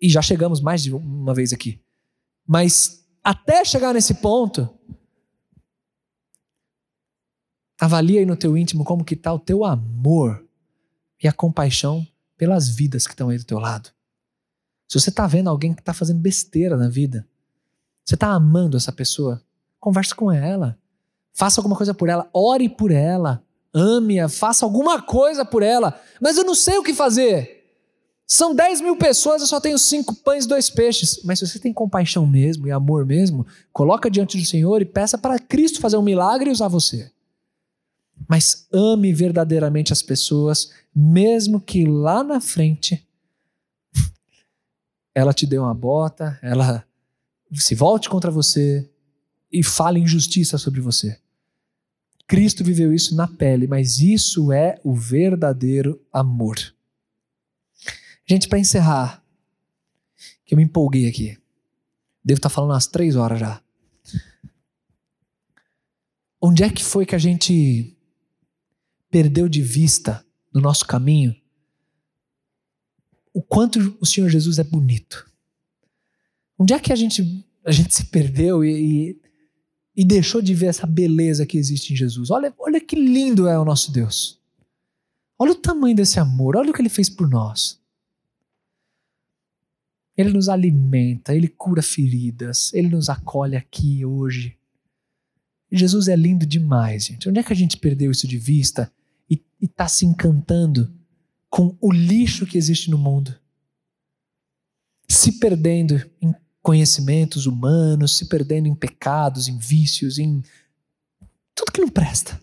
E 0.00 0.08
já 0.08 0.22
chegamos 0.22 0.60
mais 0.60 0.82
de 0.82 0.92
uma 0.92 1.34
vez 1.34 1.52
aqui. 1.52 1.80
Mas 2.46 3.04
até 3.22 3.64
chegar 3.64 3.94
nesse 3.94 4.14
ponto, 4.14 4.68
avalia 7.80 8.20
aí 8.20 8.26
no 8.26 8.36
teu 8.36 8.56
íntimo 8.56 8.84
como 8.84 9.04
que 9.04 9.14
está 9.14 9.32
o 9.32 9.38
teu 9.38 9.64
amor 9.64 10.44
e 11.22 11.26
a 11.26 11.32
compaixão 11.32 12.06
pelas 12.36 12.68
vidas 12.68 13.06
que 13.06 13.12
estão 13.14 13.30
aí 13.30 13.38
do 13.38 13.44
teu 13.44 13.58
lado. 13.58 13.90
Se 14.88 15.00
você 15.00 15.10
está 15.10 15.26
vendo 15.26 15.48
alguém 15.48 15.74
que 15.74 15.80
está 15.80 15.94
fazendo 15.94 16.20
besteira 16.20 16.76
na 16.76 16.88
vida, 16.88 17.26
você 18.04 18.14
está 18.14 18.28
amando 18.28 18.76
essa 18.76 18.92
pessoa, 18.92 19.42
converse 19.80 20.14
com 20.14 20.30
ela. 20.30 20.78
Faça 21.34 21.60
alguma 21.60 21.76
coisa 21.76 21.92
por 21.92 22.08
ela, 22.08 22.28
ore 22.32 22.68
por 22.68 22.92
ela, 22.92 23.42
ame-a, 23.74 24.28
faça 24.28 24.64
alguma 24.64 25.02
coisa 25.02 25.44
por 25.44 25.64
ela. 25.64 26.00
Mas 26.20 26.38
eu 26.38 26.44
não 26.44 26.54
sei 26.54 26.78
o 26.78 26.82
que 26.82 26.94
fazer. 26.94 27.64
São 28.26 28.54
10 28.54 28.80
mil 28.80 28.96
pessoas, 28.96 29.42
eu 29.42 29.48
só 29.48 29.60
tenho 29.60 29.76
cinco 29.76 30.14
pães 30.14 30.44
e 30.44 30.48
dois 30.48 30.70
peixes. 30.70 31.20
Mas 31.24 31.40
se 31.40 31.46
você 31.46 31.58
tem 31.58 31.72
compaixão 31.72 32.24
mesmo 32.24 32.68
e 32.68 32.70
amor 32.70 33.04
mesmo, 33.04 33.44
coloca 33.72 34.08
diante 34.08 34.38
do 34.38 34.46
Senhor 34.46 34.80
e 34.80 34.84
peça 34.84 35.18
para 35.18 35.38
Cristo 35.38 35.80
fazer 35.80 35.96
um 35.96 36.02
milagre 36.02 36.48
e 36.48 36.52
usar 36.52 36.68
você. 36.68 37.10
Mas 38.28 38.68
ame 38.72 39.12
verdadeiramente 39.12 39.92
as 39.92 40.02
pessoas, 40.02 40.70
mesmo 40.94 41.60
que 41.60 41.84
lá 41.84 42.22
na 42.22 42.40
frente 42.40 43.04
ela 45.12 45.34
te 45.34 45.46
dê 45.46 45.58
uma 45.58 45.74
bota, 45.74 46.38
ela 46.40 46.86
se 47.52 47.74
volte 47.74 48.08
contra 48.08 48.30
você 48.30 48.88
e 49.52 49.62
fale 49.64 49.98
injustiça 49.98 50.56
sobre 50.56 50.80
você. 50.80 51.18
Cristo 52.26 52.64
viveu 52.64 52.92
isso 52.92 53.14
na 53.14 53.28
pele, 53.28 53.66
mas 53.66 54.00
isso 54.00 54.52
é 54.52 54.80
o 54.82 54.94
verdadeiro 54.94 56.00
amor. 56.12 56.56
Gente, 58.26 58.48
para 58.48 58.58
encerrar, 58.58 59.22
que 60.44 60.54
eu 60.54 60.56
me 60.56 60.64
empolguei 60.64 61.08
aqui. 61.08 61.38
Devo 62.24 62.38
estar 62.38 62.48
tá 62.48 62.54
falando 62.54 62.70
umas 62.70 62.86
três 62.86 63.16
horas 63.16 63.40
já. 63.40 63.62
Onde 66.40 66.62
é 66.62 66.70
que 66.70 66.82
foi 66.82 67.04
que 67.04 67.14
a 67.14 67.18
gente 67.18 67.96
perdeu 69.10 69.48
de 69.48 69.62
vista 69.62 70.24
no 70.52 70.60
nosso 70.60 70.86
caminho 70.86 71.34
o 73.34 73.42
quanto 73.42 73.96
o 74.00 74.06
Senhor 74.06 74.28
Jesus 74.28 74.60
é 74.60 74.64
bonito. 74.64 75.28
Onde 76.56 76.72
é 76.72 76.78
que 76.78 76.92
a 76.92 76.96
gente, 76.96 77.44
a 77.64 77.72
gente 77.72 77.92
se 77.92 78.04
perdeu 78.04 78.64
e, 78.64 79.10
e, 79.10 79.20
e 79.96 80.04
deixou 80.04 80.42
de 80.42 80.54
ver 80.54 80.66
essa 80.66 80.86
beleza 80.86 81.46
que 81.46 81.56
existe 81.56 81.92
em 81.92 81.96
Jesus? 81.96 82.30
Olha, 82.30 82.52
olha 82.58 82.80
que 82.80 82.96
lindo 82.96 83.46
é 83.46 83.58
o 83.58 83.64
nosso 83.64 83.92
Deus. 83.92 84.40
Olha 85.38 85.52
o 85.52 85.56
tamanho 85.56 85.96
desse 85.96 86.18
amor, 86.18 86.56
olha 86.56 86.70
o 86.70 86.72
que 86.72 86.80
ele 86.80 86.88
fez 86.88 87.08
por 87.08 87.28
nós. 87.28 87.80
Ele 90.16 90.32
nos 90.32 90.48
alimenta, 90.48 91.34
ele 91.34 91.48
cura 91.48 91.82
feridas, 91.82 92.72
ele 92.72 92.88
nos 92.88 93.08
acolhe 93.08 93.56
aqui 93.56 94.04
hoje. 94.04 94.56
Jesus 95.70 96.06
é 96.06 96.14
lindo 96.14 96.46
demais, 96.46 97.06
gente. 97.06 97.28
Onde 97.28 97.40
é 97.40 97.42
que 97.42 97.52
a 97.52 97.56
gente 97.56 97.76
perdeu 97.76 98.12
isso 98.12 98.28
de 98.28 98.38
vista 98.38 98.92
e 99.28 99.42
está 99.60 99.88
se 99.88 100.06
encantando 100.06 100.92
com 101.50 101.76
o 101.80 101.92
lixo 101.92 102.46
que 102.46 102.58
existe 102.58 102.90
no 102.90 102.98
mundo, 102.98 103.34
se 105.08 105.38
perdendo 105.38 106.04
em 106.20 106.34
conhecimentos 106.64 107.46
humanos, 107.46 108.16
se 108.16 108.26
perdendo 108.26 108.66
em 108.66 108.74
pecados, 108.74 109.46
em 109.46 109.56
vícios, 109.56 110.18
em 110.18 110.42
tudo 111.54 111.70
que 111.70 111.80
não 111.80 111.88
presta. 111.88 112.40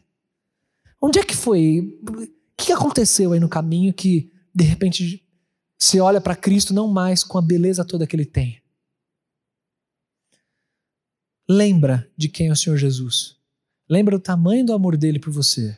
Onde 1.01 1.19
é 1.19 1.23
que 1.23 1.35
foi? 1.35 1.99
O 2.07 2.27
que 2.55 2.71
aconteceu 2.71 3.33
aí 3.33 3.39
no 3.41 3.49
caminho 3.49 3.93
que, 3.93 4.31
de 4.55 4.63
repente, 4.63 5.21
se 5.77 5.99
olha 5.99 6.21
para 6.21 6.37
Cristo 6.37 6.73
não 6.73 6.87
mais 6.87 7.21
com 7.21 7.37
a 7.37 7.41
beleza 7.41 7.83
toda 7.83 8.07
que 8.07 8.15
ele 8.15 8.25
tem? 8.25 8.61
lembra 11.51 12.09
de 12.15 12.29
quem 12.29 12.47
é 12.47 12.51
o 12.51 12.55
Senhor 12.55 12.77
Jesus. 12.77 13.35
Lembra 13.89 14.17
do 14.17 14.23
tamanho 14.23 14.65
do 14.65 14.73
amor 14.73 14.95
dele 14.95 15.19
por 15.19 15.31
você. 15.31 15.77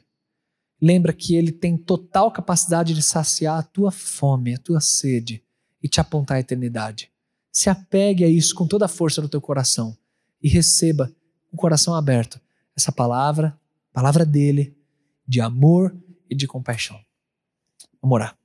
Lembra 0.79 1.11
que 1.11 1.35
ele 1.35 1.51
tem 1.51 1.75
total 1.75 2.31
capacidade 2.31 2.93
de 2.93 3.01
saciar 3.01 3.57
a 3.57 3.63
tua 3.63 3.91
fome, 3.91 4.53
a 4.53 4.57
tua 4.57 4.79
sede 4.79 5.43
e 5.81 5.87
te 5.87 5.99
apontar 5.99 6.37
à 6.37 6.39
eternidade. 6.39 7.11
Se 7.53 7.69
apegue 7.69 8.25
a 8.25 8.27
isso 8.27 8.55
com 8.55 8.67
toda 8.67 8.85
a 8.85 8.89
força 8.89 9.21
do 9.21 9.29
teu 9.29 9.39
coração 9.39 9.95
e 10.41 10.49
receba 10.49 11.07
com 11.51 11.55
o 11.55 11.59
coração 11.59 11.93
aberto 11.93 12.41
essa 12.75 12.91
palavra, 12.91 13.55
palavra 13.93 14.25
dele, 14.25 14.75
de 15.27 15.39
amor 15.39 15.95
e 16.27 16.33
de 16.35 16.47
compaixão. 16.47 16.99
Vamos 18.01 18.15
orar. 18.15 18.37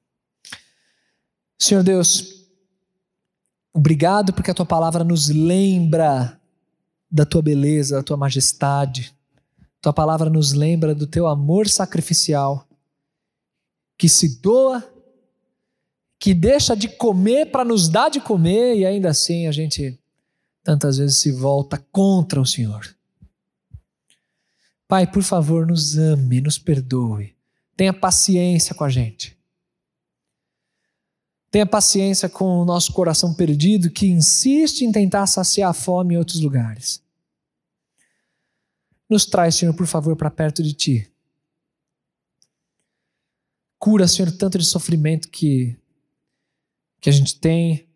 Senhor 1.59 1.83
Deus, 1.83 2.47
obrigado 3.73 4.35
porque 4.35 4.51
a 4.51 4.55
tua 4.55 4.67
palavra 4.67 5.03
nos 5.03 5.31
lembra 5.31 6.39
da 7.11 7.25
tua 7.25 7.41
beleza, 7.41 7.97
da 7.97 8.03
tua 8.03 8.17
majestade. 8.19 9.17
Tua 9.81 9.93
palavra 9.93 10.29
nos 10.29 10.53
lembra 10.53 10.95
do 10.95 11.07
teu 11.07 11.27
amor 11.27 11.67
sacrificial, 11.67 12.69
que 13.97 14.09
se 14.09 14.41
doa, 14.41 14.87
que 16.19 16.35
deixa 16.35 16.75
de 16.75 16.89
comer 16.89 17.51
para 17.51 17.65
nos 17.65 17.89
dar 17.89 18.09
de 18.09 18.21
comer 18.21 18.77
e 18.77 18.85
ainda 18.85 19.11
assim 19.11 19.47
a 19.47 19.53
gente 19.53 19.99
tantas 20.63 20.99
vezes 20.99 21.17
se 21.17 21.31
volta 21.31 21.79
contra 21.93 22.41
o 22.41 22.47
Senhor. 22.47 22.95
Pai, 24.87 25.07
por 25.11 25.23
favor, 25.23 25.67
nos 25.67 25.97
ame, 25.97 26.41
nos 26.41 26.59
perdoe. 26.59 27.35
Tenha 27.77 27.93
paciência 27.93 28.75
com 28.75 28.85
a 28.85 28.89
gente. 28.89 29.39
Tenha 31.51 31.67
paciência 31.67 32.29
com 32.29 32.61
o 32.61 32.65
nosso 32.65 32.93
coração 32.93 33.33
perdido 33.33 33.91
que 33.91 34.07
insiste 34.07 34.83
em 34.83 34.93
tentar 34.93 35.27
saciar 35.27 35.71
a 35.71 35.75
fome 35.75 36.15
em 36.15 36.19
outros 36.19 36.41
lugares. 36.41 37.03
Nos 39.09 39.25
traz, 39.25 39.55
Senhor, 39.55 39.73
por 39.75 39.87
favor, 39.87 40.17
para 40.17 40.31
perto 40.31 40.63
de 40.63 40.75
Ti. 40.75 41.11
Cura, 43.79 44.07
Senhor, 44.07 44.31
tanto 44.33 44.59
de 44.59 44.67
sofrimento 44.67 45.29
que, 45.29 45.77
que 47.01 47.09
a 47.09 47.13
gente 47.13 47.39
tem 47.39 47.89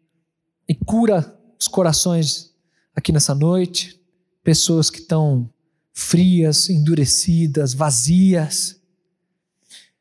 e 0.69 0.75
cura 0.75 1.39
os 1.59 1.69
corações 1.69 2.55
aqui 2.95 3.13
nessa 3.13 3.35
noite, 3.35 4.01
pessoas 4.43 4.91
que 4.91 4.99
estão 4.99 5.51
frias, 5.93 6.71
endurecidas, 6.71 7.75
vazias. 7.75 8.81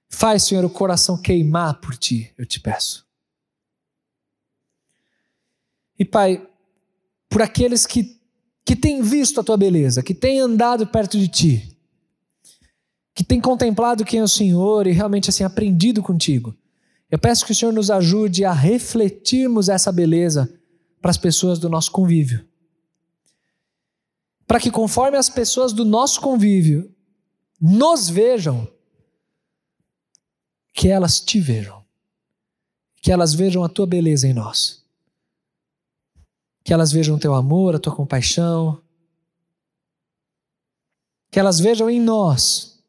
Faz, 0.09 0.43
Senhor, 0.43 0.63
o 0.65 0.69
coração 0.69 1.21
queimar 1.21 1.79
por 1.79 1.97
Ti, 1.97 2.33
eu 2.37 2.45
te 2.45 2.59
peço. 2.59 3.05
E 5.97 6.05
Pai, 6.05 6.47
por 7.29 7.41
aqueles 7.41 7.85
que, 7.85 8.19
que 8.65 8.75
têm 8.75 9.01
visto 9.01 9.39
a 9.39 9.43
tua 9.43 9.55
beleza, 9.55 10.01
que 10.01 10.13
têm 10.13 10.39
andado 10.39 10.87
perto 10.87 11.17
de 11.17 11.27
ti, 11.27 11.77
que 13.13 13.23
têm 13.23 13.39
contemplado 13.39 14.03
quem 14.03 14.19
é 14.19 14.23
o 14.23 14.27
Senhor 14.27 14.87
e 14.87 14.91
realmente 14.91 15.29
assim 15.29 15.43
aprendido 15.43 16.01
contigo, 16.01 16.55
eu 17.11 17.19
peço 17.19 17.45
que 17.45 17.51
o 17.51 17.55
Senhor 17.55 17.71
nos 17.71 17.91
ajude 17.91 18.43
a 18.43 18.53
refletirmos 18.53 19.69
essa 19.69 19.91
beleza 19.91 20.51
para 20.99 21.11
as 21.11 21.17
pessoas 21.17 21.59
do 21.59 21.69
nosso 21.69 21.91
convívio. 21.91 22.47
Para 24.47 24.59
que, 24.59 24.71
conforme 24.71 25.17
as 25.17 25.29
pessoas 25.29 25.73
do 25.73 25.85
nosso 25.85 26.19
convívio 26.21 26.93
nos 27.59 28.09
vejam, 28.09 28.67
que 30.73 30.87
elas 30.87 31.19
te 31.19 31.39
vejam, 31.39 31.85
que 33.01 33.11
elas 33.11 33.33
vejam 33.33 33.63
a 33.63 33.69
tua 33.69 33.85
beleza 33.85 34.27
em 34.27 34.33
nós 34.33 34.81
que 36.63 36.73
elas 36.73 36.91
vejam 36.91 37.15
o 37.15 37.19
teu 37.19 37.33
amor, 37.33 37.75
a 37.75 37.79
tua 37.79 37.95
compaixão, 37.95 38.81
que 41.29 41.39
elas 41.39 41.59
vejam 41.59 41.89
em 41.89 41.99
nós 41.99 42.79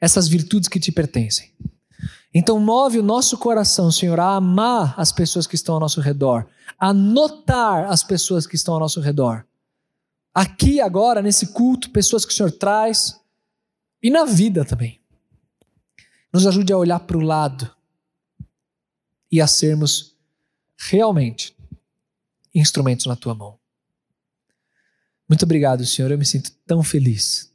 essas 0.00 0.26
virtudes 0.26 0.68
que 0.68 0.80
te 0.80 0.90
pertencem. 0.90 1.51
Então, 2.34 2.58
move 2.58 2.98
o 2.98 3.02
nosso 3.02 3.36
coração, 3.36 3.90
Senhor, 3.90 4.18
a 4.18 4.36
amar 4.36 4.94
as 4.98 5.12
pessoas 5.12 5.46
que 5.46 5.54
estão 5.54 5.74
ao 5.74 5.80
nosso 5.80 6.00
redor, 6.00 6.46
a 6.78 6.92
notar 6.92 7.90
as 7.90 8.02
pessoas 8.02 8.46
que 8.46 8.56
estão 8.56 8.74
ao 8.74 8.80
nosso 8.80 9.00
redor. 9.00 9.44
Aqui, 10.34 10.80
agora, 10.80 11.20
nesse 11.20 11.48
culto, 11.48 11.90
pessoas 11.90 12.24
que 12.24 12.32
o 12.32 12.34
Senhor 12.34 12.50
traz, 12.50 13.20
e 14.02 14.10
na 14.10 14.24
vida 14.24 14.64
também. 14.64 15.00
Nos 16.32 16.46
ajude 16.46 16.72
a 16.72 16.78
olhar 16.78 17.00
para 17.00 17.16
o 17.16 17.20
lado 17.20 17.70
e 19.30 19.40
a 19.40 19.46
sermos 19.46 20.16
realmente 20.76 21.56
instrumentos 22.54 23.06
na 23.06 23.14
tua 23.14 23.34
mão. 23.34 23.58
Muito 25.28 25.44
obrigado, 25.44 25.86
Senhor. 25.86 26.10
Eu 26.10 26.18
me 26.18 26.26
sinto 26.26 26.50
tão 26.66 26.82
feliz 26.82 27.52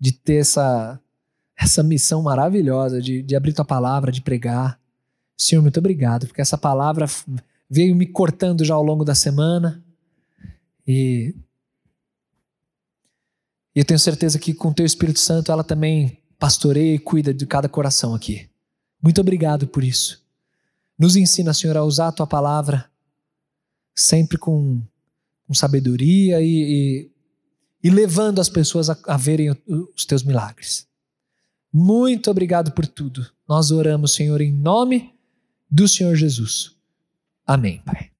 de 0.00 0.12
ter 0.12 0.36
essa, 0.36 1.00
essa 1.56 1.82
missão 1.82 2.22
maravilhosa 2.22 3.00
de, 3.00 3.22
de 3.22 3.36
abrir 3.36 3.52
tua 3.52 3.64
palavra, 3.64 4.10
de 4.10 4.20
pregar. 4.20 4.80
Senhor, 5.36 5.62
muito 5.62 5.78
obrigado, 5.78 6.26
porque 6.26 6.40
essa 6.40 6.58
palavra 6.58 7.06
veio 7.68 7.94
me 7.94 8.06
cortando 8.06 8.64
já 8.64 8.74
ao 8.74 8.82
longo 8.82 9.04
da 9.04 9.14
semana. 9.14 9.82
E, 10.86 11.34
e 13.74 13.80
eu 13.80 13.84
tenho 13.84 13.98
certeza 13.98 14.38
que 14.38 14.52
com 14.52 14.68
o 14.68 14.74
teu 14.74 14.84
Espírito 14.84 15.20
Santo 15.20 15.50
ela 15.50 15.64
também 15.64 16.18
pastoreia 16.38 16.94
e 16.94 16.98
cuida 16.98 17.32
de 17.32 17.46
cada 17.46 17.68
coração 17.68 18.14
aqui. 18.14 18.48
Muito 19.02 19.20
obrigado 19.20 19.66
por 19.66 19.82
isso. 19.82 20.22
Nos 20.98 21.16
ensina, 21.16 21.54
Senhor, 21.54 21.76
a 21.76 21.84
usar 21.84 22.08
a 22.08 22.12
tua 22.12 22.26
palavra 22.26 22.90
sempre 23.94 24.38
com, 24.38 24.82
com 25.46 25.54
sabedoria 25.54 26.40
e, 26.40 26.46
e, 26.46 27.10
e, 27.82 27.90
levando 27.90 28.40
as 28.40 28.48
pessoas 28.48 28.88
a, 28.88 28.98
a 29.06 29.16
verem 29.16 29.50
os 29.96 30.04
teus 30.04 30.22
milagres. 30.22 30.86
Muito 31.72 32.30
obrigado 32.30 32.72
por 32.72 32.86
tudo. 32.86 33.26
Nós 33.48 33.70
oramos, 33.70 34.14
Senhor, 34.14 34.40
em 34.40 34.52
nome 34.52 35.14
do 35.70 35.88
Senhor 35.88 36.14
Jesus. 36.14 36.76
Amém, 37.46 37.80
Pai. 37.84 38.10